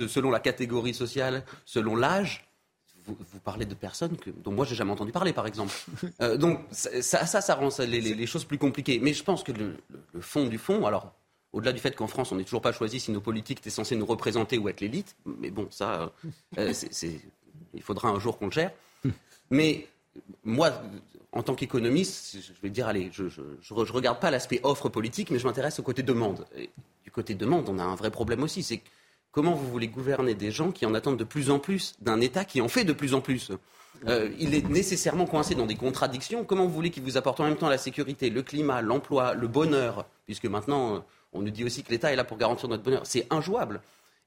[0.09, 2.47] Selon la catégorie sociale, selon l'âge,
[3.07, 5.73] vous, parlez de personnes que, dont moi j'ai jamais entendu parler, par exemple.
[6.21, 8.99] Euh, donc ça, ça, ça rend les, choses plus compliquées.
[9.01, 9.77] Mais je pense que le,
[10.21, 11.15] fond du fond, alors
[11.53, 13.97] au-delà du fait qu'en France on n'est toujours pas choisi si nos politiques étaient censés
[13.97, 16.13] nous représenter ou être l'élite, mais bon, ça,
[16.59, 16.73] euh,
[17.75, 18.73] il faudra un jour qu'on le gère.
[19.51, 19.87] Mais
[20.45, 20.73] moi,
[21.33, 25.39] en tant qu'économiste, je vais dire, allez, je ne regarde pas l'aspect offre politique, mais
[25.39, 26.47] je m'intéresse au côté demande.
[27.05, 28.83] Du côté demande, on a un vrai problème aussi, c'est
[29.33, 32.45] Comment vous voulez gouverner des gens qui en attendent de plus en plus d'un État
[32.45, 33.53] qui en fait de plus en plus?
[34.09, 36.45] Euh, il est nécessairement coincé dans des contradictions.
[36.45, 39.47] Comment vous voulez qu'il vous apporte en même temps la sécurité, le climat, l'emploi, le
[39.47, 40.07] bonheur?
[40.25, 40.99] Puisque maintenant, euh,
[41.33, 43.03] on nous dit aussi que l'État est là pour garantir notre bonheur.
[43.05, 43.81] C'est injouable.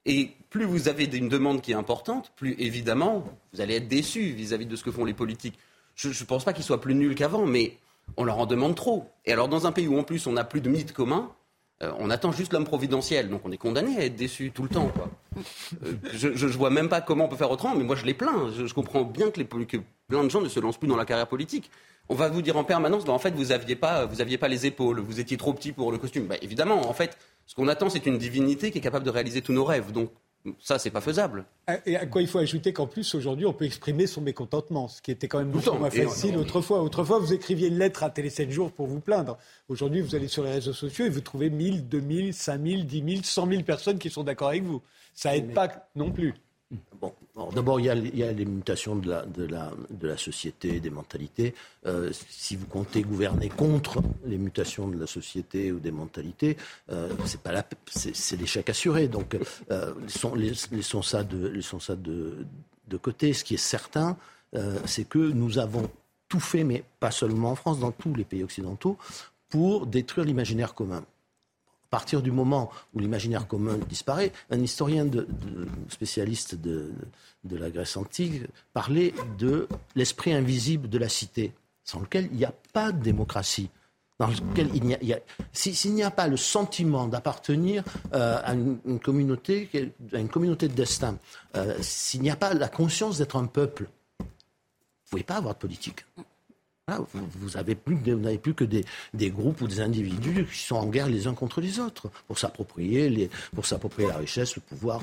[0.06, 4.20] Et plus vous avez une demande qui est importante, plus évidemment, vous allez être déçu
[4.20, 5.58] vis-à-vis de ce que font les politiques.
[5.94, 7.78] Je ne pense pas qu'ils soient plus nuls qu'avant, mais
[8.16, 9.06] on leur en demande trop.
[9.24, 11.30] Et alors, dans un pays où en plus on n'a plus de mythes communs,
[11.82, 14.68] euh, on attend juste l'homme providentiel, donc on est condamné à être déçu tout le
[14.68, 14.92] temps.
[15.84, 18.14] Euh, je, ne vois même pas comment on peut faire autrement, mais moi je les
[18.14, 18.50] plains.
[18.56, 19.42] Je, comprends bien que,
[20.08, 21.70] plein de gens ne se lancent plus dans la carrière politique.
[22.08, 25.00] On va vous dire en permanence, bah, en fait, vous n'aviez pas, pas les épaules,
[25.00, 26.26] vous étiez trop petit pour le costume.
[26.26, 29.42] Bah, évidemment, en fait, ce qu'on attend, c'est une divinité qui est capable de réaliser
[29.42, 29.92] tous nos rêves.
[29.92, 30.10] Donc
[30.60, 31.46] ça, c'est pas faisable.
[31.86, 35.00] Et à quoi il faut ajouter qu'en plus, aujourd'hui, on peut exprimer son mécontentement, ce
[35.00, 36.82] qui était quand même beaucoup moins facile autrefois.
[36.82, 39.38] Autrefois, vous écriviez une lettre à Télé 7 jours pour vous plaindre.
[39.68, 43.22] Aujourd'hui, vous allez sur les réseaux sociaux et vous trouvez 1000, 2000, 5000, 10 000,
[43.22, 44.82] 100 000 personnes qui sont d'accord avec vous.
[45.14, 46.34] Ça aide pas non plus.
[47.00, 51.54] Bon, d'abord, il, y a les mutations de la, de la, société, des mentalités.
[51.84, 56.56] Euh, si vous comptez gouverner contre les mutations de la société ou des mentalités,
[56.90, 57.08] euh,
[57.86, 59.08] c'est l'échec assuré.
[59.08, 59.36] Donc,
[59.70, 59.94] euh,
[60.70, 61.66] laissons, ça, de,
[63.02, 63.32] côté.
[63.32, 64.16] Ce qui est certain,
[64.86, 65.90] c'est que nous avons
[66.28, 68.96] tout fait, mais pas seulement en France, dans tous les pays occidentaux,
[69.48, 71.04] pour détruire l'imaginaire commun
[71.94, 75.06] partir du moment où l'imaginaire commun disparaît, un historien
[75.88, 76.90] spécialiste de,
[77.48, 78.42] la Grèce antique
[78.72, 81.52] parlait de l'esprit invisible de la cité,
[81.84, 83.70] sans lequel il n'y a pas de démocratie.
[85.52, 89.70] s'il n'y a pas le sentiment d'appartenir euh, à une, communauté,
[90.12, 91.16] à une communauté de destin,
[91.54, 93.84] euh, s'il n'y a pas la conscience d'être un peuple,
[94.18, 96.04] vous ne pouvez pas avoir de politique.
[96.88, 101.26] Vous, n'avez plus, plus que des, groupes ou des individus qui sont en guerre les
[101.26, 105.00] uns contre les autres pour s'approprier, les, pour s'approprier la richesse, le pouvoir.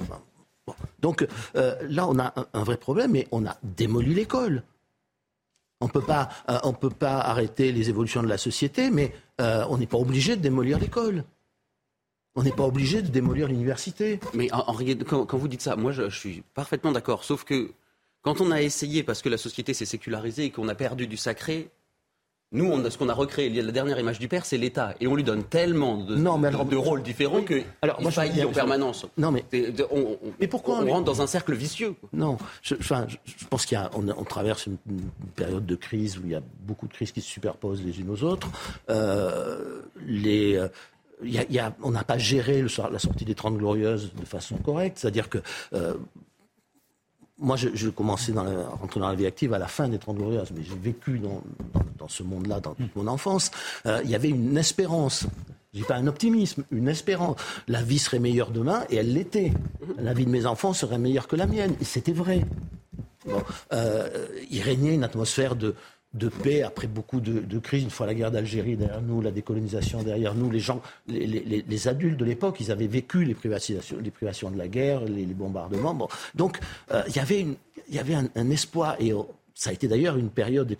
[0.99, 4.63] Donc euh, là, on a un, vrai problème et on a démoli l'école.
[5.79, 9.87] On euh, ne peut pas arrêter les évolutions de la société, mais euh, on n'est
[9.87, 11.23] pas obligé de démolir l'école.
[12.35, 14.19] On n'est pas obligé de démolir l'université.
[14.35, 17.23] Mais quand, vous dites ça, moi je suis parfaitement d'accord.
[17.23, 17.71] Sauf que
[18.21, 21.17] quand on a essayé, parce que la société s'est sécularisée et qu'on a perdu du
[21.17, 21.69] sacré,
[22.53, 24.93] nous, on ce qu'on a recréé, la dernière image du père, c'est l'État.
[24.99, 27.63] Et on lui donne tellement de, de, rôles différents qu'il
[28.11, 29.05] faillit en permanence.
[29.17, 29.45] Non, mais,
[29.89, 34.09] on, mais pourquoi on, rentre dans un cercle vicieux Non, je, enfin, je, pense qu'on
[34.09, 34.77] on, traverse une,
[35.33, 38.09] période de crise où il y a beaucoup de crises qui se superposent les unes
[38.09, 38.49] aux autres.
[38.89, 40.67] Euh, les, euh,
[41.23, 44.97] y a, on n'a pas géré la sortie des Trente Glorieuses de façon correcte.
[44.99, 45.37] C'est-à-dire que
[45.73, 45.93] euh,
[47.41, 50.17] moi, je, commençais dans la, rentrer dans la vie active à la fin des Trente
[50.17, 51.41] Glorieuses, mais j'ai vécu dans,
[52.07, 53.51] ce monde-là dans toute mon enfance.
[53.85, 55.25] Euh, il y avait une espérance.
[55.73, 57.37] Je dis pas un optimisme, une espérance.
[57.67, 59.53] La vie serait meilleure demain, et elle l'était.
[59.97, 62.45] La vie de mes enfants serait meilleure que la mienne, et c'était vrai.
[63.71, 65.75] Euh, il régnait une atmosphère de,
[66.13, 67.83] de paix après beaucoup de, crises.
[67.83, 72.17] Une fois la guerre d'Algérie derrière nous, la décolonisation derrière nous, les gens, les, adultes
[72.17, 76.09] de l'époque, ils avaient vécu les privatisations, les privations de la guerre, les, bombardements.
[76.35, 76.59] Donc
[76.91, 77.55] euh, il y avait, une,
[77.87, 80.75] il y avait un, espoir et oh, ça a été d'ailleurs une période,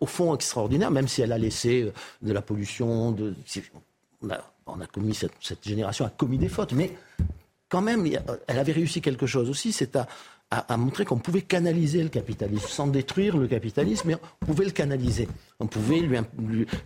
[0.00, 1.92] au fond extraordinaire, même si elle a laissé euh,
[2.22, 3.12] de la pollution.
[3.12, 3.34] De,
[4.22, 6.92] on, a, a commis cette, cette génération a commis des fautes, mais
[7.72, 10.06] quand même, elle avait réussi quelque chose aussi, c'est à,
[10.52, 14.70] à, montrer qu'on pouvait canaliser le capitalisme, sans détruire le capitalisme, mais on pouvait le
[14.70, 15.26] canaliser.
[15.60, 16.18] On pouvait lui,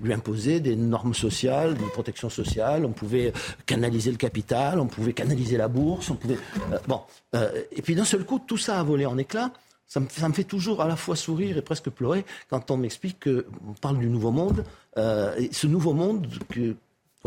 [0.02, 3.32] lui, imposer des normes sociales, des protections sociales, on pouvait
[3.66, 6.12] canaliser le capital, on pouvait canaliser la bourse.
[6.12, 7.00] Euh, bon,
[7.34, 9.50] euh, et puis d'un seul coup, tout ça a volé en éclats.
[9.88, 12.76] Ça me, ça me, fait toujours à la fois sourire et presque pleurer quand on
[12.76, 14.64] m'explique qu'on parle du nouveau monde.
[14.96, 16.76] Euh, et ce nouveau monde que,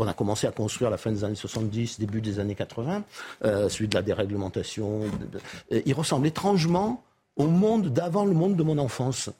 [0.00, 3.04] on a commencé à construire à la fin des années 70, début des années 80,
[3.44, 5.02] euh, celui de la déréglementation.
[5.70, 7.02] il ressemble étrangement
[7.36, 9.30] au monde d'avant le monde de mon enfance.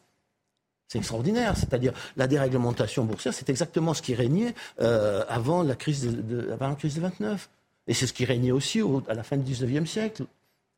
[0.89, 6.03] C'est extraordinaire, c'est-à-dire la déréglementation boursière, c'est exactement ce qui régnait euh, avant, la crise
[6.03, 7.49] de, avant la crise de 29.
[7.87, 10.25] Et c'est ce qui régnait aussi à la fin du 19e siècle.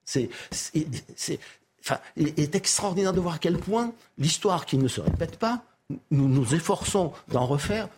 [0.05, 0.29] C'est,
[0.75, 5.63] il est extraordinaire de voir à quel point l'histoire qui ne se répète pas,
[6.11, 7.89] nous nous efforçons d'en refaire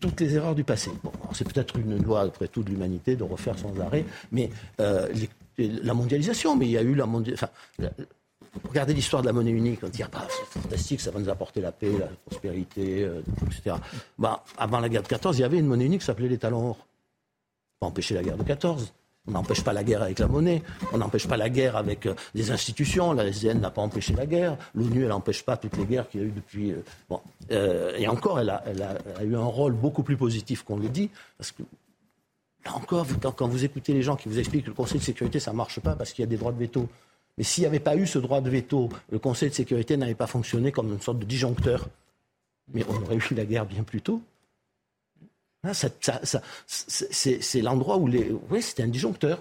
[0.00, 0.90] toutes les erreurs du passé.
[1.32, 4.50] C'est peut-être une loi, après tout, de l'humanité de refaire sans arrêt, mais
[4.80, 5.08] euh,
[5.58, 7.48] la mondialisation, mais il y a eu la mondialisation.
[8.68, 11.28] Regardez l'histoire de la monnaie unique, on dit ah, bah, c'est fantastique, ça va nous
[11.28, 13.76] apporter la paix, la prospérité, euh, etc.
[14.18, 16.38] Bah, avant la guerre de 14, il y avait une monnaie unique qui s'appelait les
[16.38, 16.86] talons or.
[17.80, 18.92] Pas empêcher la guerre de 14.
[19.28, 22.14] On n'empêche pas la guerre avec la monnaie, on n'empêche pas la guerre avec euh,
[22.34, 23.12] des institutions.
[23.12, 26.20] La SDN n'a pas empêché la guerre, l'ONU, elle n'empêche pas toutes les guerres qu'il
[26.20, 26.72] y a eu depuis.
[26.72, 27.20] Euh, bon.
[27.50, 28.62] Euh, et encore, elle a,
[29.22, 31.62] eu un rôle beaucoup plus positif qu'on le dit, parce que
[32.64, 33.06] là encore,
[33.36, 35.56] quand, vous écoutez les gens qui vous expliquent que le Conseil de sécurité, ça ne
[35.56, 36.88] marche pas parce qu'il y a des droits de veto.
[37.36, 40.14] Mais s'il n'y avait pas eu ce droit de veto, le Conseil de sécurité n'avait
[40.14, 41.86] pas fonctionné comme une sorte de disjoncteur.
[42.72, 44.22] Mais on aurait eu la guerre bien plus tôt.
[45.64, 45.72] Hein,
[46.66, 48.32] c'est l'endroit où les.
[48.50, 49.40] Oui, c'était un disjoncteur.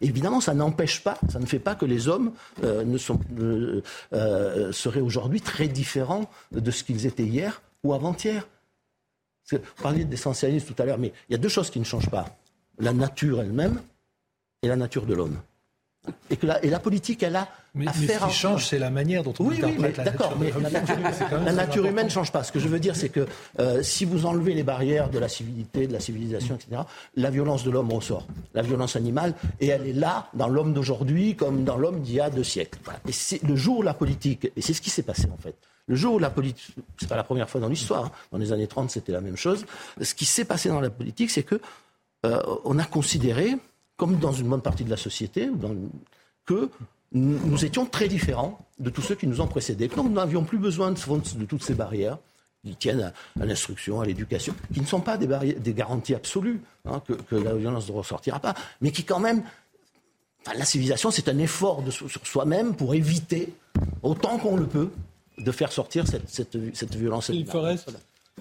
[0.00, 2.32] Évidemment, ça n'empêche pas, ça ne fait pas que les hommes
[2.64, 2.96] euh,
[4.14, 8.48] euh, seraient aujourd'hui très différents de ce qu'ils étaient hier ou avant-hier.
[9.52, 12.10] Vous parliez d'essentialisme tout à l'heure, mais il y a deux choses qui ne changent
[12.10, 12.38] pas
[12.78, 13.82] la nature elle-même
[14.62, 15.38] et la nature de l'homme.
[16.30, 18.22] Et, que la, et la politique, elle a mais, à faire.
[18.22, 20.96] Ce qui change, c'est la manière dont on oui, oui, la D'accord, mais la nature,
[21.44, 22.42] la nature humaine ne change pas.
[22.42, 23.26] Ce que je veux dire, c'est que
[23.60, 26.82] euh, si vous enlevez les barrières de la civilité, de la civilisation, etc.,
[27.16, 28.26] la violence de l'homme ressort.
[28.54, 32.20] La violence animale, et elle est là dans l'homme d'aujourd'hui comme dans l'homme d'il y
[32.20, 32.78] a deux siècles.
[33.06, 35.54] Et c'est le jour où la politique, et c'est ce qui s'est passé en fait,
[35.86, 38.52] le jour où la politique, c'est pas la première fois dans l'histoire, hein, dans les
[38.52, 39.64] années 30 c'était la même chose,
[40.00, 41.60] ce qui s'est passé dans la politique, c'est que
[42.26, 43.56] euh, on a considéré
[43.98, 45.50] comme dans une bonne partie de la société,
[46.46, 46.70] que
[47.12, 49.88] nous étions très différents de tous ceux qui nous ont précédés.
[49.88, 52.16] Que nous n'avions plus besoin de, toutes ces barrières
[52.64, 57.02] qui tiennent à, l'instruction, à l'éducation, qui ne sont pas des, des garanties absolues, hein,
[57.06, 59.42] que, la violence ne ressortira pas, mais qui quand même...
[60.56, 63.52] la civilisation, c'est un effort sur soi-même pour éviter,
[64.02, 64.90] autant qu'on le peut,
[65.38, 67.30] de faire sortir cette, violence.
[67.30, 67.46] Il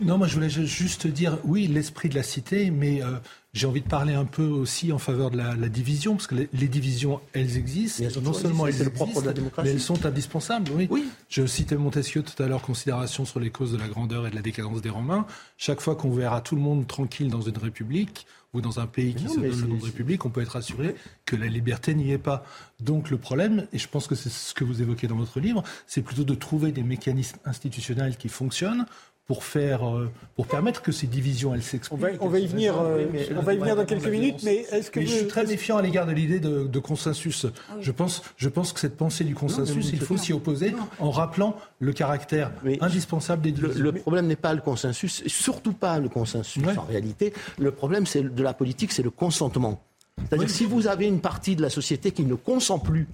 [0.02, 3.18] Non, moi je voulais juste dire, oui, l'esprit de la cité, mais euh,
[3.54, 6.68] j'ai envie de parler un peu aussi en faveur de la, division, parce que les,
[6.68, 8.04] divisions, elles existent.
[8.22, 9.22] non seulement elles existent,
[9.64, 10.72] mais elles sont indispensables.
[10.74, 10.88] Oui.
[10.90, 11.06] oui.
[11.30, 14.36] Je citais Montesquieu tout à l'heure, considération sur les causes de la grandeur et de
[14.36, 15.26] la décadence des Romains.
[15.58, 19.14] Chaque fois qu'on verra tout le monde tranquille dans une république, ou dans un pays
[19.14, 20.96] qui se donne le nom de république, on peut être assuré
[21.26, 22.46] que la liberté n'y est pas.
[22.80, 25.64] Donc le problème, et je pense que c'est ce que vous évoquez dans votre livre,
[25.86, 28.86] c'est plutôt de trouver des mécanismes institutionnels qui fonctionnent
[29.28, 32.22] pour faire, euh, pour permettre que ces divisions elles s'expliquent.
[32.22, 33.06] On va, y venir, euh,
[33.38, 35.82] on va y venir dans quelques minutes, mais est-ce que je suis très méfiant à
[35.82, 37.48] l'égard de l'idée de, consensus.
[37.70, 41.12] Ah je pense, je pense que cette pensée du consensus, il faut s'y opposer en
[41.12, 43.84] rappelant le caractère indispensable des divisions.
[43.84, 47.34] Le, problème n'est pas le consensus, surtout pas le consensus en réalité.
[47.58, 49.82] Le problème, c'est de la politique, c'est le consentement.
[50.30, 53.08] C'est-à-dire si vous avez une partie de la société qui ne consent plus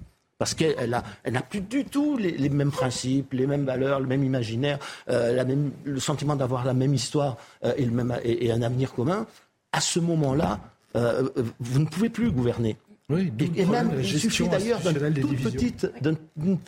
[0.44, 4.22] parce qu'elle n'a elle plus du tout les, mêmes principes, les mêmes valeurs, le même
[4.22, 5.42] imaginaire, euh,
[5.86, 9.26] le sentiment d'avoir la même histoire euh, et, le même, et, un avenir commun.
[9.72, 10.60] À ce moment-là,
[10.96, 11.30] euh,
[11.60, 12.76] vous ne pouvez plus gouverner.
[13.08, 15.86] Oui, et, même, il suffit d'ailleurs d'une petite,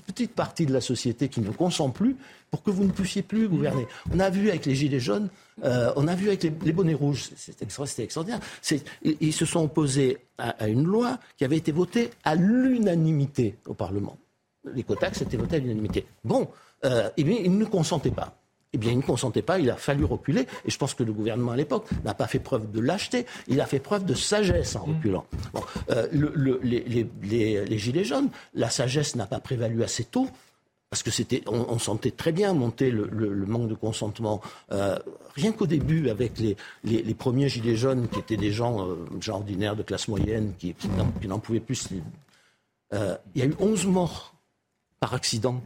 [0.06, 2.16] petite, partie de la société qui ne consent plus
[2.50, 3.86] pour que vous ne puissiez plus gouverner.
[4.10, 5.28] On a vu avec les Gilets jaunes,
[5.64, 8.40] euh, on a vu avec les, bonnets rouges, c'était extraordinaire.
[9.02, 14.18] Ils, se sont opposés à, une loi qui avait été votée à l'unanimité au Parlement.
[14.74, 16.06] Les quotas, c'était voté à l'unanimité.
[16.24, 16.48] Bon,
[16.84, 18.36] euh, eh bien, ils ne consentaient pas
[18.72, 20.46] eh bien, il ne consentait pas, il a fallu reculer.
[20.66, 23.60] Et je pense que le gouvernement à l'époque n'a pas fait preuve de lâcheté, il
[23.62, 24.96] a fait preuve de sagesse en mmh.
[24.96, 25.26] reculant.
[25.90, 26.06] Euh,
[26.62, 30.28] les, Gilets jaunes, la sagesse n'a pas prévalu assez tôt.
[30.96, 34.40] Parce que c'était, on, sentait très bien monter le, manque de consentement.
[34.72, 34.98] Euh,
[35.34, 39.82] rien qu'au début, avec les, premiers gilets jaunes, qui étaient des gens, euh, ordinaires de
[39.82, 40.74] classe moyenne, qui,
[41.28, 41.90] n'en pouvaient plus.
[41.92, 42.98] il
[43.34, 44.34] y a eu 11 morts
[44.98, 45.60] par accident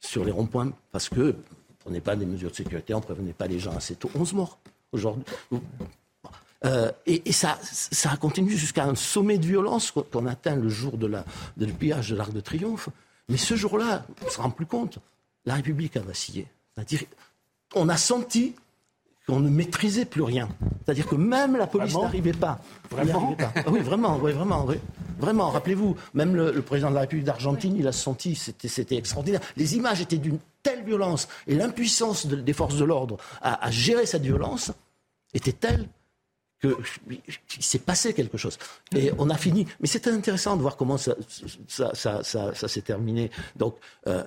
[0.00, 1.30] sur les ronds-points parce que
[1.70, 4.10] on prenait pas des mesures de sécurité, on ne prévenait pas les gens assez tôt.
[4.14, 4.58] 11 morts
[4.92, 5.24] aujourd'hui.
[6.66, 10.98] Euh, et, ça, ça a continué jusqu'à un sommet de violence qu'on atteint le jour
[10.98, 11.24] de, la,
[11.56, 12.90] le pillage de l'Arc de Triomphe.
[13.32, 14.98] Mais ce jour-là, on ne se rend plus compte,
[15.46, 16.46] la République a vacillé.
[16.74, 17.00] C'est-à-dire,
[17.74, 18.54] on a senti
[19.26, 20.50] qu'on ne maîtrisait plus rien.
[20.84, 22.60] C'est-à-dire que même la police n'arrivait pas.
[22.90, 23.52] Vraiment pas.
[23.56, 24.66] Ah oui, vraiment, oui, vraiment,
[25.18, 29.40] Vraiment, rappelez-vous, même le, président de la République d'Argentine, il a senti, c'était extraordinaire.
[29.56, 34.24] Les images étaient d'une telle violence et l'impuissance des forces de l'ordre à, gérer cette
[34.24, 34.72] violence
[35.32, 35.88] était telle
[36.62, 38.58] qu'il s'est passé quelque chose.
[38.94, 39.66] Et on a fini.
[39.80, 41.14] Mais c'était intéressant de voir comment ça,
[42.54, 43.30] s'est terminé.
[43.56, 43.76] Donc,
[44.06, 44.22] euh,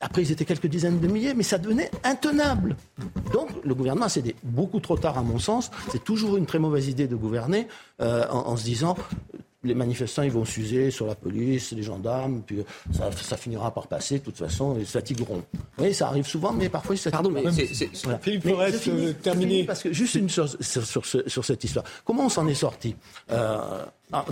[0.00, 2.76] après, ils étaient quelques dizaines de milliers, mais ça devenait intenable.
[3.32, 5.70] Donc, le gouvernement a cédé beaucoup trop tard, à mon sens.
[5.90, 7.66] C'est toujours une très mauvaise idée de gouverner
[8.00, 8.96] euh, en, se disant
[9.64, 14.20] les manifestants, ils vont s'user sur la police, les gendarmes, puis ça, finira par passer,
[14.20, 15.42] de toute façon, ils se fatigueront.
[15.78, 17.90] Oui, ça arrive souvent, mais parfois ils se Pardon, mais c'est,
[18.20, 19.64] Philippe euh, terminé.
[19.64, 21.84] Parce que juste une chose sur, cette histoire.
[22.04, 22.94] Comment on s'en est sorti?
[23.30, 23.84] Euh,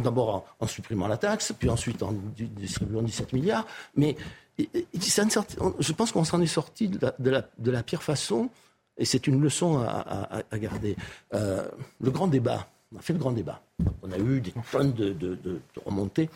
[0.03, 4.16] D'abord en, supprimant la taxe, puis ensuite en distribuant 17 milliards, mais
[4.59, 8.48] je pense qu'on s'en est sorti de la, pire façon,
[8.97, 10.97] et c'est une leçon à, garder.
[11.35, 11.66] Euh,
[12.01, 13.61] le grand débat, on a fait le grand débat.
[14.03, 16.31] On a eu des tonnes de, remontées.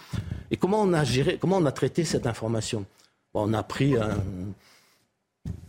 [0.50, 2.84] Et comment on a géré, comment on a traité cette information?
[3.32, 4.18] On a pris un,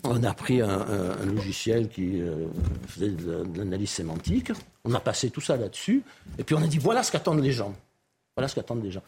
[0.04, 2.48] on a pris un, logiciel qui euh,
[2.88, 4.52] faisait de, l'analyse sémantique.
[4.84, 6.04] On a passé tout ça là-dessus.
[6.38, 7.74] Et puis on a dit voilà ce qu'attendent les gens.
[8.36, 9.04] Voilà ce qu'attendent les gens.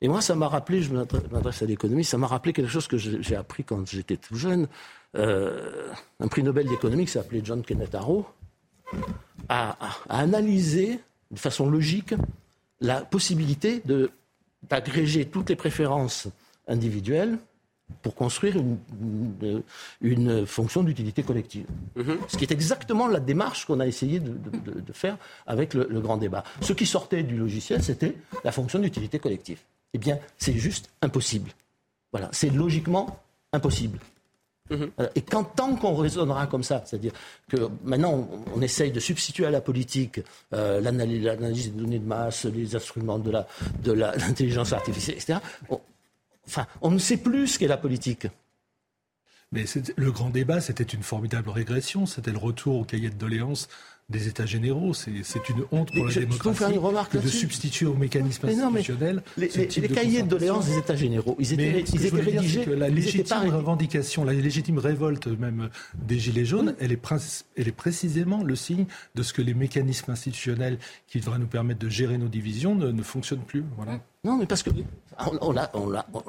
[0.00, 2.98] Et moi, ça m'a rappelé, je m'adresse à l'économie, ça m'a rappelé quelque chose que
[2.98, 4.68] j'ai appris quand j'étais tout jeune.
[5.16, 5.88] Euh,
[6.20, 8.26] un prix Nobel d'économie qui s'appelait John Kenneth Arrow
[9.48, 9.76] a,
[10.10, 11.00] analysé
[11.34, 12.14] de façon logique
[12.80, 13.82] la possibilité
[14.68, 16.28] d'agréger toutes les préférences
[16.66, 17.38] individuelles
[18.02, 19.62] pour construire une,
[20.00, 21.66] une, fonction d'utilité collective.
[21.96, 22.16] Mm-hmm.
[22.28, 26.16] Ce qui est exactement la démarche qu'on a essayé de, faire avec le, le, grand
[26.16, 26.44] débat.
[26.62, 29.58] Ce qui sortait du logiciel, c'était la fonction d'utilité collective
[29.94, 31.52] eh bien, c'est juste impossible.
[32.12, 33.20] Voilà, c'est logiquement
[33.52, 33.98] impossible.
[34.70, 34.90] Mhm.
[35.14, 37.12] Et quand, tant qu'on raisonnera comme ça, c'est-à-dire
[37.50, 40.20] que maintenant on, essaye de substituer à la politique
[40.54, 43.30] euh, l'analyse des données de masse, les instruments de
[43.84, 45.38] l'intelligence la, artificielle, etc.,
[46.46, 48.26] enfin, on ne sait plus ce qu'est la politique.
[49.52, 49.64] Mais
[49.96, 53.68] le grand débat, c'était une formidable régression, c'était le retour au cahier de doléances
[54.10, 54.92] des États généraux.
[54.94, 59.22] C'est une honte pour la démocratie faire de substituer au mécanisme institutionnel.
[59.36, 62.64] les, cahiers de doléances des États généraux, ils étaient, ils étaient rédigés.
[62.64, 67.00] Que la légitime revendication, la légitime révolte même des Gilets jaunes, elle, est
[67.56, 71.80] elle est précisément le signe de ce que les mécanismes institutionnels qui devraient nous permettre
[71.80, 73.64] de gérer nos divisions ne, fonctionnent plus.
[73.76, 74.00] Voilà.
[74.24, 74.70] Non, mais parce que
[75.42, 75.54] on,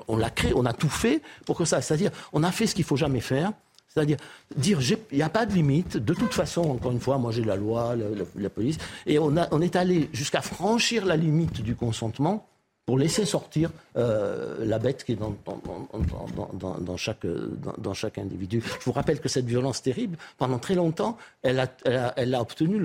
[0.07, 1.81] on l'a créé, on a tout fait pour que ça.
[1.81, 3.53] C'est-à-dire, on a fait ce qu'il faut jamais faire
[3.87, 4.17] C'est-à-dire
[4.55, 4.79] dire
[5.11, 5.97] il n'y a pas de limite.
[5.97, 7.95] De toute façon, encore une fois, moi j'ai la loi,
[8.35, 12.47] la, police, et on, a, on est allé jusqu'à franchir la limite du consentement
[12.85, 18.61] pour laisser sortir euh, la bête qui est dans, dans, dans, chaque, dans, chaque individu.
[18.79, 21.67] Je vous rappelle que cette violence terrible, pendant très longtemps, elle a,
[22.15, 22.79] elle a, obtenu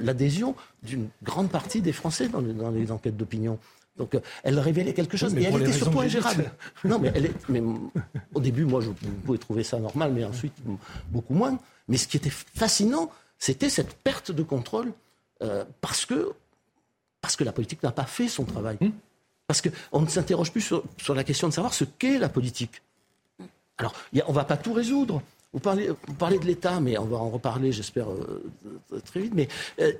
[0.00, 3.58] l'adhésion d'une grande partie des Français dans, les enquêtes d'opinion.
[3.96, 6.50] Donc, euh, elle révélait quelque chose, mais, elle était surtout ingérable.
[6.84, 7.62] Non, mais, elle est, mais
[8.34, 8.90] au début, moi, je
[9.24, 10.54] pouvais trouver ça normal, mais ensuite,
[11.10, 11.58] beaucoup moins.
[11.88, 14.92] Mais ce qui était fascinant, c'était cette perte de contrôle,
[15.42, 16.32] euh, parce que
[17.20, 18.76] parce que la politique n'a pas fait son travail.
[18.80, 18.90] Hmm.
[19.46, 20.60] Parce qu'on ne s'interroge plus
[20.96, 22.82] sur, la question de savoir ce qu'est la politique.
[23.78, 23.94] Alors,
[24.26, 25.22] on ne va pas tout résoudre.
[25.52, 28.42] Vous parlez, de l'État, mais on va en reparler, j'espère, euh,
[29.04, 29.34] très vite.
[29.34, 29.48] Mais
[29.80, 29.92] euh,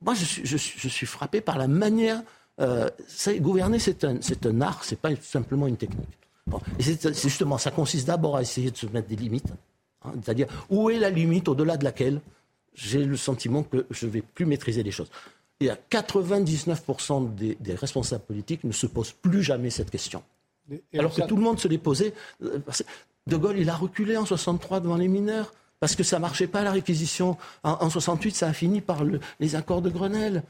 [0.00, 2.22] moi, je suis, frappé par la manière.
[2.60, 2.88] Euh,
[3.38, 6.08] gouverner, c'est un, un, art, c'est pas simplement une technique.
[6.78, 9.52] Et c'est justement, ça consiste d'abord à essayer de se mettre des limites.
[10.04, 12.20] Hein, c'est-à-dire, où est la limite au-delà de laquelle
[12.74, 15.08] j'ai le sentiment que je ne vais plus maîtriser les choses
[15.62, 20.22] et à 99% des, responsables politiques ne se posent plus jamais cette question.
[20.96, 22.14] Alors que tout le monde se l'est posé.
[22.42, 22.58] Euh,
[23.26, 26.62] de Gaulle, il a reculé en 63 devant les mineurs parce que ça marchait pas
[26.62, 27.36] la réquisition.
[27.62, 29.02] En, 68, ça a fini par
[29.40, 30.42] les accords de Grenelle.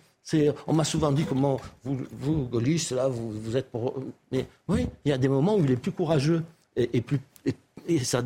[0.66, 3.94] On m'a souvent dit comment vous, vous gaullistes, là, vous, êtes pour.
[4.30, 6.42] Mais oui, il y a des moments où il est plus courageux
[6.76, 7.20] et, plus.
[7.88, 8.22] Et, ça,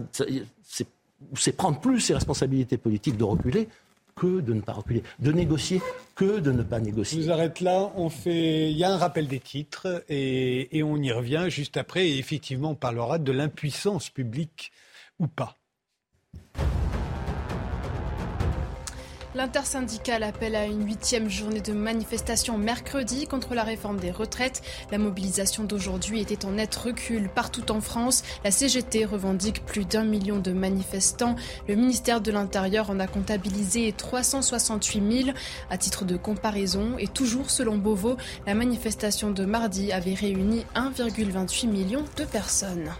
[1.34, 3.68] c'est prendre plus ses responsabilités politiques de reculer
[4.14, 5.82] que de ne pas reculer, de négocier
[6.14, 7.20] que de ne pas négocier.
[7.20, 10.82] Je vous arrête là, on fait, il y a un rappel des titres et, et
[10.82, 14.72] on y revient juste après et effectivement on parlera de l'impuissance publique
[15.18, 15.56] ou pas.
[19.36, 24.62] L'intersyndicale appelle à une huitième journée de manifestation mercredi contre la réforme des retraites.
[24.90, 28.22] La mobilisation d'aujourd'hui était en net recul partout en France.
[28.44, 31.36] La CGT revendique plus d'un million de manifestants.
[31.68, 35.36] Le ministère de l'Intérieur en a comptabilisé 368 000
[35.68, 36.96] à titre de comparaison.
[36.98, 42.90] Et toujours selon Beauvau, la manifestation de mardi avait réuni 1,28 million de personnes.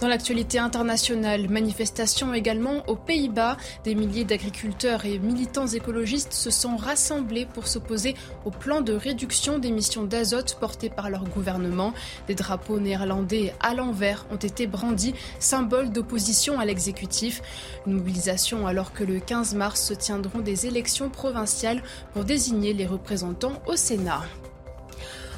[0.00, 3.56] Dans l'actualité internationale, manifestation également aux Pays-Bas.
[3.84, 8.14] Des milliers d'agriculteurs et militants écologistes se sont rassemblés pour s'opposer
[8.44, 11.94] au plan de réduction d'émissions d'azote porté par leur gouvernement.
[12.26, 17.42] Des drapeaux néerlandais à l'envers ont été brandis, symbole d'opposition à l'exécutif.
[17.86, 21.82] Une mobilisation alors que le 15 mars se tiendront des élections provinciales
[22.12, 24.22] pour désigner les représentants au Sénat.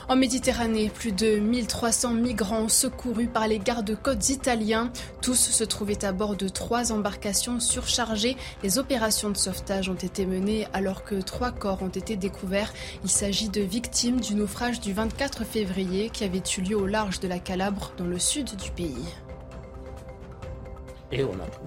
[0.06, 4.93] En Méditerranée, plus de 1300 migrants secourus par les gardes-côtes italiens.
[5.22, 8.36] Tous se trouvaient à bord de trois embarcations surchargées.
[8.62, 12.74] Les opérations de sauvetage ont été menées alors que trois corps ont été découverts.
[13.02, 17.20] Il s'agit de victimes du naufrage du 24 février qui avait eu lieu au large
[17.20, 19.06] de la Calabre, dans le sud du pays.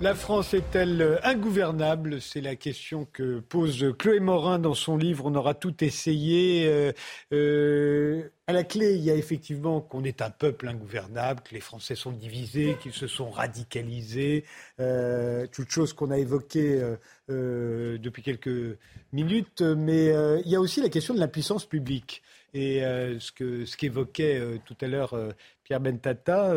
[0.02, 2.22] La France est-elle ingouvernable?
[2.22, 6.66] C'est la question que pose Chloé Morin dans son livre On aura tout essayé.
[6.68, 6.92] Euh,
[7.32, 11.62] euh, à la clé, il y a effectivement qu'on est un peuple ingouvernable, que les
[11.62, 14.44] Français sont divisés, qu'ils se sont radicalisés,
[14.80, 16.82] euh, toutes choses qu'on a évoquées
[17.30, 18.78] depuis quelques
[19.14, 19.62] minutes.
[19.62, 20.08] Mais
[20.44, 22.22] il y a aussi la question de l'impuissance publique.
[22.54, 22.82] Et
[23.20, 25.16] ce ce qu'évoquait tout à l'heure
[25.64, 26.54] Pierre Bentata,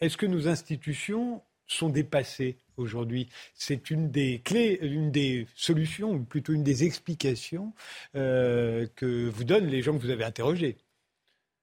[0.00, 1.42] est-ce que nos institutions
[1.76, 3.28] sont dépassés aujourd'hui.
[3.54, 7.72] C'est une des clés, une des solutions, ou plutôt une des explications
[8.14, 10.76] euh, que vous donnent les gens que vous avez interrogés.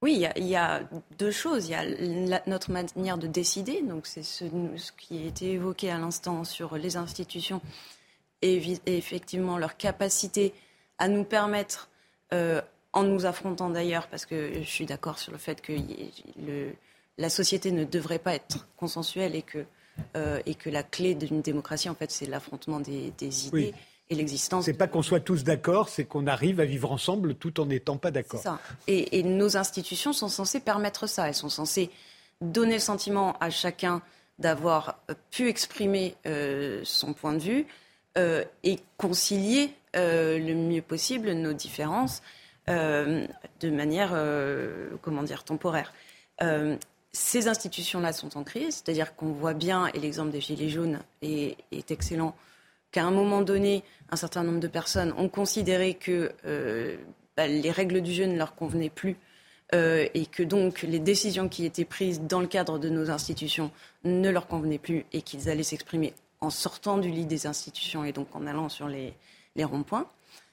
[0.02, 0.82] Oui, il y, a
[1.18, 1.68] deux choses.
[1.68, 4.46] Il y a notre manière de décider, donc c'est ce,
[4.98, 7.62] qui a été évoqué à l'instant sur les institutions
[8.42, 10.54] et, effectivement leur capacité
[11.00, 11.90] à nous permettre,
[12.34, 12.62] euh,
[12.94, 15.74] en nous affrontant d'ailleurs, parce que je suis d'accord sur le fait que
[17.18, 19.66] la société ne devrait pas être consensuelle et que
[20.16, 23.12] euh, et que la clé d'une démocratie, en fait, c'est l'affrontement des,
[23.48, 23.74] idées.
[24.12, 24.66] Et l'existence.
[24.66, 27.98] C'est pas qu'on soit tous d'accord, c'est qu'on arrive à vivre ensemble tout en n'étant
[27.98, 28.40] pas d'accord.
[28.40, 28.60] C'est ça.
[28.88, 31.28] Et, nos institutions sont censées permettre ça.
[31.28, 31.92] Elles sont censées
[32.42, 34.02] donner le sentiment à chacun
[34.40, 37.68] d'avoir euh, pu exprimer euh, son point de vue
[38.64, 42.22] et concilier le mieux possible nos différences
[42.68, 44.14] de manière,
[45.02, 45.94] comment dire, temporaire
[47.12, 51.58] ces institutions-là sont en crise, c'est-à-dire qu'on voit bien, et l'exemple des Gilets jaunes est,
[51.90, 52.36] excellent,
[52.92, 56.98] qu'à un moment donné, un certain nombre de personnes ont considéré que euh,
[57.36, 59.18] bah, les règles du jeu ne leur convenaient plus
[59.74, 63.72] euh, et que donc les décisions qui étaient prises dans le cadre de nos institutions
[64.04, 68.12] ne leur convenaient plus et qu'ils allaient s'exprimer en sortant du lit des institutions et
[68.12, 69.14] donc en allant sur les,
[69.58, 70.08] ronds-points.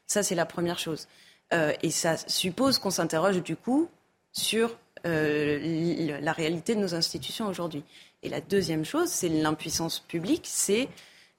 [0.06, 1.06] Ça, c'est la première chose.
[1.54, 3.88] Euh, et ça suppose qu'on s'interroge du coup
[4.32, 4.76] sur
[5.06, 7.84] la réalité de nos institutions aujourd'hui.
[8.22, 10.88] Et la deuxième chose, c'est l'impuissance publique, c'est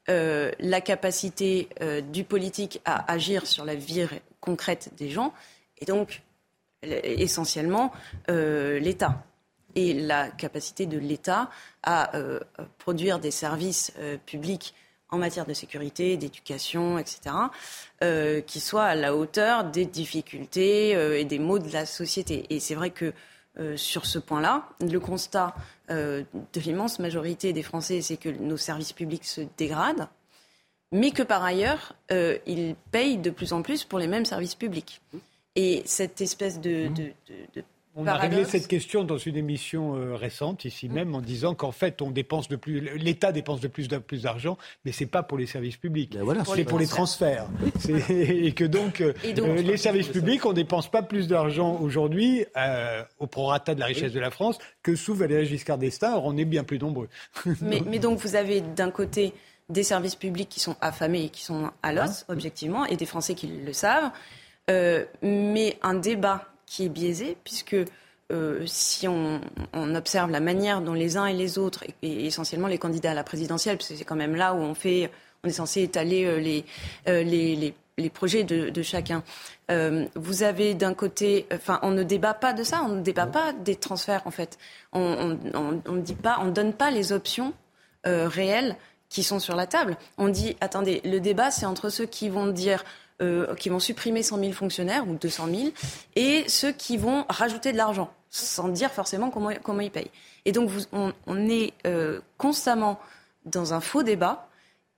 [0.07, 1.67] la capacité
[2.13, 4.07] du politique à agir sur la vie
[4.39, 5.33] concrète des gens,
[5.79, 6.21] et donc
[6.83, 7.91] essentiellement
[8.29, 9.23] l'État
[9.75, 11.49] et la capacité de l'État
[11.83, 12.11] à
[12.77, 13.91] produire des services
[14.25, 14.73] publics
[15.09, 17.35] en matière de sécurité, d'éducation, etc.,
[18.03, 22.45] euh, qui soit à la hauteur des difficultés euh, et des maux de la société.
[22.49, 23.11] Et c'est vrai que euh,
[23.75, 25.55] sur ce point-là, le constat
[25.89, 26.25] de
[26.55, 30.07] l'immense majorité des Français, c'est que nos services publics se dégradent,
[30.91, 35.01] mais que par ailleurs, ils payent de plus en plus pour les mêmes services publics.
[35.55, 37.11] Et cette espèce de, de,
[37.55, 37.63] de
[37.99, 40.93] on a réglé cette question dans une émission euh, récente, ici mm.
[40.93, 44.21] même, en disant qu'en fait, on dépense de plus, l'État dépense de plus, en plus
[44.21, 44.55] d'argent,
[44.85, 46.15] mais c'est pas pour les services publics.
[46.15, 47.47] Ben c'est pour les transferts.
[48.09, 53.25] et que donc, euh, les services publics, on dépense pas plus d'argent aujourd'hui euh, au
[53.25, 56.13] prorata de la richesse de la France que sous Valéry Giscard d'Estaing.
[56.13, 57.09] Or, on est bien plus nombreux.
[57.61, 59.33] mais, mais donc, vous avez d'un côté
[59.69, 63.07] des services publics qui sont affamés et qui sont à l'os, hein objectivement, et des
[63.07, 64.11] Français qui le savent.
[64.69, 67.77] mais un débat qui est biaisé, puisque
[68.31, 69.39] euh, si on,
[69.73, 73.23] observe la manière dont les uns et les autres, et, essentiellement les candidats à la
[73.23, 75.09] présidentielle, parce que c'est quand même là où on fait,
[75.43, 76.37] on est censé étaler euh,
[77.07, 79.23] euh, les, les, les, projets de, chacun.
[80.15, 83.53] vous avez d'un côté, enfin, on ne débat pas de ça, on ne débat pas
[83.53, 84.57] des transferts en fait.
[84.91, 87.53] On ne dit pas, on donne pas les options
[88.03, 88.75] réelles
[89.09, 89.97] qui sont sur la table.
[90.17, 92.83] On dit, attendez, le débat c'est entre ceux qui vont dire
[93.19, 95.69] euh, qui vont supprimer 100 000 fonctionnaires ou 200 000
[96.15, 100.11] et ceux qui vont rajouter de l'argent sans dire forcément comment, comment ils payent.
[100.45, 102.99] Et donc on, est euh, constamment
[103.45, 104.47] dans un faux débat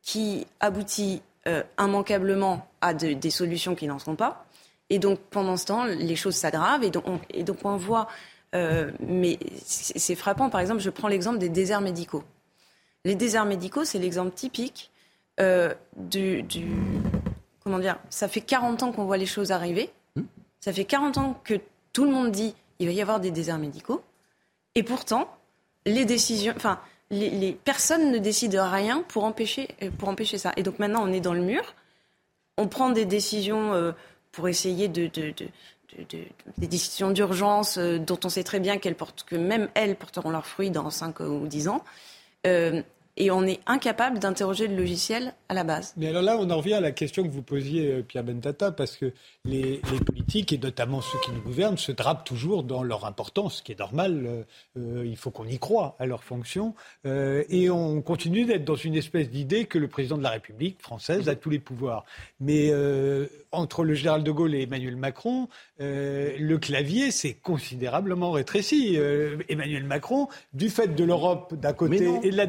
[0.01, 4.45] qui aboutit euh, immanquablement à des solutions qui n'en sont pas.
[4.89, 8.09] Et donc pendant ce temps, les choses s'aggravent et donc on, et donc on voit.
[8.51, 10.49] mais c'est frappant.
[10.49, 12.25] Par exemple, je prends l'exemple des déserts médicaux.
[13.05, 14.91] Les déserts médicaux, c'est l'exemple typique
[15.95, 16.43] du,
[17.69, 19.91] comment dire, ça fait 40 ans qu'on voit les choses arriver.
[20.15, 20.23] Hmm.
[20.59, 21.53] Ça fait 40 ans que
[21.93, 24.01] tout le monde dit il va y avoir des déserts médicaux.
[24.73, 25.29] Et pourtant,
[25.85, 26.79] les décisions, enfin,
[27.11, 30.51] les, personnes ne décident rien pour empêcher, euh, pour empêcher ça.
[30.57, 31.75] Et donc maintenant, on est dans le mur.
[32.57, 33.91] On prend des décisions euh,
[34.31, 39.35] pour essayer de, des décisions d'urgence euh, dont on sait très bien qu'elles portent, que
[39.35, 41.83] même elles porteront leurs fruits dans 5 ou 10 ans
[43.19, 45.93] et on est incapable d'interroger le logiciel à la base.
[45.97, 48.71] Mais alors là, on en revient à la question que vous posiez, euh, Pierre Bentata,
[48.71, 49.11] parce que
[49.43, 53.63] les, politiques, et notamment ceux qui nous gouvernent, se drapent toujours dans leur importance, ce
[53.63, 54.25] qui est normal.
[54.25, 54.43] Euh,
[54.77, 56.73] euh, il faut qu'on y croit à leur fonction.
[57.05, 61.27] et on continue d'être dans une espèce d'idée que le président de la République française
[61.27, 62.05] a tous les pouvoirs.
[62.39, 62.71] Mais
[63.51, 68.97] entre le général de Gaulle et Emmanuel Macron, le clavier s'est considérablement rétréci.
[69.49, 72.45] Emmanuel Macron, du fait de l'Europe d'un côté et de la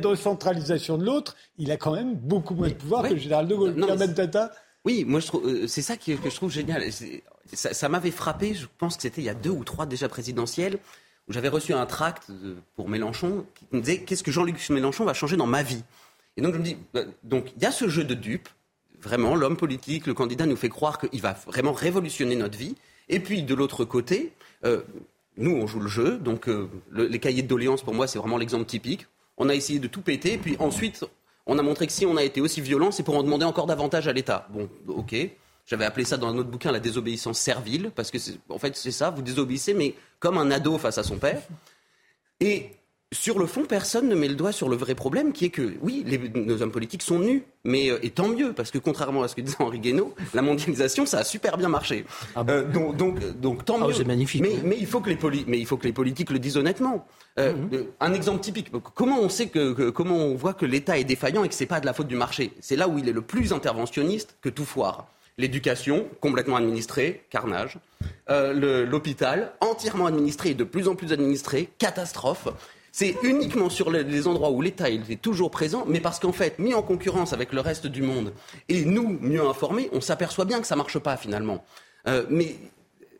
[0.64, 3.74] de l'autre, il a quand même beaucoup moins de pouvoir que le général de Gaulle.
[3.74, 4.52] Pierre Bentata
[4.84, 6.82] oui, moi euh, c'est ça que je trouve génial.
[7.52, 8.54] Ça, m'avait frappé.
[8.54, 10.78] Je pense que c'était il y a deux ou trois déjà présidentielles
[11.28, 12.28] où j'avais reçu un tract
[12.76, 15.82] pour Mélenchon qui me disait qu'est-ce que Jean-Luc Mélenchon va changer dans ma vie?
[16.36, 18.48] Et donc je me dis bah, donc il y a ce jeu de dupes.
[19.02, 22.74] Vraiment, l'homme politique, le candidat nous fait croire qu'il va vraiment révolutionner notre vie.
[23.08, 24.32] Et puis de l'autre côté,
[24.64, 24.82] euh,
[25.36, 26.18] nous on joue le jeu.
[26.18, 29.06] Donc euh, les cahiers de doléances pour moi c'est vraiment l'exemple typique.
[29.40, 31.04] On a essayé de tout péter, puis ensuite
[31.46, 33.66] on a montré que si on a été aussi violent, c'est pour en demander encore
[33.66, 34.46] davantage à l'État.
[34.50, 35.16] Bon, ok.
[35.66, 38.18] J'avais appelé ça dans un autre bouquin la désobéissance servile, parce que
[38.50, 41.40] en fait c'est ça, vous désobéissez, mais comme un ado face à son père.
[43.12, 45.74] Sur le fond, personne ne met le doigt sur le vrai problème, qui est que,
[45.82, 49.28] oui, nos hommes politiques sont nus, mais euh, et tant mieux, parce que contrairement à
[49.28, 52.04] ce que disait Henri Guénaud, la mondialisation, ça a super bien marché.
[52.36, 53.92] Ah euh, donc, donc, donc, tant mieux.
[53.92, 54.42] C'est magnifique.
[54.42, 55.18] Mais, mais, il faut que les
[55.48, 57.04] mais il faut que les politiques le disent honnêtement.
[57.40, 57.86] Euh, mhm.
[57.98, 58.70] Un exemple typique.
[58.94, 61.80] Comment on sait que, comment on voit que l'État est défaillant et que c'est pas
[61.80, 62.52] de la faute du marché?
[62.60, 65.08] C'est là où il est le plus interventionniste que tout foire.
[65.36, 67.78] L'éducation, complètement administrée, carnage.
[68.28, 72.48] L'hôpital, entièrement administré et de plus en plus administré, catastrophe.
[72.92, 76.74] C'est uniquement sur les endroits où l'État est toujours présent, mais parce qu'en fait, mis
[76.74, 78.32] en concurrence avec le reste du monde,
[78.68, 81.64] et nous, mieux informés, on s'aperçoit bien que ça ne marche pas finalement.
[82.08, 82.56] Euh, mais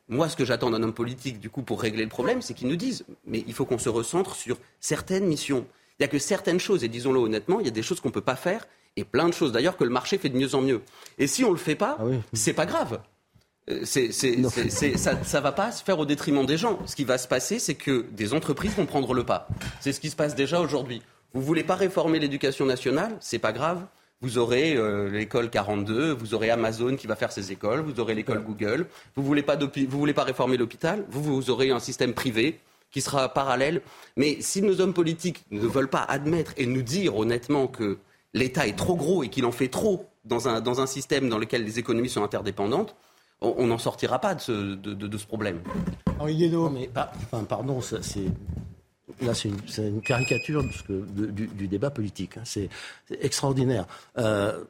[0.08, 2.68] moi, ce que j'attends d'un homme politique, du coup, pour régler le problème, c'est qu'il
[2.68, 5.66] nous dise, mais il faut qu'on se recentre sur certaines missions.
[5.98, 8.08] Il n'y a que certaines choses, et disons-le honnêtement, il y a des choses qu'on
[8.08, 8.66] ne peut pas faire,
[8.96, 10.82] et plein de choses d'ailleurs que le marché fait de mieux en mieux.
[11.18, 13.00] Et si on ne le fait pas, ah c'est pas grave.
[13.70, 16.78] Euh, ça ne va pas se faire au détriment des gens.
[16.86, 19.48] Ce qui va se passer, c'est que des entreprises vont prendre le pas.
[19.80, 21.02] C'est ce qui se passe déjà aujourd'hui.
[21.32, 23.86] Vous voulez pas réformer l'éducation nationale, c'est pas grave.
[24.22, 28.14] Vous aurez euh, l'école 42, vous aurez Amazon qui va faire ses écoles, vous aurez
[28.14, 28.86] l'école Google.
[29.16, 32.60] Vous voulez pas vous voulez pas réformer l'hôpital, vous, vous aurez un système privé
[32.90, 33.80] qui sera parallèle.
[34.16, 37.98] Mais si nos hommes politiques ne veulent pas admettre et nous dire honnêtement que
[38.34, 41.38] l'État est trop gros et qu'il en fait trop dans un, dans un système dans
[41.38, 42.94] lequel les économies sont interdépendantes,
[43.40, 45.60] on n'en sortira pas de ce, de, ce problème.
[46.18, 48.26] Henri mais, enfin, pardon, c'est
[49.22, 52.36] là, c'est une, caricature du, débat politique.
[52.36, 52.42] Hein.
[52.44, 52.68] C'est
[53.10, 53.86] extraordinaire.
[54.18, 54.64] Euh,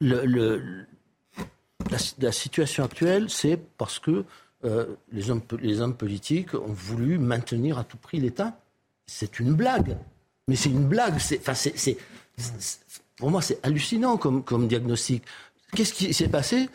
[0.00, 0.86] le,
[2.18, 4.24] la, situation actuelle, c'est parce que
[4.64, 8.60] euh, les, hommes, les hommes politiques ont voulu maintenir à tout prix l'État.
[9.06, 9.96] C'est une blague.
[10.48, 11.14] Mais c'est une blague.
[11.14, 11.96] Enfin, c'est,
[13.16, 15.22] pour moi, c'est hallucinant comme, comme diagnostic.
[15.76, 16.70] Qu'est-ce qui s'est passé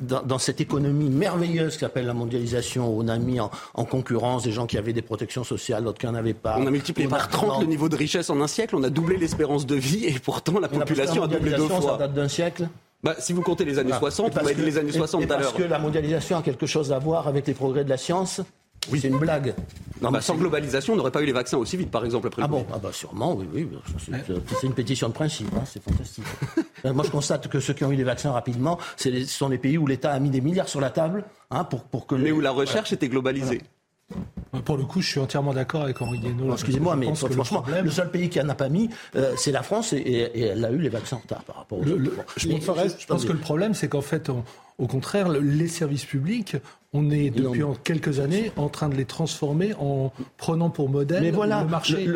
[0.00, 3.50] dans, cette économie merveilleuse qui s'appelle la mondialisation où on a mis en,
[3.84, 6.70] concurrence des gens qui avaient des protections sociales, d'autres qui n'en avaient pas On a
[6.70, 9.74] multiplié par 30 le niveau de richesse en un siècle, on a doublé l'espérance de
[9.74, 11.82] vie et pourtant la population a doublé deux fois.
[11.82, 12.68] Ça date d'un siècle
[13.02, 15.38] bah, si vous comptez les années 60, vous m'avez dit les années 60 tout à
[15.38, 15.52] l'heure.
[15.52, 18.42] Parce que la mondialisation a quelque chose à voir avec les progrès de la science
[18.90, 19.00] oui.
[19.00, 19.54] C'est une blague.
[20.00, 22.42] Non, bah, sans globalisation, on n'aurait pas eu les vaccins aussi vite, par exemple, après
[22.42, 23.68] Ah bon Ah bah sûrement, oui, oui.
[24.60, 26.24] C'est une pétition de principe, hein, c'est fantastique.
[26.86, 29.58] Euh, moi, je constate que ceux qui ont eu les vaccins rapidement, ce sont les
[29.58, 32.14] pays où l'État a mis des milliards sur la table hein, pour, pour que...
[32.14, 33.60] Mais où la recherche était globalisée.
[34.64, 36.52] Pour le coup, je suis entièrement d'accord avec Henri Guénaud.
[36.52, 39.92] Excusez-moi, mais franchement, le, seul pays qui n'en a pas mis, euh, c'est la France,
[39.92, 42.10] et, elle a eu les vaccins en retard par rapport aux autres.
[42.36, 44.30] je, pense, que le problème, c'est qu'en fait,
[44.78, 46.56] au contraire, les services publics,
[46.92, 51.64] on est depuis quelques années en train de les transformer en prenant pour modèle le
[51.66, 52.08] marché.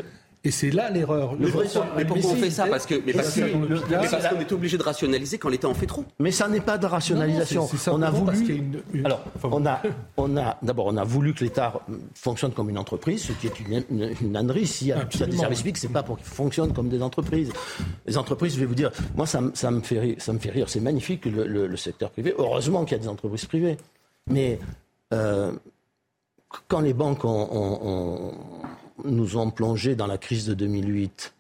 [0.46, 1.36] Et c'est là l'erreur.
[1.38, 5.68] Mais, pourquoi on fait ça Parce que parce qu'on est obligé de rationaliser quand l'État
[5.68, 6.04] en fait trop.
[6.18, 7.66] Mais ça n'est pas de rationalisation.
[7.90, 8.62] on a voulu.
[9.04, 9.80] Alors, on a,
[10.18, 11.80] on a d'abord on a voulu que l'État
[12.14, 14.66] fonctionne comme une entreprise, ce qui est une, une, ânerie.
[14.66, 17.50] S'il y, a des services publics, c'est pas pour qu'ils fonctionnent comme des entreprises.
[18.06, 20.16] Les entreprises, je vais vous dire, moi ça, ça me fait rire.
[20.18, 20.68] Ça me fait rire.
[20.68, 22.34] C'est magnifique le, le, secteur privé.
[22.36, 23.78] Heureusement qu'il y a des entreprises privées.
[24.28, 24.58] Mais
[25.14, 25.52] euh,
[26.68, 28.32] quand les banques ont
[29.02, 31.34] nous ont plongé dans la crise de 2008.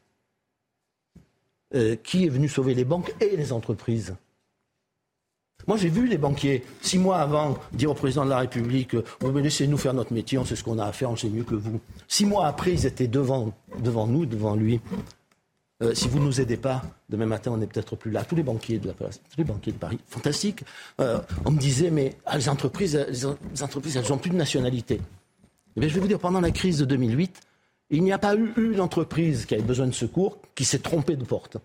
[1.74, 4.14] Euh, qui est venu sauver les banques et les entreprises?
[5.66, 8.94] Moi, j'ai vu les banquiers, six mois avant, dire au président de la République
[9.34, 11.54] laissez-nous faire notre métier, on sait ce qu'on a à faire, on sait mieux que
[11.54, 11.80] vous.
[12.06, 13.52] Six mois après, ils étaient devant,
[14.06, 14.80] nous, devant lui.
[15.82, 18.24] Euh, si vous ne nous aidez pas, demain matin, on n'est peut-être plus là.
[18.24, 20.62] Tous les banquiers de la tous les banquiers de Paris, fantastique.
[21.00, 25.00] Euh, on me disait, mais ah, les entreprises, les entreprises, elles n'ont plus de nationalité.
[25.76, 27.40] Eh je vais vous dire, pendant la crise de 2008,
[27.90, 31.16] il n'y a pas eu une entreprise qui avait besoin de secours qui s'est trompée
[31.16, 31.56] de porte.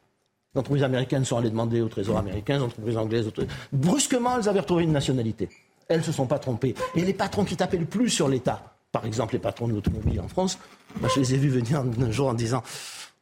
[0.53, 3.31] Les entreprises américaines sont allées demander au Trésor américain, les entreprises anglaises.
[3.71, 5.47] Brusquement, elles avaient retrouvé une nationalité.
[5.87, 6.73] Elles ne se sont pas trompées.
[6.95, 10.19] Et les patrons qui tapaient le plus sur l'État, par exemple les patrons de l'automobile
[10.21, 10.57] en France,
[11.01, 12.63] je les ai vus venir un jour en disant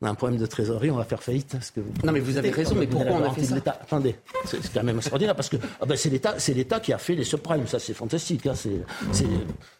[0.01, 1.55] on a un problème de trésorerie, on va faire faillite.
[1.73, 4.15] que non, mais vous avez raison, mais pourquoi on a fait ça Attendez,
[4.45, 7.15] c'est quand même extraordinaire parce que ah ben c'est l'État, c'est l'État qui a fait
[7.15, 7.65] les subprimes.
[7.65, 8.45] Ça, c'est fantastique.
[8.45, 9.25] Hein, c'est,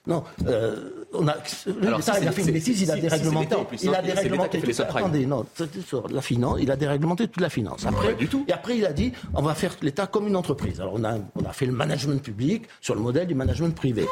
[0.07, 3.55] non, euh, on a l'État il a fait une bêtise, il a déréglementé.
[3.81, 4.61] Il a déréglementé.
[4.79, 5.45] Attendez, non,
[6.09, 7.85] la finance, il a déréglementé toute la finance.
[7.85, 8.45] Après, du tout.
[8.47, 10.81] Et après, il a dit, on va faire l'État comme une entreprise.
[10.81, 14.05] Alors, on a, on a fait le management public sur le modèle du management privé.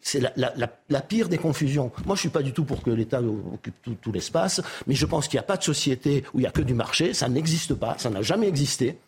[0.00, 1.90] C'est la, la, la, pire des confusions.
[2.06, 5.06] Moi, je suis pas du tout pour que l'État occupe tout, tout l'espace, mais je
[5.06, 7.14] pense qu'il n'y a pas de société où il n'y a que du marché.
[7.14, 7.96] Ça n'existe pas.
[7.98, 8.98] Ça n'a jamais existé.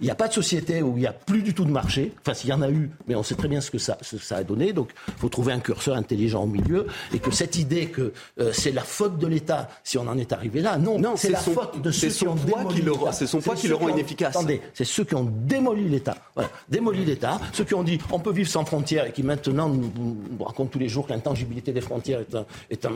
[0.00, 2.12] Il n'y a pas de société où il n'y a plus du tout de marché.
[2.20, 4.36] Enfin, s'il y en a eu, mais on sait très bien ce que ça, ça
[4.36, 4.72] a donné.
[4.72, 6.86] Donc, il faut trouver un curseur intelligent au milieu.
[7.14, 10.32] Et que cette idée que euh, c'est la faute de l'État si on en est
[10.32, 13.12] arrivé là, non, non c'est la faute de ceux qui ont démoli l'État.
[13.12, 14.36] C'est son poids qui le rend inefficace.
[14.36, 16.16] Attendez, c'est ceux qui ont démoli l'État.
[16.34, 17.40] Voilà, démoli l'État.
[17.52, 19.92] Ceux qui ont dit on peut vivre sans frontières et qui maintenant nous,
[20.40, 22.92] racontent tous les jours que l'intangibilité des frontières est un, est un,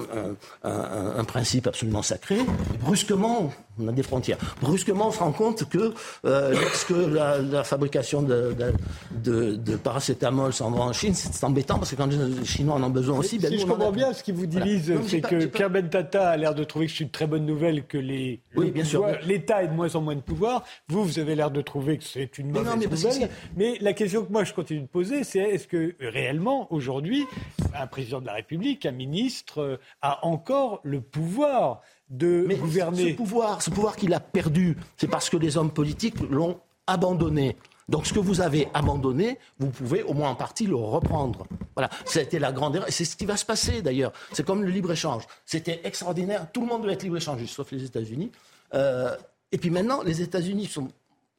[0.65, 2.37] un, un principe absolument sacré.
[2.39, 4.39] Et brusquement, on a des frontières.
[4.61, 5.93] Brusquement, on se rend compte que
[6.25, 8.55] euh, lorsque la, fabrication de,
[9.23, 12.91] de, paracétamol s'en va en Chine, c'est embêtant parce que quand les Chinois en ont
[12.91, 16.31] besoin aussi, ben, si je comprends bien, ce qui vous divise, c'est que Pierre Bentata
[16.31, 19.07] a l'air de trouver que c'est une très bonne nouvelle que les oui, bien sûr,
[19.25, 20.65] l'État ait de moins en moins de pouvoir.
[20.89, 23.31] Vous, vous avez l'air de trouver que c'est une mauvaise nouvelle.
[23.57, 27.25] Mais la question que moi je continue de poser, c'est est-ce que réellement aujourd'hui,
[27.75, 33.11] un président de la République, un ministre, euh, a encore le pouvoir de Mais gouverner.
[33.13, 37.57] Ce pouvoir, ce pouvoir qu'il a perdu, c'est parce que les hommes politiques l'ont abandonné.
[37.89, 41.47] Donc ce que vous avez abandonné, vous pouvez au moins en partie le reprendre.
[41.75, 42.89] Voilà, ça a été la grande erreur.
[42.91, 44.13] C'est ce qui va se passer d'ailleurs.
[44.33, 45.23] C'est comme le libre-échange.
[45.45, 46.49] C'était extraordinaire.
[46.53, 48.33] Tout le monde doit être libre-échangiste, sauf les États-Unis.
[48.75, 49.17] Euh,
[49.53, 50.89] et puis maintenant, les États-Unis sont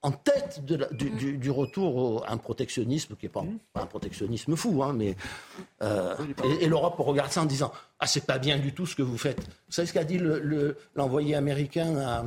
[0.03, 3.43] en tête du, retour à un protectionnisme qui n'est pas,
[3.75, 5.15] un protectionnisme fou, hein, mais
[5.81, 6.15] euh,
[6.61, 9.17] et, l'Europe regarde ça en disant ah c'est pas bien du tout ce que vous
[9.17, 9.39] faites.
[9.39, 10.19] Vous savez ce qu'a dit
[10.95, 12.23] l'envoyé américain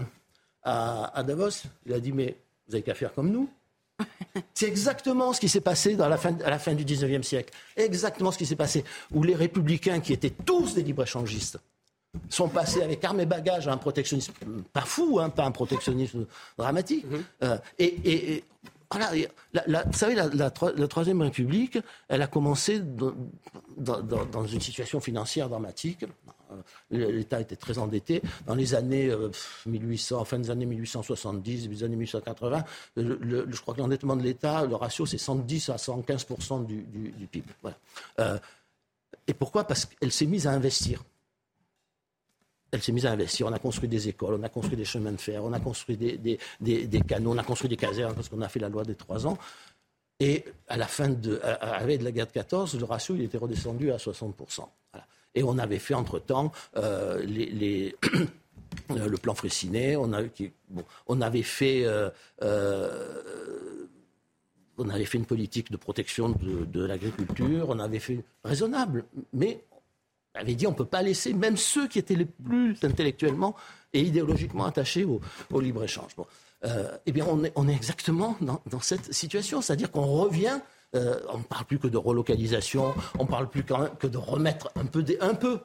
[0.62, 1.68] à, à, Davos?
[1.86, 2.36] Il a dit mais
[2.66, 3.48] vous avez qu'à faire comme nous.
[4.54, 7.52] C'est exactement ce qui s'est passé dans la fin, à la fin du 19e siècle.
[7.76, 8.84] Exactement ce qui s'est passé.
[9.12, 11.58] Où les républicains, qui étaient tous des libre-échangistes,
[12.28, 14.32] sont passés avec armes et bagages à un protectionnisme,
[14.72, 16.26] pas fou, hein, pas un protectionnisme
[16.56, 17.06] dramatique.
[17.06, 17.22] Mm-hmm.
[17.44, 18.44] Euh, et,
[18.92, 19.12] voilà,
[19.86, 21.78] vous savez, la, Troisième République,
[22.08, 26.04] elle a commencé dans, une situation financière dramatique.
[26.50, 28.20] Euh, L'État était très endetté.
[28.48, 29.14] Dans les années
[29.66, 32.64] 1800, euh, fin des années 1870, des années 1880,
[32.96, 36.26] je crois que l'endettement de l'État, le ratio, c'est 110 à 115
[36.66, 37.46] du, PIB.
[39.28, 39.62] et pourquoi?
[39.62, 41.04] Parce qu'elle s'est mise à investir
[42.72, 43.46] elle s'est mise à investir.
[43.46, 45.96] On a construit des écoles, on a construit des chemins de fer, on a construit
[45.96, 46.38] des,
[47.06, 49.38] canaux, on a construit des casernes parce qu'on a fait la loi des trois ans.
[50.18, 51.40] Et à la fin de,
[51.96, 54.66] de la guerre de 14, le ratio il était redescendu à 60%.
[55.34, 57.22] Et on avait fait entre-temps euh,
[58.88, 59.48] le plan fait...
[61.84, 62.10] Euh,
[62.42, 63.86] euh,
[64.82, 69.62] on avait fait une politique de protection de, de l'agriculture, on avait fait raisonnable, mais
[70.34, 73.54] avait dit on ne peut pas laisser même ceux qui étaient les plus intellectuellement
[73.92, 75.20] et idéologiquement attachés au,
[75.60, 76.12] libre-échange.
[76.64, 80.60] Euh, eh bien, on est, on est exactement dans, cette situation, c'est-à-dire qu'on revient,
[80.94, 84.70] euh, on ne parle plus que de relocalisation, on ne parle plus que de remettre
[84.76, 85.60] un peu, un peu,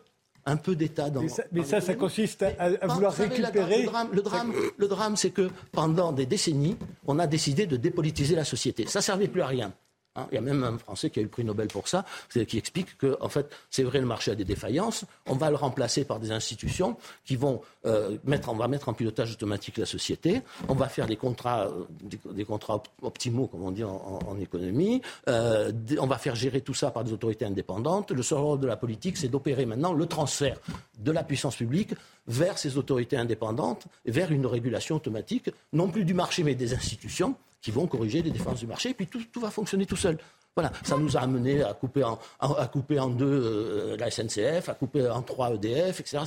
[0.46, 1.22] un peu d'État dans.
[1.52, 3.82] Mais ça, ça, consiste à, vouloir récupérer.
[3.82, 6.78] le drame, le drame, le drame c'est que pendant des décennies,
[7.08, 8.88] on a décidé de dépolitiser la société.
[8.88, 9.74] Ça servait plus à rien.
[10.16, 12.06] Hein, il y a même un Français qui a eu le prix Nobel pour ça,
[12.48, 15.06] qui explique que, en fait, c'est vrai, le marché a des défaillances.
[15.26, 19.86] On va le remplacer par des institutions qui vont euh, mettre, en pilotage automatique la
[19.86, 20.42] société.
[20.70, 21.86] On va faire des contrats, euh,
[22.34, 25.02] des, contrats optimaux, comme on dit en, économie.
[25.28, 28.12] Euh, on va faire gérer tout ça par des autorités indépendantes.
[28.12, 30.58] Le seul rôle de la politique, c'est d'opérer maintenant le transfert
[31.00, 31.94] de la puissance publique
[32.28, 37.36] vers ces autorités indépendantes, vers une régulation automatique, non plus du marché, mais des institutions
[37.66, 40.20] qui vont corriger les défenses du marché, et puis tout, va fonctionner tout seul.
[40.56, 44.70] Voilà, ça nous a amené à couper en, à couper en deux euh, la SNCF,
[44.70, 46.20] à couper en trois EDF, etc.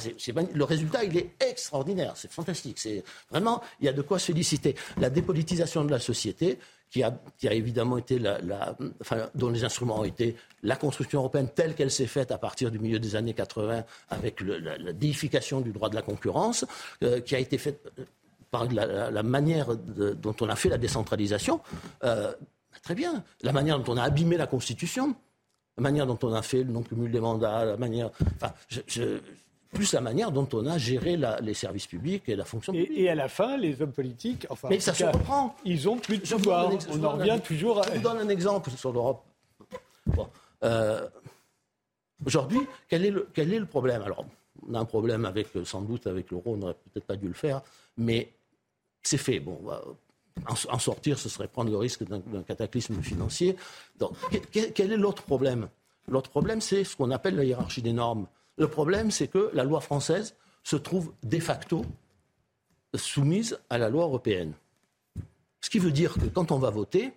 [0.52, 2.80] le résultat, il est extraordinaire, c'est fantastique.
[2.80, 4.74] C'est vraiment, il y a de quoi se féliciter.
[4.96, 6.58] La dépolitisation de la société,
[6.90, 10.34] qui a, qui a évidemment été la, enfin, dont les instruments ont été
[10.64, 14.40] la construction européenne telle qu'elle s'est faite à partir du milieu des années 80 avec
[14.40, 16.64] la, déification du droit de la concurrence,
[17.04, 17.88] euh, qui a été faite
[18.50, 21.60] par la, manière dont on a fait la décentralisation,
[22.04, 22.32] euh,
[22.82, 23.22] très bien.
[23.42, 25.14] La manière dont on a abîmé la Constitution,
[25.76, 28.10] la manière dont on a fait le non-cumul des mandats, la manière.
[28.36, 28.52] Enfin,
[29.72, 32.90] plus la manière dont on a géré les services publics et la fonction publique.
[32.96, 35.54] Et, à la fin, les hommes politiques, enfin, mais ça se reprend.
[35.64, 36.70] Ils ont plus de pouvoir.
[36.90, 37.80] On en revient toujours.
[37.80, 37.82] À...
[37.82, 39.24] Je vous donne un exemple sur l'Europe.
[40.64, 41.06] Euh,
[42.24, 44.02] aujourd'hui, quel, est le, quel est le problème?
[44.02, 44.24] Alors,
[44.66, 46.54] on a un problème avec, sans doute, avec l'euro.
[46.54, 47.60] On n'aurait peut-être pas dû le faire,
[47.96, 48.32] mais
[49.08, 49.40] c'est fait.
[49.40, 49.58] Bon,
[50.46, 53.56] en, sortir, ce serait prendre le risque d'un cataclysme financier.
[54.52, 55.68] Quel, est l'autre problème?
[56.08, 58.26] L'autre problème, c'est ce qu'on appelle la hiérarchie des normes.
[58.56, 61.84] Le problème, c'est que la loi française se trouve de facto
[62.94, 64.52] soumise à la loi européenne.
[65.60, 67.12] Ce qui veut dire que quand on va voter,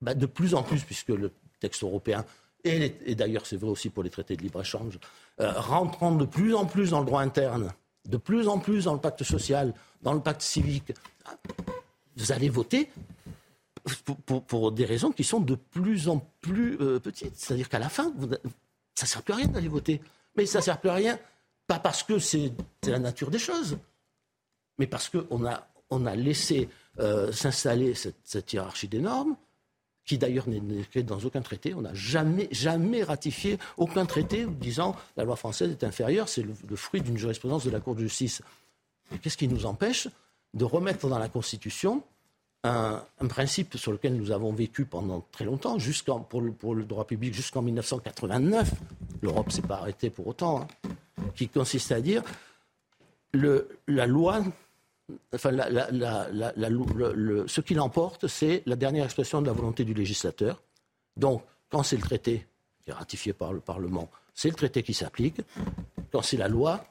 [0.00, 1.30] bah, de plus en plus, puisque le
[1.60, 2.24] texte européen,
[2.64, 4.98] et, d'ailleurs c'est vrai aussi pour les traités de libre-échange,
[5.40, 7.72] euh, rentrant de plus en plus dans le droit interne,
[8.08, 10.92] de plus en plus dans le pacte social, dans le pacte civique,
[12.16, 12.90] vous allez voter
[14.46, 17.36] pour, des raisons qui sont de plus en plus euh, petites.
[17.36, 18.12] C'est-à-dire qu'à la fin,
[18.94, 20.00] ça ne sert plus à rien d'aller voter.
[20.36, 21.18] Mais ça ne sert plus à rien,
[21.66, 22.52] pas parce que c'est
[22.86, 23.78] la nature des choses,
[24.78, 26.68] mais parce qu'on a, laissé
[26.98, 29.36] euh, s'installer cette, hiérarchie des normes,
[30.04, 31.74] qui d'ailleurs n'est écrite dans aucun traité.
[31.74, 36.76] On n'a jamais, jamais ratifié aucun traité disant la loi française est inférieure, c'est le,
[36.76, 38.42] fruit d'une jurisprudence de la Cour de justice.
[39.22, 40.08] Qu'est-ce qui nous empêche
[40.52, 42.02] de remettre dans la Constitution
[42.64, 45.76] un, principe sur lequel nous avons vécu pendant très longtemps,
[46.28, 48.70] pour, le, pour, le, droit public jusqu'en 1989,
[49.22, 50.88] l'Europe s'est pas arrêtée pour autant, hein,
[51.34, 52.22] qui consiste à dire
[53.34, 54.42] la loi
[55.34, 60.62] Enfin, ce qui l'emporte, c'est la dernière expression de la volonté du législateur.
[61.16, 62.46] Donc, quand c'est le traité
[62.82, 65.40] qui est ratifié par le Parlement, c'est le traité qui s'applique.
[66.10, 66.84] Quand c'est la loi,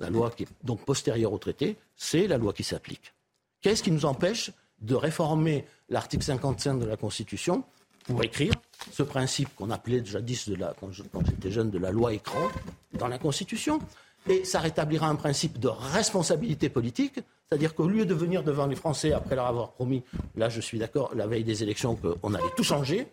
[0.00, 3.14] la loi qui est donc postérieure au traité, c'est la loi qui s'applique.
[3.60, 4.50] Qu'est-ce qui nous empêche
[4.80, 7.64] de réformer l'article 55 de la Constitution
[8.04, 8.52] pour écrire
[8.92, 12.50] ce principe qu'on appelait jadis, de la, quand j'étais jeune, de la loi écran
[12.92, 13.78] dans la Constitution?
[14.26, 18.76] Et ça rétablira un principe de responsabilité politique, c'est-à-dire qu'au lieu de venir devant les
[18.76, 20.02] Français après leur avoir promis,
[20.36, 23.06] là je suis d'accord, la veille des élections, qu'on allait tout changer,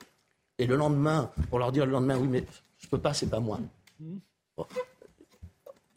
[0.58, 2.44] et le lendemain, pour leur dire le lendemain, oui, mais
[2.78, 3.60] je ne peux pas, c'est pas moi.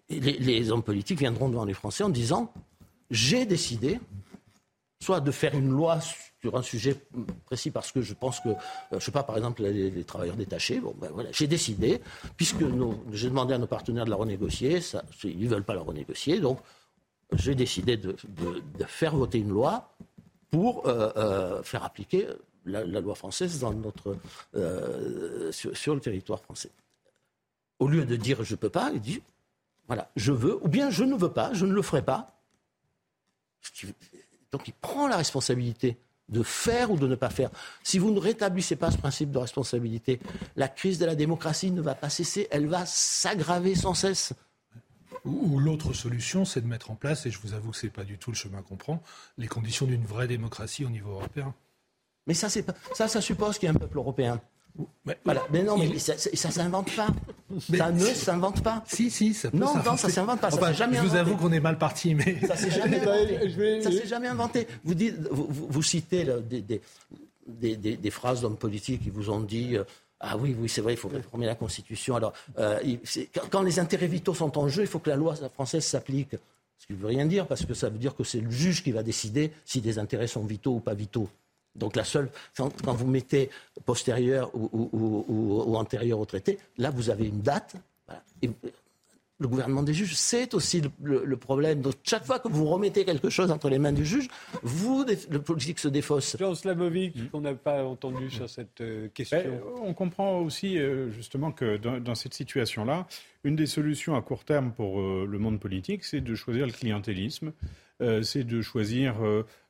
[0.08, 2.52] les, hommes politiques viendront devant les Français en disant
[3.10, 4.00] j'ai décidé
[5.00, 5.98] soit de faire une loi
[6.40, 6.96] sur un sujet
[7.44, 8.50] précis parce que je pense que,
[8.92, 12.00] je sais pas, par exemple, les, travailleurs détachés, bon, ben voilà, j'ai décidé,
[12.36, 12.64] puisque
[13.12, 16.40] j'ai demandé à nos partenaires de la renégocier, ça, ils ne veulent pas la renégocier,
[16.40, 16.58] donc
[17.32, 18.16] j'ai décidé de,
[18.86, 19.96] faire voter une loi
[20.50, 20.84] pour
[21.62, 22.28] faire appliquer
[22.64, 24.16] la, loi française dans notre,
[25.50, 26.70] sur, le territoire français.
[27.78, 29.22] Au lieu de dire je ne peux pas, il dit
[29.86, 32.40] voilà, je veux, ou bien je ne veux pas, je ne le ferai pas.
[34.52, 35.98] Donc il prend la responsabilité
[36.28, 37.50] de faire ou de ne pas faire.
[37.82, 40.20] Si vous ne rétablissez pas ce principe de responsabilité,
[40.56, 44.32] la crise de la démocratie ne va pas cesser, elle va s'aggraver sans cesse.
[45.24, 47.92] Ou, l'autre solution, c'est de mettre en place, et je vous avoue que ce n'est
[47.92, 49.02] pas du tout le chemin qu'on prend,
[49.38, 51.54] les conditions d'une vraie démocratie au niveau européen.
[52.26, 54.40] Mais ça, ça, ça suppose qu'il y a un peuple européen.
[55.04, 55.42] Mais, voilà.
[55.52, 57.06] mais non, mais ça, ça s'invente pas.
[57.78, 58.82] ça ne s'invente pas.
[58.88, 60.50] Si, si, ça peut Non, non, ça s'invente pas.
[60.50, 62.40] ça jamais je vous avoue qu'on est mal parti, mais.
[62.46, 63.82] Ça s'est jamais inventé.
[63.82, 64.66] Ça s'est jamais inventé.
[64.82, 66.80] Vous, dites, vous, vous, citez des, des,
[67.46, 69.76] des, des, phrases d'hommes politiques qui vous ont dit.
[69.76, 69.84] Euh,
[70.26, 72.16] ah oui, oui, c'est vrai, il faut réformer la Constitution.
[72.16, 72.78] Alors, euh,
[73.50, 76.36] quand les intérêts vitaux sont en jeu, il faut que la loi française s'applique.
[76.78, 78.82] Ce qui ne veut rien dire, parce que ça veut dire que c'est le juge
[78.82, 81.28] qui va décider si des intérêts sont vitaux ou pas vitaux.
[81.74, 83.50] Donc la seule, quand vous mettez
[83.84, 87.76] postérieur ou, antérieur au traité, là vous avez une date.
[89.38, 91.80] Le gouvernement des juges, c'est aussi le, problème.
[91.80, 94.28] Donc chaque fois que vous remettez quelque chose entre les mains du juge,
[94.62, 96.36] vous, le politique se défausse.
[96.38, 97.28] Jean Slavovic, mm.
[97.30, 99.38] qu'on n'a pas entendu sur cette euh, question.
[99.38, 103.06] Ben, on comprend aussi euh, justement que dans, cette situation-là,
[103.42, 106.72] une des solutions à court terme pour euh, le monde politique, c'est de choisir le
[106.72, 107.52] clientélisme,
[108.22, 109.14] c'est de choisir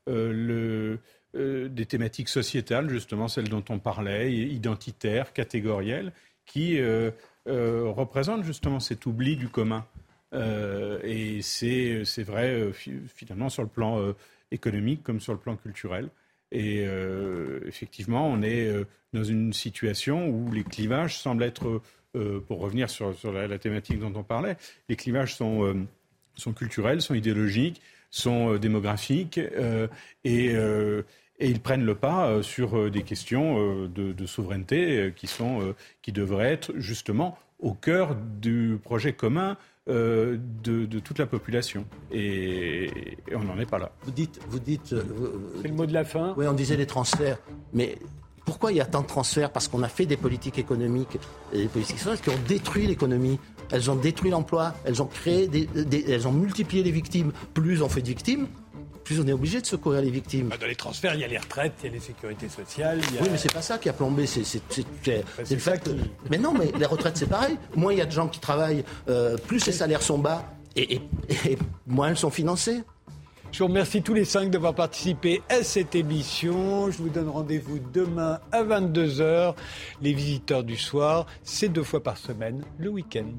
[0.07, 0.99] le
[1.37, 6.13] euh, des thématiques sociétales, justement celles dont on parlait, identitaires, catégorielles,
[6.47, 7.11] qui euh,
[7.49, 9.85] euh, représentent justement cet oubli du commun.
[10.33, 14.15] et c'est vrai finalement sur le plan
[14.51, 16.09] économique comme sur le plan culturel.
[16.51, 16.85] Et
[17.67, 18.69] effectivement, on est
[19.13, 21.81] dans une situation où les clivages semblent être,
[22.49, 24.57] pour revenir sur, la, thématique dont on parlait,
[24.89, 25.87] les clivages sont,
[26.35, 27.81] sont culturels, sont idéologiques,
[28.11, 29.39] sont démographiques
[30.25, 30.57] et
[31.39, 35.75] et ils prennent le pas euh, sur euh, des questions euh, de, souveraineté qui, sont,
[36.03, 39.57] qui devraient être justement au cœur du projet commun
[39.87, 40.39] de,
[41.01, 41.85] toute la population.
[42.11, 43.93] Et, on n'en est pas là.
[44.03, 44.41] Vous dites.
[44.49, 44.95] Vous dites
[45.61, 47.39] C'est le mot de la fin Oui, on disait les transferts.
[47.75, 47.99] Mais
[48.45, 49.51] pourquoi il y a tant de transferts?
[49.51, 51.19] Parce qu'on a fait des politiques économiques
[51.53, 53.39] et des politiques sociales qui ont détruit l'économie.
[53.71, 55.51] Elles ont détruit l'emploi, elles ont créé,
[56.09, 57.33] elles ont multiplié les victimes.
[57.53, 58.47] Plus on fait de victimes,
[59.05, 60.49] plus on est obligé de secourir les victimes.
[60.49, 63.01] Bah, dans les transferts, il y a les retraites, il y a les sécurités sociales.
[63.21, 64.27] Oui, mais c'est pas ça qui a plombé.
[64.27, 64.45] C'est
[65.51, 65.91] le fait
[66.31, 67.59] Mais non, mais les retraites, c'est pareil.
[67.77, 70.45] Moins il y a de gens qui travaillent, euh, plus les salaires sont bas
[70.75, 71.01] et,
[71.87, 72.83] moins elles sont financées.
[73.53, 76.91] Je vous remercie tous les cinq d'avoir participé à cette émission.
[76.91, 79.55] Je vous donne rendez-vous demain à 22h.
[80.03, 83.31] Les visiteurs du soir, c'est deux fois par semaine, le week-end.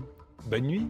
[0.50, 0.88] Bonne nuit.